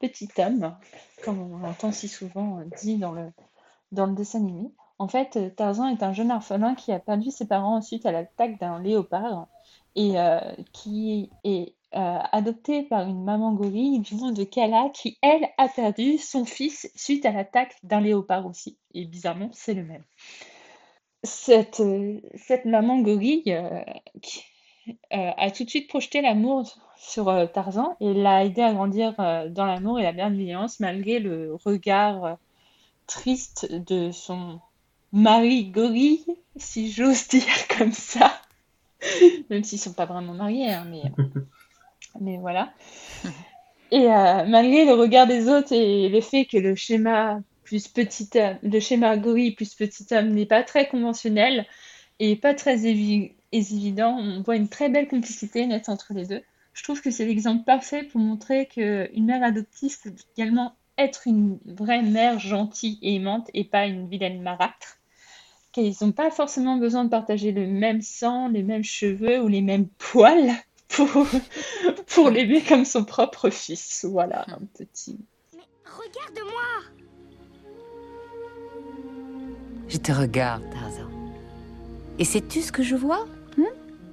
[0.00, 0.76] petit homme,
[1.24, 3.32] comme on l'entend si souvent dit dans le,
[3.90, 4.70] dans le dessin animé.
[4.98, 8.60] En fait, Tarzan est un jeune orphelin qui a perdu ses parents suite à l'attaque
[8.60, 9.48] d'un léopard
[9.94, 10.14] et
[10.72, 15.68] qui est euh, adopté par une maman gorille du nom de Kala qui, elle, a
[15.68, 18.78] perdu son fils suite à l'attaque d'un léopard aussi.
[18.94, 20.02] Et bizarrement, c'est le même.
[21.22, 23.82] Cette, euh, cette maman gorille euh,
[25.10, 29.14] a tout de suite projeté l'amour sur Tarzan et l'a aidé à grandir
[29.50, 32.38] dans l'amour et la bienveillance malgré le regard
[33.06, 34.60] triste de son
[35.12, 36.24] mari gorille,
[36.56, 38.41] si j'ose dire comme ça.
[39.50, 41.02] Même s'ils sont pas vraiment mariés, hein, mais
[42.20, 42.72] mais voilà.
[43.90, 48.28] Et euh, malgré le regard des autres et le fait que le schéma plus petit
[48.34, 51.66] homme, le schéma gorille plus petit homme n'est pas très conventionnel
[52.18, 56.42] et pas très évident, on voit une très belle complicité nette entre les deux.
[56.72, 61.58] Je trouve que c'est l'exemple parfait pour montrer qu'une mère adoptive peut également être une
[61.66, 64.98] vraie mère gentille et aimante et pas une vilaine marâtre.
[65.72, 69.62] Qu'ils n'ont pas forcément besoin de partager le même sang, les mêmes cheveux ou les
[69.62, 70.52] mêmes poils
[70.88, 71.08] pour,
[72.06, 74.04] pour l'aimer comme son propre fils.
[74.08, 75.18] Voilà, un petit.
[75.54, 76.62] Mais regarde-moi
[79.88, 81.10] Je te regarde, Tarzan.
[82.18, 83.26] Et sais-tu ce que je vois?
[83.56, 83.64] Hmm?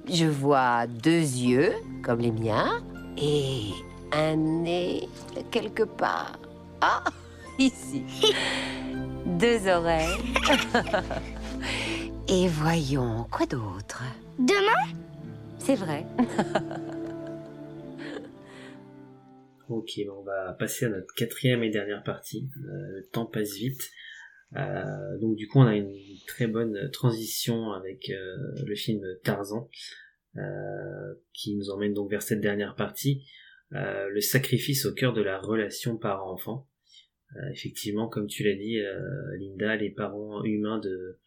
[0.08, 2.82] Je vois deux yeux, comme les miens,
[3.18, 3.70] et
[4.12, 5.08] un nez
[5.50, 6.38] quelque part.
[6.80, 7.04] Ah,
[7.58, 8.02] ici.
[9.26, 10.18] deux oreilles.
[12.28, 14.02] Et voyons, quoi d'autre?
[14.38, 14.96] Demain?
[15.58, 16.04] C'est vrai.
[19.70, 22.50] Ok, bon, on va passer à notre quatrième et dernière partie.
[22.56, 23.92] Euh, le temps passe vite.
[24.56, 25.94] Euh, donc du coup, on a une
[26.26, 29.68] très bonne transition avec euh, le film Tarzan,
[30.36, 33.24] euh, qui nous emmène donc vers cette dernière partie,
[33.72, 36.66] euh, le sacrifice au cœur de la relation parent-enfant.
[37.52, 38.80] effectivement, comme tu l'as dit,
[39.38, 41.20] Linda, les parents humains de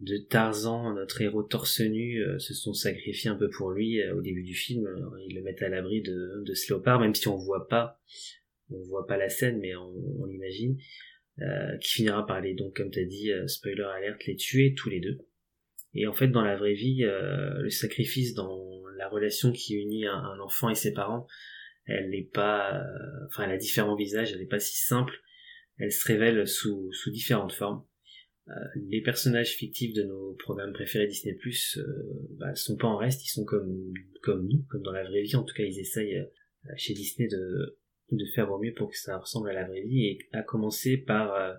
[0.00, 4.44] de Tarzan, notre héros torse nu, se sont sacrifiés un peu pour lui au début
[4.44, 4.88] du film.
[5.26, 8.00] Ils le mettent à l'abri de, de ce léopard, même si on voit pas,
[8.70, 10.78] on voit pas la scène, mais on, on l'imagine.
[11.40, 14.74] Euh, qui finira par les, donc comme tu as dit, euh, spoiler alerte, les tuer
[14.74, 15.18] tous les deux.
[15.94, 20.06] Et en fait, dans la vraie vie, euh, le sacrifice dans la relation qui unit
[20.06, 21.28] un, enfant et ses parents,
[21.86, 22.84] elle n'est pas,
[23.28, 25.14] enfin, elle a différents visages, elle n'est pas si simple.
[25.78, 27.84] Elle se révèle sous, sous différentes formes.
[28.76, 31.78] Les personnages fictifs de nos programmes préférés Disney Plus
[32.38, 33.92] bah, sont pas en reste, ils sont comme
[34.22, 35.36] comme nous, comme dans la vraie vie.
[35.36, 36.26] En tout cas, ils essayent
[36.76, 37.76] chez Disney de
[38.12, 40.96] de faire au mieux pour que ça ressemble à la vraie vie, et à commencer
[40.96, 41.54] par euh,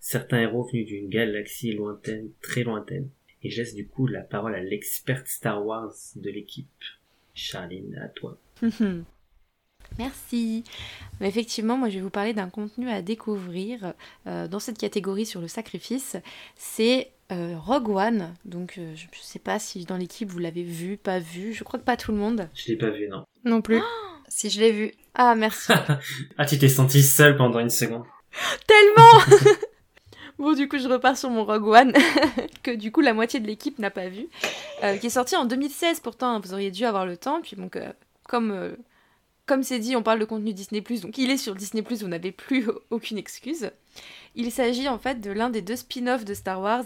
[0.00, 3.10] certains héros venus d'une galaxie lointaine, très lointaine.
[3.42, 6.68] Et je laisse du coup la parole à l'experte Star Wars de l'équipe.
[7.34, 8.40] Charline, à toi.
[9.98, 10.64] Merci.
[11.20, 13.94] Effectivement, moi je vais vous parler d'un contenu à découvrir
[14.26, 16.16] euh, dans cette catégorie sur le sacrifice.
[16.56, 18.34] C'est euh, Rogue One.
[18.44, 21.52] Donc je ne sais pas si dans l'équipe vous l'avez vu, pas vu.
[21.52, 22.48] Je crois que pas tout le monde.
[22.54, 23.24] Je l'ai pas vu, non.
[23.44, 23.80] Non plus.
[24.28, 24.92] si je l'ai vu.
[25.14, 25.72] Ah, merci.
[26.38, 28.04] ah, tu t'es senti seule pendant une seconde.
[28.66, 29.50] Tellement
[30.38, 31.92] Bon, du coup, je repars sur mon Rogue One,
[32.62, 34.26] que du coup, la moitié de l'équipe n'a pas vu,
[34.82, 37.40] euh, qui est sorti en 2016, pourtant, hein, vous auriez dû avoir le temps.
[37.40, 37.92] Puis, donc, euh,
[38.28, 38.72] comme euh,
[39.46, 42.32] comme c'est dit, on parle de contenu Disney+, donc il est sur Disney+, vous n'avez
[42.32, 43.70] plus aucune excuse.
[44.34, 46.84] Il s'agit en fait de l'un des deux spin-offs de Star Wars,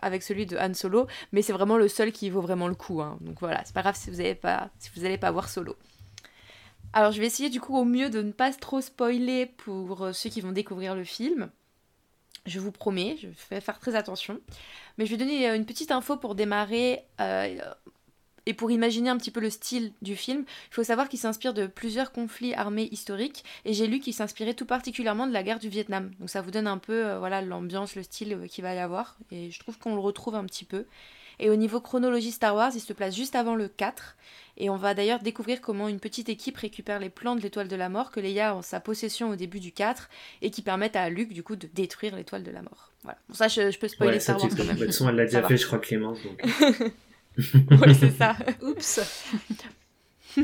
[0.00, 3.02] avec celui de Han Solo, mais c'est vraiment le seul qui vaut vraiment le coup.
[3.02, 3.18] Hein.
[3.20, 4.70] Donc voilà, c'est pas grave si vous n'allez pas,
[5.20, 5.76] pas voir Solo.
[6.96, 10.12] Alors je vais essayer du coup au mieux de ne pas trop spoiler pour euh,
[10.14, 11.50] ceux qui vont découvrir le film.
[12.46, 14.40] Je vous promets, je vais faire très attention.
[14.96, 17.58] Mais je vais donner euh, une petite info pour démarrer euh,
[18.46, 20.44] et pour imaginer un petit peu le style du film.
[20.70, 24.54] Il faut savoir qu'il s'inspire de plusieurs conflits armés historiques et j'ai lu qu'il s'inspirait
[24.54, 26.10] tout particulièrement de la guerre du Vietnam.
[26.20, 29.50] Donc ça vous donne un peu voilà l'ambiance, le style qu'il va y avoir et
[29.50, 30.86] je trouve qu'on le retrouve un petit peu.
[31.38, 34.16] Et au niveau chronologie Star Wars, il se place juste avant le 4.
[34.58, 37.76] Et on va d'ailleurs découvrir comment une petite équipe récupère les plans de l'étoile de
[37.76, 40.08] la mort que Leia a en sa possession au début du 4
[40.40, 42.92] et qui permettent à Luke du coup de détruire l'étoile de la mort.
[43.02, 43.18] Voilà.
[43.28, 44.76] Bon, ça, je, peux spoiler Star Wars quand même.
[44.76, 46.18] De toute façon, elle l'a déjà fait, je crois, Clémence.
[46.22, 46.42] Donc...
[47.70, 48.36] oui, c'est ça.
[48.62, 49.00] Oups.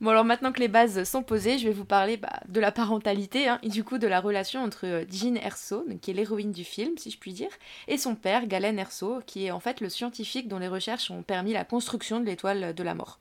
[0.00, 2.72] Bon alors maintenant que les bases sont posées, je vais vous parler bah, de la
[2.72, 6.50] parentalité hein, et du coup de la relation entre euh, Jean Erso, qui est l'héroïne
[6.50, 7.50] du film si je puis dire,
[7.86, 11.22] et son père Galen Erso, qui est en fait le scientifique dont les recherches ont
[11.22, 13.20] permis la construction de l'étoile de la mort.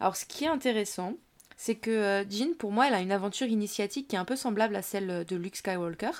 [0.00, 1.12] Alors ce qui est intéressant,
[1.58, 4.36] c'est que euh, Jean pour moi elle a une aventure initiatique qui est un peu
[4.36, 6.12] semblable à celle de Luke Skywalker.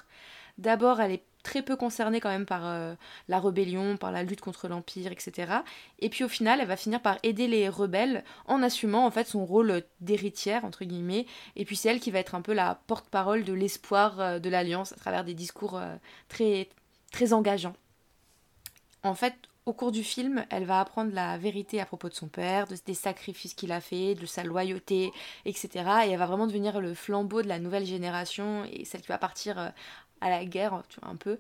[0.59, 2.97] D'abord elle est très peu concernée quand même par euh,
[3.29, 5.53] la rébellion, par la lutte contre l'Empire, etc.
[6.01, 9.29] Et puis au final, elle va finir par aider les rebelles en assumant en fait
[9.29, 11.25] son rôle d'héritière, entre guillemets.
[11.55, 14.51] Et puis c'est elle qui va être un peu la porte-parole de l'espoir euh, de
[14.51, 15.95] l'Alliance à travers des discours euh,
[16.29, 16.69] très,
[17.13, 17.77] très engageants.
[19.05, 19.35] En fait,
[19.67, 22.77] au cours du film, elle va apprendre la vérité à propos de son père, de,
[22.87, 25.13] des sacrifices qu'il a fait, de sa loyauté,
[25.45, 25.69] etc.
[26.07, 29.19] Et elle va vraiment devenir le flambeau de la nouvelle génération et celle qui va
[29.19, 29.73] partir
[30.21, 31.39] à la guerre, tu vois, un peu.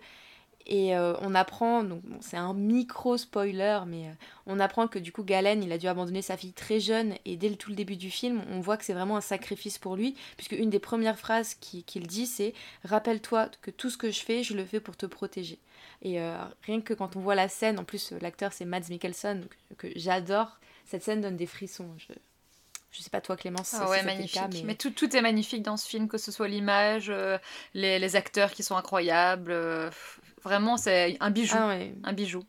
[0.68, 4.12] Et euh, on apprend, donc c'est un micro spoiler, mais euh,
[4.46, 7.36] on apprend que du coup Galen, il a dû abandonner sa fille très jeune, et
[7.36, 10.16] dès tout le début du film, on voit que c'est vraiment un sacrifice pour lui,
[10.36, 14.42] puisque une des premières phrases qu'il dit, c'est Rappelle-toi que tout ce que je fais,
[14.42, 15.60] je le fais pour te protéger.
[16.02, 19.46] Et euh, rien que quand on voit la scène, en plus l'acteur c'est Mads Mikkelsen,
[19.78, 21.94] que, j'adore, cette scène donne des frissons.
[22.96, 23.74] Je sais pas toi Clémence.
[23.74, 24.64] Ah ouais, magnifique.
[24.64, 24.74] mais...
[24.74, 27.38] tout, tout, est magnifique dans ce film, que ce soit l'image, euh,
[27.74, 29.50] les, les, acteurs qui sont incroyables.
[29.50, 29.90] Euh,
[30.42, 31.56] vraiment, c'est un bijou.
[31.58, 32.42] Ah Un bijou.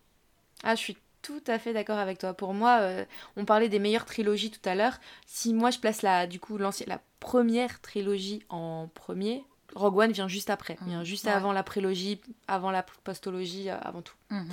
[0.64, 2.34] Ah, je suis tout à fait d'accord avec toi.
[2.34, 3.06] Pour moi, euh,
[3.36, 5.00] on parlait des meilleures trilogies tout à l'heure.
[5.26, 9.44] Si moi je place la, du coup, la première trilogie en premier,
[9.76, 10.78] Rogue One vient juste après.
[10.86, 11.06] Vient mmh.
[11.06, 14.16] juste avant la prélogie, avant la postologie, avant tout.
[14.30, 14.50] Mmh.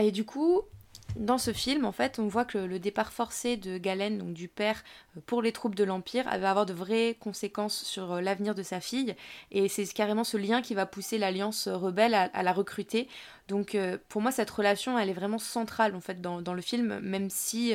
[0.00, 0.62] Et du coup,
[1.16, 4.48] dans ce film, en fait, on voit que le départ forcé de Galen, donc du
[4.48, 4.82] père,
[5.16, 8.62] euh, pour les troupes de l'Empire, va avoir de vraies conséquences sur euh, l'avenir de
[8.62, 9.14] sa fille.
[9.50, 13.08] Et c'est carrément ce lien qui va pousser l'Alliance rebelle à, la recruter.
[13.48, 17.00] Donc euh, pour moi, cette relation, elle est vraiment centrale, en fait, dans, le film,
[17.00, 17.74] même si...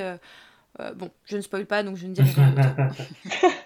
[0.95, 2.53] bon, je ne spoil pas, donc je ne dirai rien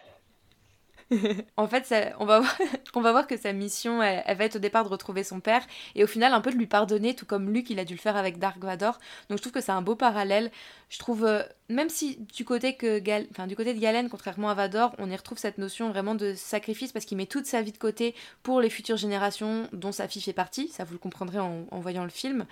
[1.57, 2.57] en fait, on, va voir,
[2.95, 5.65] on va voir que sa mission, elle, va être au départ de retrouver son père
[5.95, 7.99] et au final un peu de lui pardonner, tout comme Luke, il a dû le
[7.99, 8.99] faire avec Dark Vador.
[9.29, 10.51] Donc je trouve que c'est un beau parallèle.
[10.89, 14.49] Je trouve, euh, même si du côté, que Gal, enfin, du côté de Galen, contrairement
[14.49, 17.61] à Vador, on y retrouve cette notion vraiment de sacrifice parce qu'il met toute sa
[17.61, 18.13] vie de côté
[18.43, 20.67] pour les futures générations dont sa fille fait partie.
[20.69, 22.45] Ça, vous le comprendrez en, voyant le film.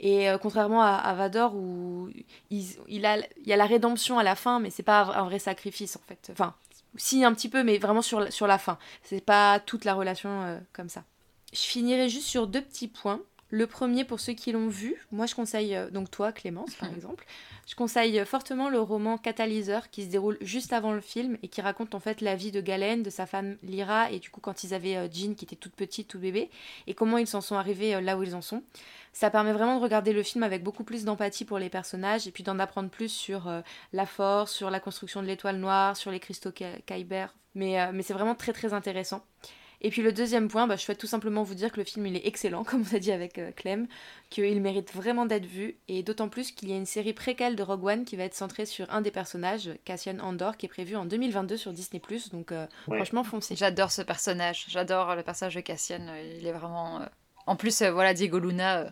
[0.00, 2.08] Et euh, contrairement à, à, Vador, où
[2.50, 5.24] il, il, a, il y a la rédemption à la fin, mais c'est pas un
[5.24, 6.30] vrai sacrifice en fait.
[6.32, 6.54] Enfin,
[6.96, 8.78] si un petit peu, mais vraiment sur, sur la fin.
[9.02, 11.04] C'est pas toute la relation euh, comme ça.
[11.52, 13.20] Je finirai juste sur deux petits points.
[13.54, 16.92] Le premier, pour ceux qui l'ont vu, moi je conseille, euh, donc toi Clémence par
[16.96, 17.24] exemple,
[17.68, 21.60] je conseille fortement le roman Catalyseur qui se déroule juste avant le film et qui
[21.60, 24.64] raconte en fait la vie de Galen, de sa femme Lyra et du coup quand
[24.64, 26.50] ils avaient euh, Jean qui était toute petite, tout bébé,
[26.88, 28.64] et comment ils s'en sont arrivés euh, là où ils en sont.
[29.12, 32.32] Ça permet vraiment de regarder le film avec beaucoup plus d'empathie pour les personnages et
[32.32, 33.48] puis d'en apprendre plus sur
[33.92, 37.28] la force, sur la construction de l'étoile noire, sur les cristaux Kyber.
[37.54, 39.24] Mais, mais c'est vraiment très très intéressant.
[39.84, 42.06] Et puis le deuxième point, bah, je souhaite tout simplement vous dire que le film
[42.06, 43.86] il est excellent, comme on a dit avec euh, Clem,
[44.30, 47.62] qu'il mérite vraiment d'être vu, et d'autant plus qu'il y a une série préquelle de
[47.62, 50.96] Rogue One qui va être centrée sur un des personnages, Cassian Andor, qui est prévu
[50.96, 52.00] en 2022 sur Disney+,
[52.32, 52.96] donc euh, ouais.
[52.96, 53.56] franchement foncez.
[53.56, 56.00] J'adore ce personnage, j'adore le personnage de Cassian,
[56.38, 57.02] il est vraiment...
[57.02, 57.06] Euh...
[57.46, 58.90] En plus, voilà, Diego Luna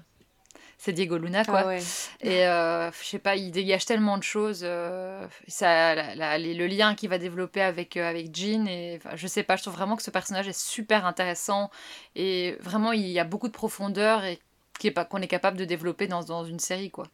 [0.82, 1.60] c'est Diego Luna quoi.
[1.60, 1.78] Ah ouais.
[2.22, 4.62] Et euh, je sais pas, il dégage tellement de choses.
[4.64, 9.26] Euh, ça, la, la, le lien qu'il va développer avec euh, avec Jean et je
[9.28, 11.70] sais pas, je trouve vraiment que ce personnage est super intéressant
[12.16, 14.40] et vraiment il y a beaucoup de profondeur et
[14.80, 17.06] qui est pas qu'on est capable de développer dans dans une série quoi.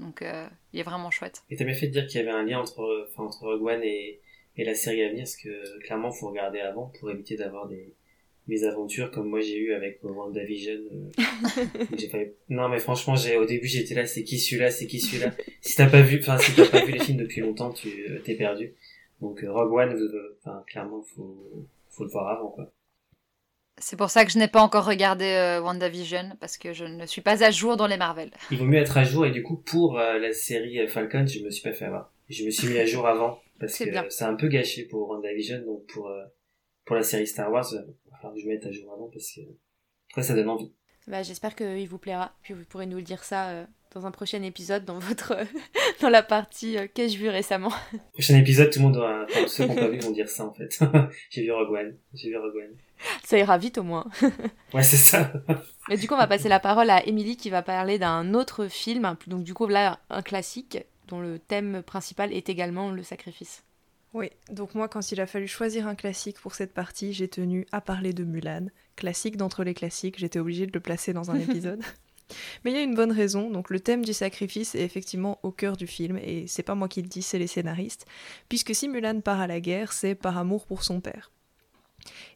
[0.00, 1.44] Donc euh, il est vraiment chouette.
[1.48, 3.66] Et t'as bien fait de dire qu'il y avait un lien entre enfin entre Rogue
[3.66, 4.18] One et
[4.56, 7.94] et la série à venir parce que clairement faut regarder avant pour éviter d'avoir des
[8.48, 10.72] mes aventures comme moi j'ai eu avec WandaVision.
[10.72, 11.64] Euh,
[11.96, 12.32] j'ai failli...
[12.48, 15.32] Non mais franchement j'ai au début j'étais là c'est qui celui-là c'est qui celui-là?
[15.60, 18.20] si t'as pas vu enfin si t'as pas vu les films depuis longtemps tu euh,
[18.24, 18.74] t'es perdu.
[19.20, 22.72] Donc euh, Rogue One enfin clairement faut faut le voir avant quoi.
[23.78, 27.06] C'est pour ça que je n'ai pas encore regardé euh, WandaVision parce que je ne
[27.06, 28.30] suis pas à jour dans les Marvel.
[28.50, 31.40] Il vaut mieux être à jour et du coup pour euh, la série Falcon je
[31.40, 32.12] me suis pas fait avoir.
[32.28, 35.62] Je me suis mis à jour avant parce que c'est un peu gâché pour WandaVision
[35.64, 36.22] donc pour euh,
[36.84, 37.72] pour la série Star Wars
[38.22, 39.40] falloir que je mette à jour avant parce que
[40.10, 40.72] après ça donne envie.
[41.08, 42.32] Bah, j'espère qu'il vous plaira.
[42.42, 45.36] Puis vous pourrez nous le dire ça euh, dans un prochain épisode dans votre
[46.00, 47.72] dans la partie euh, qu'ai-je vu récemment.
[48.12, 50.44] Prochain épisode, tout le monde doit, enfin, ceux qui n'ont pas vu vont dire ça
[50.46, 50.78] en fait.
[51.30, 52.76] j'ai vu Rogue One, j'ai vu Rogue One.
[53.24, 54.06] Ça ira vite au moins.
[54.74, 55.32] ouais, c'est ça.
[55.90, 58.68] Et du coup, on va passer la parole à Émilie qui va parler d'un autre
[58.68, 60.78] film, donc du coup là un classique
[61.08, 63.64] dont le thème principal est également le sacrifice.
[64.14, 67.66] Oui, donc moi quand il a fallu choisir un classique pour cette partie, j'ai tenu
[67.72, 68.66] à parler de Mulan.
[68.94, 71.82] Classique d'entre les classiques, j'étais obligée de le placer dans un épisode.
[72.64, 75.50] Mais il y a une bonne raison, donc le thème du sacrifice est effectivement au
[75.50, 78.06] cœur du film, et c'est pas moi qui le dis, c'est les scénaristes,
[78.48, 81.30] puisque si Mulan part à la guerre, c'est par amour pour son père.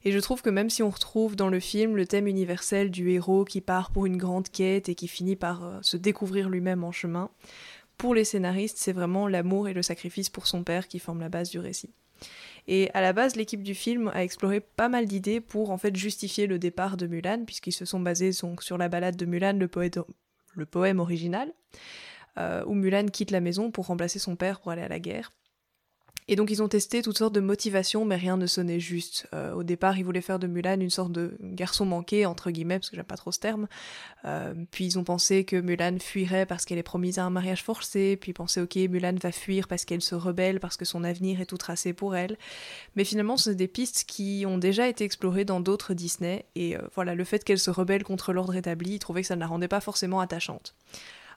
[0.03, 3.11] Et je trouve que même si on retrouve dans le film le thème universel du
[3.11, 6.83] héros qui part pour une grande quête et qui finit par euh, se découvrir lui-même
[6.83, 7.29] en chemin,
[7.97, 11.29] pour les scénaristes, c'est vraiment l'amour et le sacrifice pour son père qui forment la
[11.29, 11.93] base du récit.
[12.67, 15.95] Et à la base, l'équipe du film a exploré pas mal d'idées pour en fait
[15.95, 20.65] justifier le départ de Mulan, puisqu'ils se sont basés sur la balade de Mulan, le
[20.65, 21.53] poème original,
[22.37, 25.31] euh, où Mulan quitte la maison pour remplacer son père pour aller à la guerre.
[26.29, 29.27] Et donc ils ont testé toutes sortes de motivations, mais rien ne sonnait juste.
[29.33, 32.79] Euh, au départ, ils voulaient faire de Mulan une sorte de garçon manqué, entre guillemets,
[32.79, 33.67] parce que j'aime pas trop ce terme.
[34.25, 37.63] Euh, puis ils ont pensé que Mulan fuirait parce qu'elle est promise à un mariage
[37.63, 41.39] forcé, puis pensaient, ok, Mulan va fuir parce qu'elle se rebelle, parce que son avenir
[41.39, 42.37] est tout tracé pour elle.
[42.97, 46.75] Mais finalement, ce sont des pistes qui ont déjà été explorées dans d'autres Disney, et
[46.75, 49.41] euh, voilà, le fait qu'elle se rebelle contre l'ordre établi, ils trouvaient que ça ne
[49.41, 50.75] la rendait pas forcément attachante.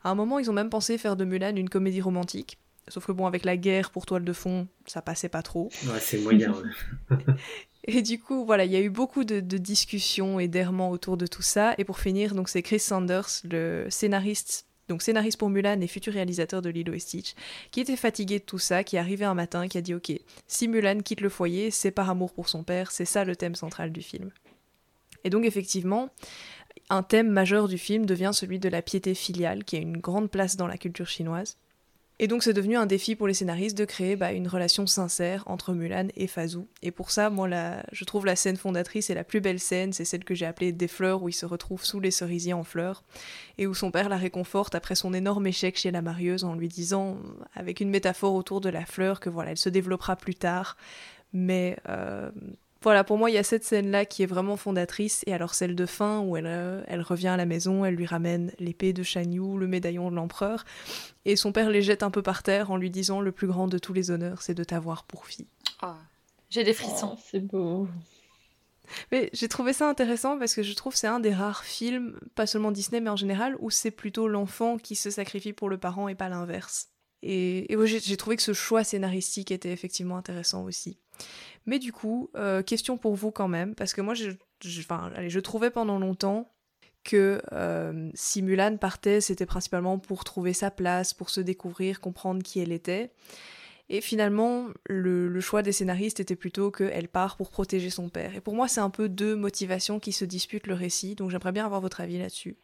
[0.02, 2.58] À un moment, ils ont même pensé faire de Mulan une comédie romantique,
[2.90, 5.70] Sauf que bon, avec la guerre pour toile de fond, ça passait pas trop.
[5.86, 6.52] Ouais, c'est moyen.
[7.10, 7.16] Ouais.
[7.84, 11.16] et du coup, voilà, il y a eu beaucoup de, de discussions et d'errements autour
[11.16, 11.74] de tout ça.
[11.78, 16.12] Et pour finir, donc c'est Chris Sanders, le scénariste, donc scénariste pour Mulan et futur
[16.12, 17.34] réalisateur de Lilo et Stitch,
[17.70, 20.12] qui était fatigué de tout ça, qui est arrivé un matin, qui a dit ok,
[20.48, 23.54] si Mulan quitte le foyer, c'est par amour pour son père, c'est ça le thème
[23.54, 24.30] central du film.
[25.22, 26.10] Et donc effectivement,
[26.88, 30.28] un thème majeur du film devient celui de la piété filiale, qui a une grande
[30.28, 31.56] place dans la culture chinoise.
[32.22, 35.42] Et donc c'est devenu un défi pour les scénaristes de créer bah, une relation sincère
[35.46, 36.68] entre Mulan et Fazou.
[36.82, 37.48] Et pour ça, moi,
[37.92, 40.72] je trouve la scène fondatrice et la plus belle scène, c'est celle que j'ai appelée
[40.72, 43.04] Des fleurs, où il se retrouve sous les cerisiers en fleurs,
[43.56, 46.68] et où son père la réconforte après son énorme échec chez la marieuse en lui
[46.68, 47.16] disant,
[47.54, 50.76] avec une métaphore autour de la fleur, que voilà, elle se développera plus tard,
[51.32, 51.78] mais...
[51.88, 52.30] Euh
[52.82, 55.74] voilà, pour moi, il y a cette scène-là qui est vraiment fondatrice, et alors celle
[55.74, 59.02] de fin, où elle, euh, elle revient à la maison, elle lui ramène l'épée de
[59.02, 60.64] Shan Yu, le médaillon de l'empereur,
[61.24, 63.68] et son père les jette un peu par terre en lui disant «Le plus grand
[63.68, 65.46] de tous les honneurs, c'est de t'avoir pour fille.
[65.82, 65.88] Oh.
[66.48, 67.16] J'ai des frissons.
[67.16, 67.86] Oh, c'est beau.
[69.12, 72.18] Mais j'ai trouvé ça intéressant parce que je trouve que c'est un des rares films,
[72.34, 75.78] pas seulement Disney, mais en général, où c'est plutôt l'enfant qui se sacrifie pour le
[75.78, 76.89] parent et pas l'inverse.
[77.22, 80.98] Et, j'ai trouvé que ce choix scénaristique était effectivement intéressant aussi.
[81.66, 84.30] Mais du coup, euh, question pour vous quand même, parce que moi, je,
[84.64, 86.50] je, enfin, allez, je trouvais pendant longtemps
[87.04, 92.42] que euh, si Mulan partait, c'était principalement pour trouver sa place, pour se découvrir, comprendre
[92.42, 93.10] qui elle était.
[93.88, 98.36] Et finalement, le, le choix des scénaristes était plutôt qu'elle part pour protéger son père.
[98.36, 101.52] Et pour moi, c'est un peu deux motivations qui se disputent le récit, donc j'aimerais
[101.52, 102.56] bien avoir votre avis là-dessus.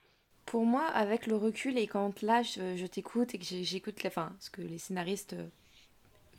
[0.47, 4.33] Pour moi, avec le recul et quand là je, je t'écoute et que j'écoute enfin,
[4.41, 5.37] ce que les scénaristes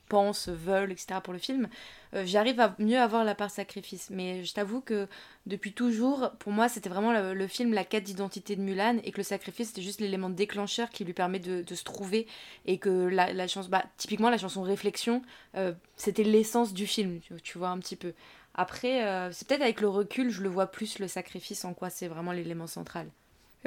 [0.08, 1.20] pensent, veulent, etc.
[1.24, 1.68] pour le film,
[2.14, 4.10] euh, j'arrive à mieux avoir la part sacrifice.
[4.10, 5.08] Mais je t'avoue que
[5.46, 9.18] depuis toujours, pour moi, c'était vraiment le, film, la quête d'identité de Mulan, et que
[9.18, 12.28] le sacrifice, c'était juste l'élément déclencheur qui lui permet de, se trouver,
[12.66, 15.22] et que la, chanson, bah, typiquement la chanson Réflexion,
[15.56, 18.14] euh, c'était l'essence du film, tu, vois un petit peu.
[18.56, 21.90] Après, euh, c'est peut-être avec le recul, je le vois plus le sacrifice en quoi
[21.90, 23.08] c'est vraiment l'élément central.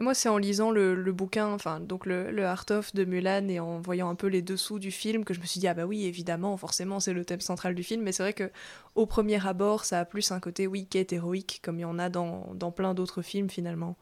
[0.01, 3.61] Moi, c'est en lisant le, bouquin, enfin, donc le, le Art of de Mulan et
[3.61, 5.85] en voyant un peu les dessous du film que je me suis dit, ah bah
[5.85, 8.03] oui, évidemment, forcément, c'est le thème central du film.
[8.03, 8.51] Mais c'est vrai que
[8.95, 11.99] au premier abord, ça a plus un côté, oui, quête héroïque, comme il y en
[11.99, 13.95] a dans, plein d'autres films finalement.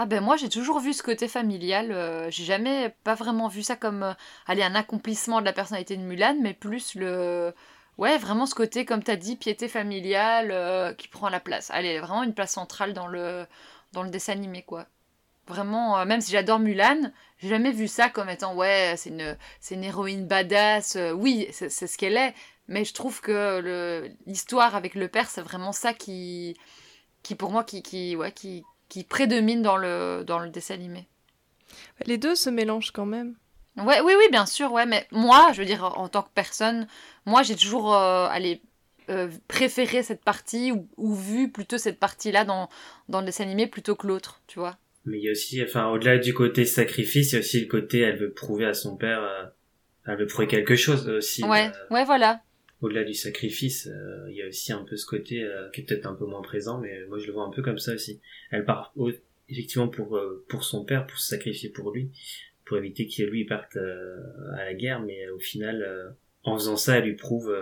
[0.00, 3.64] Ah ben moi j'ai toujours vu ce côté familial, euh, j'ai jamais pas vraiment vu
[3.64, 4.12] ça comme euh,
[4.46, 7.52] un accomplissement de la personnalité de Mulan, mais plus le...
[7.96, 11.70] Ouais, vraiment ce côté, comme tu as dit, piété familiale euh, qui prend la place.
[11.72, 13.44] Allez, vraiment une place centrale dans le,
[13.92, 14.86] dans le dessin animé, quoi.
[15.48, 19.36] Vraiment, euh, même si j'adore Mulan, j'ai jamais vu ça comme étant ouais, c'est une,
[19.60, 20.96] c'est une héroïne badass.
[20.96, 22.34] Euh, oui, c'est, ce qu'elle est,
[22.68, 26.56] mais je trouve que l'histoire avec le père, c'est vraiment ça qui,
[27.22, 31.08] qui pour moi, qui, qui, ouais, qui, qui prédomine dans le, dans le dessin animé.
[32.06, 33.36] Les deux se mélangent quand même.
[33.76, 36.88] Ouais, oui, oui, bien sûr, ouais, mais moi, je veux dire, en tant que personne,
[37.26, 38.60] moi, j'ai toujours, euh, allez,
[39.08, 42.68] euh, préféré cette partie ou, ou, vu plutôt cette partie-là dans,
[43.08, 44.76] dans le dessin animé plutôt que l'autre, tu vois.
[45.04, 47.66] Mais il y a aussi, enfin, au-delà du côté sacrifice, il y a aussi le
[47.66, 49.44] côté, elle veut prouver à son père, euh,
[50.06, 51.44] elle veut prouver quelque chose aussi.
[51.44, 52.42] Ouais, euh, ouais, voilà.
[52.80, 56.06] Au-delà du sacrifice, euh, il y a aussi un peu ce côté qui est peut-être
[56.06, 58.20] un peu moins présent, mais moi je le vois un peu comme ça aussi.
[58.50, 59.10] Elle part au,
[59.48, 62.12] effectivement pour pour son père, pour se sacrifier pour lui,
[62.64, 66.14] pour éviter qu'il lui parte à la guerre, mais au final,
[66.44, 67.52] en faisant ça, elle lui prouve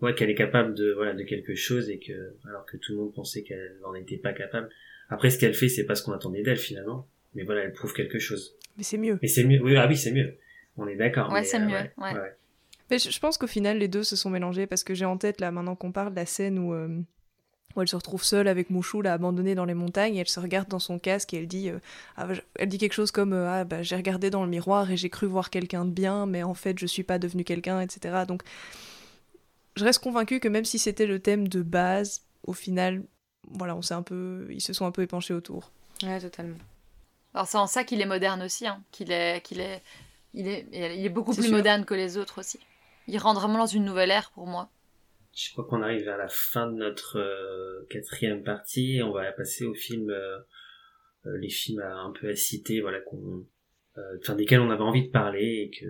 [0.00, 2.98] ouais qu'elle est capable de voilà de quelque chose et que alors que tout le
[2.98, 4.68] monde pensait qu'elle n'en était pas capable
[5.14, 7.08] après, ce qu'elle fait, c'est pas ce qu'on attendait d'elle finalement.
[7.34, 8.56] Mais voilà, elle prouve quelque chose.
[8.76, 9.18] Mais c'est mieux.
[9.22, 9.60] Mais c'est mieux.
[9.62, 10.36] Oui, ah oui, c'est mieux.
[10.76, 11.32] On est d'accord.
[11.32, 11.72] Ouais, c'est euh, mieux.
[11.72, 12.12] Ouais, ouais.
[12.14, 12.36] ouais.
[12.90, 15.16] Mais je, je pense qu'au final, les deux se sont mélangés parce que j'ai en
[15.16, 16.74] tête là maintenant qu'on parle la scène où.
[16.74, 17.00] Euh,
[17.76, 20.38] où elle se retrouve seule avec Mouchou, là, abandonnée dans les montagnes, et elle se
[20.40, 21.78] regarde dans son casque et elle dit, euh,
[22.16, 24.96] ah, elle dit quelque chose comme euh, ah bah j'ai regardé dans le miroir et
[24.96, 28.24] j'ai cru voir quelqu'un de bien, mais en fait je suis pas devenue quelqu'un, etc.
[28.28, 28.42] Donc
[29.76, 33.02] je reste convaincue que même si c'était le thème de base, au final
[33.50, 35.70] voilà, on s'est un peu, ils se sont un peu épanchés autour.
[36.02, 36.56] Ouais, totalement.
[37.34, 39.82] Alors c'est en ça qu'il est moderne aussi, hein, qu'il est, qu'il est,
[40.34, 41.56] il est, il est beaucoup plus sûr.
[41.56, 42.60] moderne que les autres aussi.
[43.06, 44.68] Il rentre vraiment dans une nouvelle ère pour moi.
[45.34, 49.00] Je crois qu'on arrive vers la fin de notre euh, quatrième partie.
[49.02, 50.38] On va passer aux films, euh,
[51.26, 53.44] euh, les films à, un peu à citer, voilà, qu'on,
[54.20, 55.86] enfin desquels on avait envie de parler et que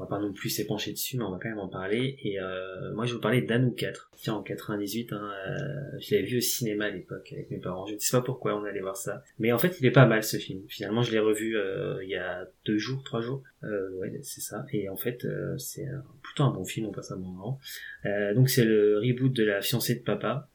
[0.00, 2.16] on va pas non plus s'épancher dessus, mais on va quand même en parler.
[2.22, 4.10] Et euh, moi, je vais vous parler d'Anou 4.
[4.16, 7.84] Tiens, en 98, hein, euh, je l'avais vu au cinéma à l'époque avec mes parents.
[7.86, 9.22] Je ne sais pas pourquoi on allait voir ça.
[9.38, 10.62] Mais en fait, il est pas mal ce film.
[10.68, 13.42] Finalement, je l'ai revu euh, il y a deux jours, trois jours.
[13.62, 14.64] Euh, ouais, c'est ça.
[14.72, 15.86] Et en fait, euh, c'est
[16.22, 17.58] plutôt un bon film, on passe un bon moment.
[18.06, 20.48] Euh, donc, c'est le reboot de La fiancée de papa,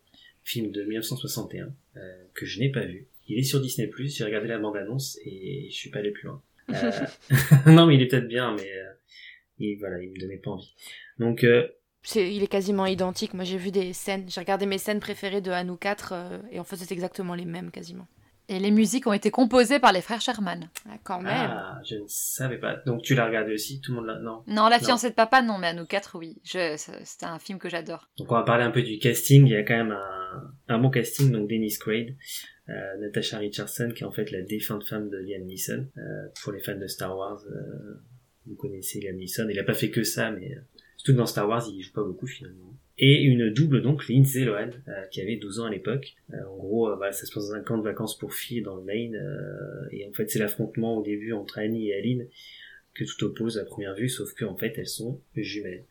[0.43, 1.71] film de 1961,
[2.33, 3.07] que je n'ai pas vu.
[3.27, 6.41] Il est sur Disney+, j'ai regardé la bande-annonce et je suis pas allé plus loin.
[7.67, 8.69] non, mais il est peut-être bien, mais
[9.59, 10.73] et voilà, il me donnait pas envie.
[11.19, 11.67] Donc euh,
[12.03, 13.33] c'est, il est quasiment identique.
[13.33, 16.59] Moi, j'ai vu des scènes, j'ai regardé mes scènes préférées de Hanou 4 euh, et
[16.59, 18.07] en fait, c'est exactement les mêmes quasiment.
[18.47, 20.69] Et les musiques ont été composées par les frères Sherman.
[20.87, 21.33] Ah, quand même.
[21.33, 22.75] Ah, je ne savais pas.
[22.85, 24.43] Donc tu l'as regardé aussi, tout le monde l'a Non?
[24.45, 26.39] Non, La fiancée de papa, non, mais Hanou 4, oui.
[26.43, 28.07] Je, c'est un film que j'adore.
[28.19, 29.47] Donc on va parler un peu du casting.
[29.47, 31.31] Il y a quand même un, un bon casting.
[31.31, 32.15] Donc Dennis Quaid,
[32.69, 35.87] euh, Natasha Richardson, qui est en fait la défunte femme de Liam Neeson.
[35.97, 36.01] Euh,
[36.43, 37.41] pour les fans de Star Wars.
[37.49, 38.03] Euh,
[38.47, 40.57] vous connaissez Liam Neeson, il a pas fait que ça, mais
[40.97, 42.75] surtout dans Star Wars, il joue pas beaucoup finalement.
[42.97, 46.15] Et une double donc, Lindsay Lohan, euh, qui avait 12 ans à l'époque.
[46.33, 48.61] Euh, en gros, euh, bah, ça se passe dans un camp de vacances pour filles
[48.61, 49.19] dans le Maine,
[49.91, 52.27] et en fait c'est l'affrontement au début entre Annie et Aline
[52.93, 55.83] que tout oppose à première vue, sauf qu'en fait elles sont jumelles.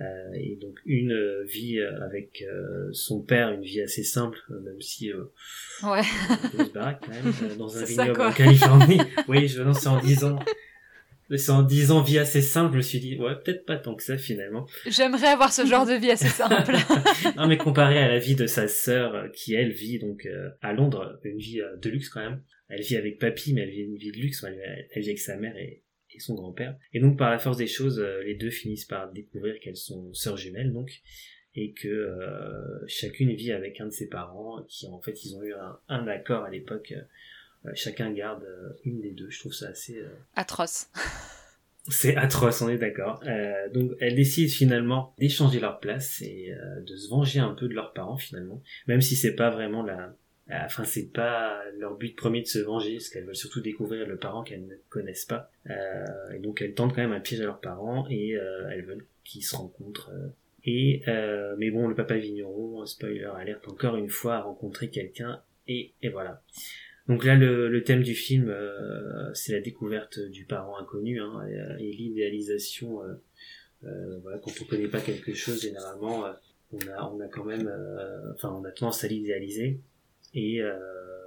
[0.00, 5.12] Euh, et donc une vie avec euh, son père, une vie assez simple, même si
[5.12, 5.30] euh,
[5.84, 6.00] ouais.
[6.58, 9.00] on se baraque quand même dans un vignoble en Californie.
[9.28, 10.73] oui, je non, c'est en disant C'est
[11.48, 14.18] en disant vie assez simple, je me suis dit, ouais, peut-être pas tant que ça
[14.18, 14.66] finalement.
[14.86, 16.74] J'aimerais avoir ce genre de vie assez simple.
[17.36, 20.50] non, mais comparé à la vie de sa sœur, euh, qui elle vit donc euh,
[20.60, 22.42] à Londres, une vie euh, de luxe quand même.
[22.68, 24.44] Elle vit avec papy, mais elle vit une vie de luxe.
[24.46, 25.82] Elle, elle vit avec sa mère et,
[26.14, 26.76] et son grand-père.
[26.92, 30.36] Et donc, par la force des choses, les deux finissent par découvrir qu'elles sont sœurs
[30.36, 31.02] jumelles, donc,
[31.54, 32.08] et que
[32.86, 36.08] chacune vit avec un de ses parents, qui en fait, ils ont eu un, un
[36.08, 36.94] accord à l'époque
[37.74, 38.46] chacun garde
[38.84, 39.30] une des deux.
[39.30, 40.04] Je trouve ça assez
[40.36, 40.88] atroce.
[41.88, 43.20] C'est atroce, on est d'accord.
[43.26, 47.68] Euh, donc elles décident finalement d'échanger leur place et euh, de se venger un peu
[47.68, 50.14] de leurs parents finalement, même si c'est pas vraiment la,
[50.50, 54.16] enfin c'est pas leur but premier de se venger, parce qu'elles veulent surtout découvrir le
[54.16, 55.50] parent qu'elles ne connaissent pas.
[55.68, 58.86] Euh, et donc elles tentent quand même un piège à leurs parents et euh, elles
[58.86, 60.10] veulent qu'ils se rencontrent.
[60.10, 60.28] Euh.
[60.66, 61.02] Et
[61.58, 66.08] mais bon, le papa vigneron, spoiler alerte encore une fois, a rencontré quelqu'un et, et
[66.08, 66.42] voilà.
[67.08, 71.46] Donc là, le, le thème du film, euh, c'est la découverte du parent inconnu hein,
[71.78, 73.02] et, l'idéalisation.
[73.02, 73.14] Euh,
[73.84, 76.24] euh, voilà, quand on connaît pas quelque chose, généralement,
[76.72, 77.70] on a, on a quand même,
[78.34, 79.80] enfin, on a tendance à l'idéaliser.
[80.32, 80.62] Et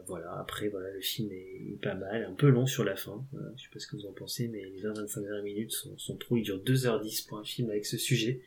[0.08, 3.24] voilà, après, voilà, le film est, pas mal, un peu long sur la fin.
[3.56, 6.18] je sais pas ce que vous en pensez, mais les 20-25 dernières minutes sont, sont
[6.18, 6.38] trop.
[6.38, 8.42] Il dure 2h10 pour un film avec ce sujet.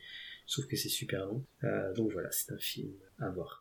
[0.47, 1.45] Je trouve que c'est super long.
[1.95, 3.60] donc voilà, c'est un film à voir.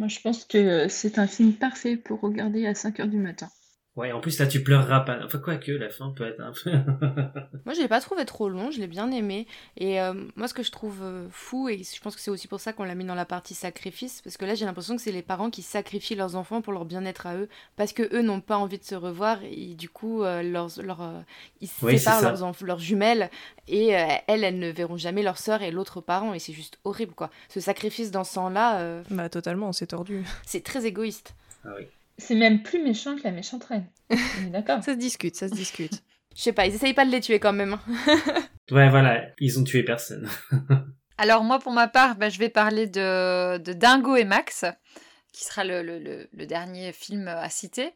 [0.00, 3.52] Moi, je pense que c'est un film parfait pour regarder à 5 heures du matin.
[3.96, 5.18] Ouais, en plus là tu pleureras pas.
[5.24, 6.70] Enfin quoi que la fin peut être un peu.
[7.64, 9.48] moi je l'ai pas trouvé trop long, je l'ai bien aimé.
[9.76, 12.46] Et euh, moi ce que je trouve euh, fou et je pense que c'est aussi
[12.46, 15.02] pour ça qu'on l'a mis dans la partie sacrifice parce que là j'ai l'impression que
[15.02, 18.22] c'est les parents qui sacrifient leurs enfants pour leur bien-être à eux parce que eux
[18.22, 21.24] n'ont pas envie de se revoir et du coup euh, leurs, leur,
[21.60, 23.28] ils séparent leurs, leurs jumelles
[23.66, 27.14] et elles elles ne verront jamais leur sœur et l'autre parent et c'est juste horrible
[27.14, 27.30] quoi.
[27.48, 29.02] Ce sacrifice dans ce sens là.
[29.10, 30.24] Bah totalement, c'est tordu.
[30.46, 31.34] C'est très égoïste.
[31.64, 31.86] Ah oui.
[32.20, 33.86] C'est même plus méchant que la méchante reine.
[34.50, 34.78] D'accord.
[34.84, 36.02] ça se discute, ça se discute.
[36.36, 37.78] Je sais pas, ils essayent pas de les tuer quand même.
[38.70, 40.28] ouais, voilà, ils ont tué personne.
[41.18, 44.64] Alors moi, pour ma part, bah, je vais parler de, de, Dingo et Max,
[45.32, 47.92] qui sera le, le, le, dernier film à citer.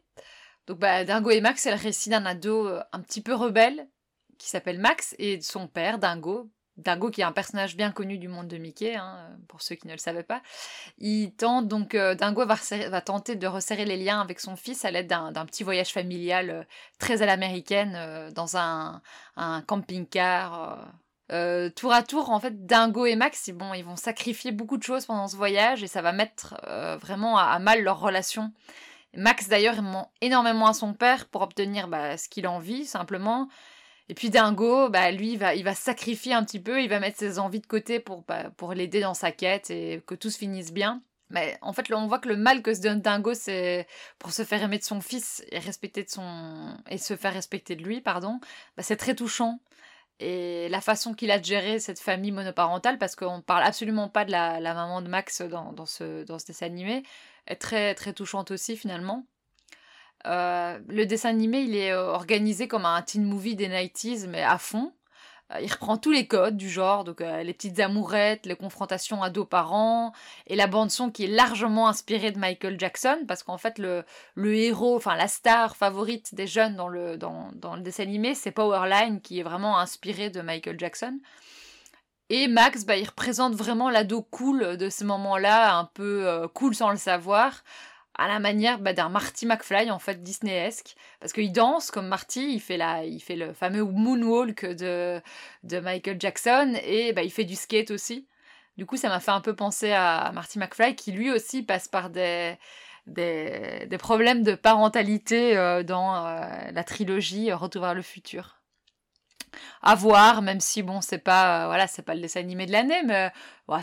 [0.67, 3.89] Donc bah, Dingo et Max, c'est le récit d'un ado euh, un petit peu rebelle,
[4.39, 8.19] qui s'appelle Max, et de son père, Dingo, Dingo, qui est un personnage bien connu
[8.19, 10.43] du monde de Mickey, hein, pour ceux qui ne le savaient pas,
[10.99, 14.91] il tente donc euh, Dingo va, tenter de resserrer les liens avec son fils à
[14.91, 16.63] l'aide d'un petit voyage familial euh,
[16.99, 19.01] très à l'américaine euh, dans un,
[19.67, 20.93] camping-car.
[21.77, 25.07] tour à tour, en fait, Dingo et Max, bon, ils vont sacrifier beaucoup de choses
[25.07, 26.57] pendant ce voyage et ça va mettre
[27.01, 28.53] vraiment à, mal leur relation.
[29.17, 33.49] Max d'ailleurs ment énormément à son père pour obtenir bah, ce qu'il envie simplement.
[34.09, 37.39] Et puis Dingo, bah, lui, il va, sacrifier un petit peu, il va mettre ses
[37.39, 40.73] envies de côté pour, bah, pour l'aider dans sa quête et que tout se finisse
[40.73, 41.03] bien.
[41.31, 43.87] Mais en fait, là, on voit que le mal que se donne Dingo, c'est
[44.19, 47.77] pour se faire aimer de son fils et respecter de son et se faire respecter
[47.77, 48.41] de lui, pardon.
[48.77, 49.61] Bah, c'est très touchant.
[50.21, 54.25] Et la façon qu'il a de gérer cette famille monoparentale, parce qu'on parle absolument pas
[54.25, 57.03] de la, la maman de Max dans, dans, ce, dans ce dessin animé,
[57.47, 59.27] est très très touchante aussi finalement.
[60.27, 64.43] Euh, le dessin animé, il est euh, organisé comme un teen movie des 90s, mais
[64.43, 64.93] à fond.
[65.53, 70.13] Euh, il reprend tous les codes du genre, donc les petites amourettes, les confrontations ados-parents,
[70.47, 74.55] et la bande-son qui est largement inspirée de Michael Jackson, parce qu'en fait, le, le,
[74.55, 79.21] héros, enfin la star favorite des jeunes dans le, dans, le dessin animé, c'est Powerline,
[79.21, 81.19] qui est vraiment inspiré de Michael Jackson.
[82.31, 86.91] Et Max, bah, il représente vraiment l'ado cool de ce moment-là, un peu cool sans
[86.91, 87.63] le savoir,
[88.17, 92.55] à la manière bah, d'un Marty McFly en fait Disneyesque parce qu'il danse comme Marty
[92.55, 95.21] il fait la il fait le fameux moonwalk de
[95.65, 98.27] de Michael Jackson et bah, il fait du skate aussi
[98.77, 101.89] du coup ça m'a fait un peu penser à, Marty McFly qui lui aussi passe
[101.89, 102.57] par des
[103.07, 108.61] des, problèmes de parentalité euh, dans euh, la trilogie Retour vers le futur
[109.83, 112.73] à voir, même si bon, c'est pas, euh, voilà, c'est pas le dessin animé de
[112.73, 113.31] l'année, mais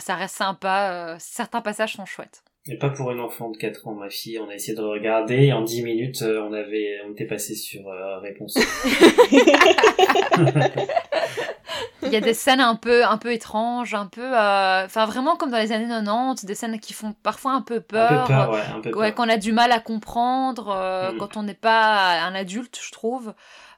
[0.00, 1.16] ça reste sympa.
[1.18, 2.44] certains passages sont chouettes.
[2.68, 4.38] Et pas pour une enfant de 4 ans, ma fille.
[4.38, 7.56] On a essayé de regarder et en 10 minutes, euh, on avait, on était passé
[7.56, 8.56] sur euh, réponse.
[12.04, 15.34] Il y a des scènes un peu, un peu étranges, un peu, euh, enfin vraiment
[15.36, 18.12] comme dans les années 90, des scènes qui font parfois un peu peur.
[18.12, 21.16] Un peu peur, ouais, un peu ouais, qu'on a du mal à comprendre mm.
[21.18, 23.34] quand on n'est pas un adulte, je trouve.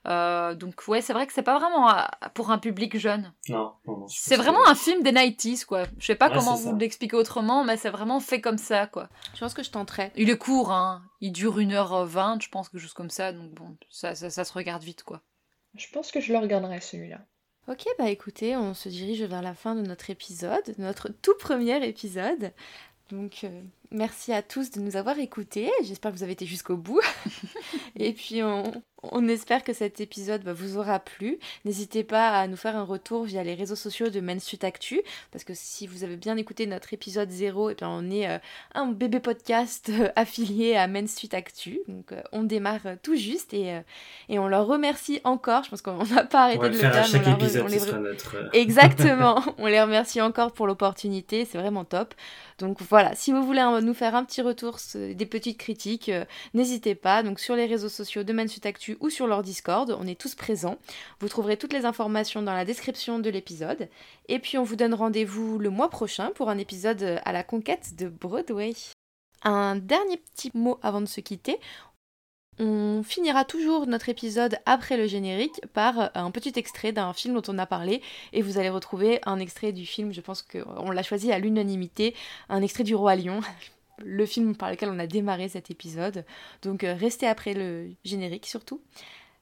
[0.07, 2.03] Euh, donc ouais, c'est vrai que c'est pas vraiment euh,
[2.35, 3.33] pour un public jeune.
[3.49, 3.75] Non,
[4.09, 5.85] c'est vraiment un film des 90s, quoi.
[5.99, 9.09] Je sais pas comment vous l'expliquer autrement, mais c'est vraiment fait comme ça, quoi.
[9.35, 10.13] Je pense que je tenterai.
[10.17, 11.03] Il est court, hein.
[11.21, 14.53] Il dure 1h20, je pense, que juste comme ça, donc bon, ça, ça, ça se
[14.53, 15.23] regarde vite, quoi.
[15.75, 17.21] Je pense que je le regarderai, celui-là.
[17.67, 21.83] Ok, bah écoutez, on se dirige vers la fin de notre épisode, notre tout premier
[21.87, 22.53] épisode.
[23.11, 25.71] Donc, euh, merci à tous de nous avoir écoutés.
[25.83, 27.01] J'espère que vous avez été jusqu'au bout.
[27.97, 28.83] Et puis, on,
[29.13, 31.39] on espère que cet épisode bah, vous aura plu.
[31.65, 35.03] N'hésitez pas à nous faire un retour via les réseaux sociaux de Main Street Actu,
[35.31, 38.29] parce que si vous avez bien écouté notre épisode 0, et eh bien on est
[38.29, 38.39] euh,
[38.75, 41.81] un bébé podcast euh, affilié à Main Street Actu.
[41.89, 43.81] Donc euh, on démarre tout juste et,
[44.29, 45.65] et on leur remercie encore.
[45.65, 46.97] Je pense qu'on n'a pas arrêté de le faire.
[46.97, 48.51] À chaque épisode, ce sera notre...
[48.53, 49.43] Exactement.
[49.59, 51.45] on les remercie encore pour l'opportunité.
[51.45, 52.15] C'est vraiment top.
[52.59, 56.11] Donc voilà, si vous voulez nous faire un petit retour, des petites critiques,
[56.55, 57.23] n'hésitez pas.
[57.23, 59.97] Donc sur les réseaux sociaux de Main Street Actu ou sur leur Discord.
[59.99, 60.79] On est tous présents.
[61.21, 63.89] Vous trouverez toutes les informations dans la description de l'épisode.
[64.29, 67.97] Et puis on vous donne rendez-vous le mois prochain pour un épisode à la conquête
[67.97, 68.75] de Broadway.
[69.43, 71.59] Un dernier petit mot avant de se quitter.
[72.59, 77.53] On finira toujours notre épisode après le générique par un petit extrait d'un film dont
[77.53, 78.01] on a parlé
[78.33, 82.15] et vous allez retrouver un extrait du film, je pense qu'on l'a choisi à l'unanimité,
[82.49, 83.41] un extrait du Roi Lion
[83.99, 86.25] le film par lequel on a démarré cet épisode.
[86.63, 88.81] Donc euh, restez après le générique surtout.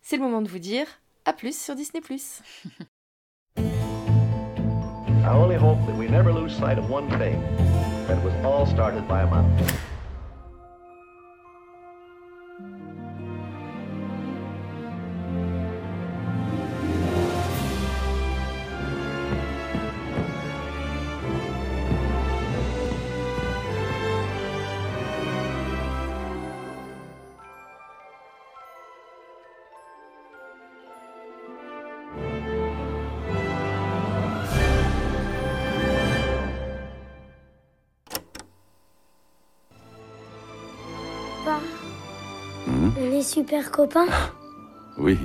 [0.01, 0.87] C'est le moment de vous dire
[1.25, 2.01] à plus sur Disney+.
[43.33, 44.09] Super copains
[44.99, 45.19] Oui.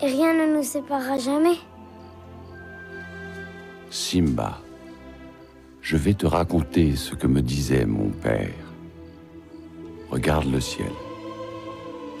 [0.00, 1.58] Et rien ne nous séparera jamais
[3.90, 4.58] Simba,
[5.82, 8.50] je vais te raconter ce que me disait mon père.
[10.10, 10.90] Regarde le ciel.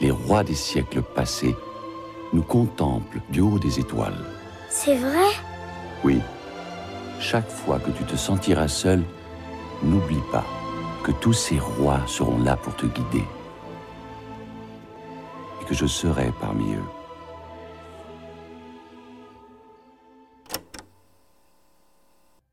[0.00, 1.56] Les rois des siècles passés
[2.32, 4.24] nous contemplent du haut des étoiles.
[4.68, 5.30] C'est vrai?
[6.04, 6.20] Oui.
[7.20, 9.02] Chaque fois que tu te sentiras seul,
[9.82, 10.44] n'oublie pas
[11.02, 13.24] que tous ces rois seront là pour te guider
[15.66, 16.95] que je serai parmi eux.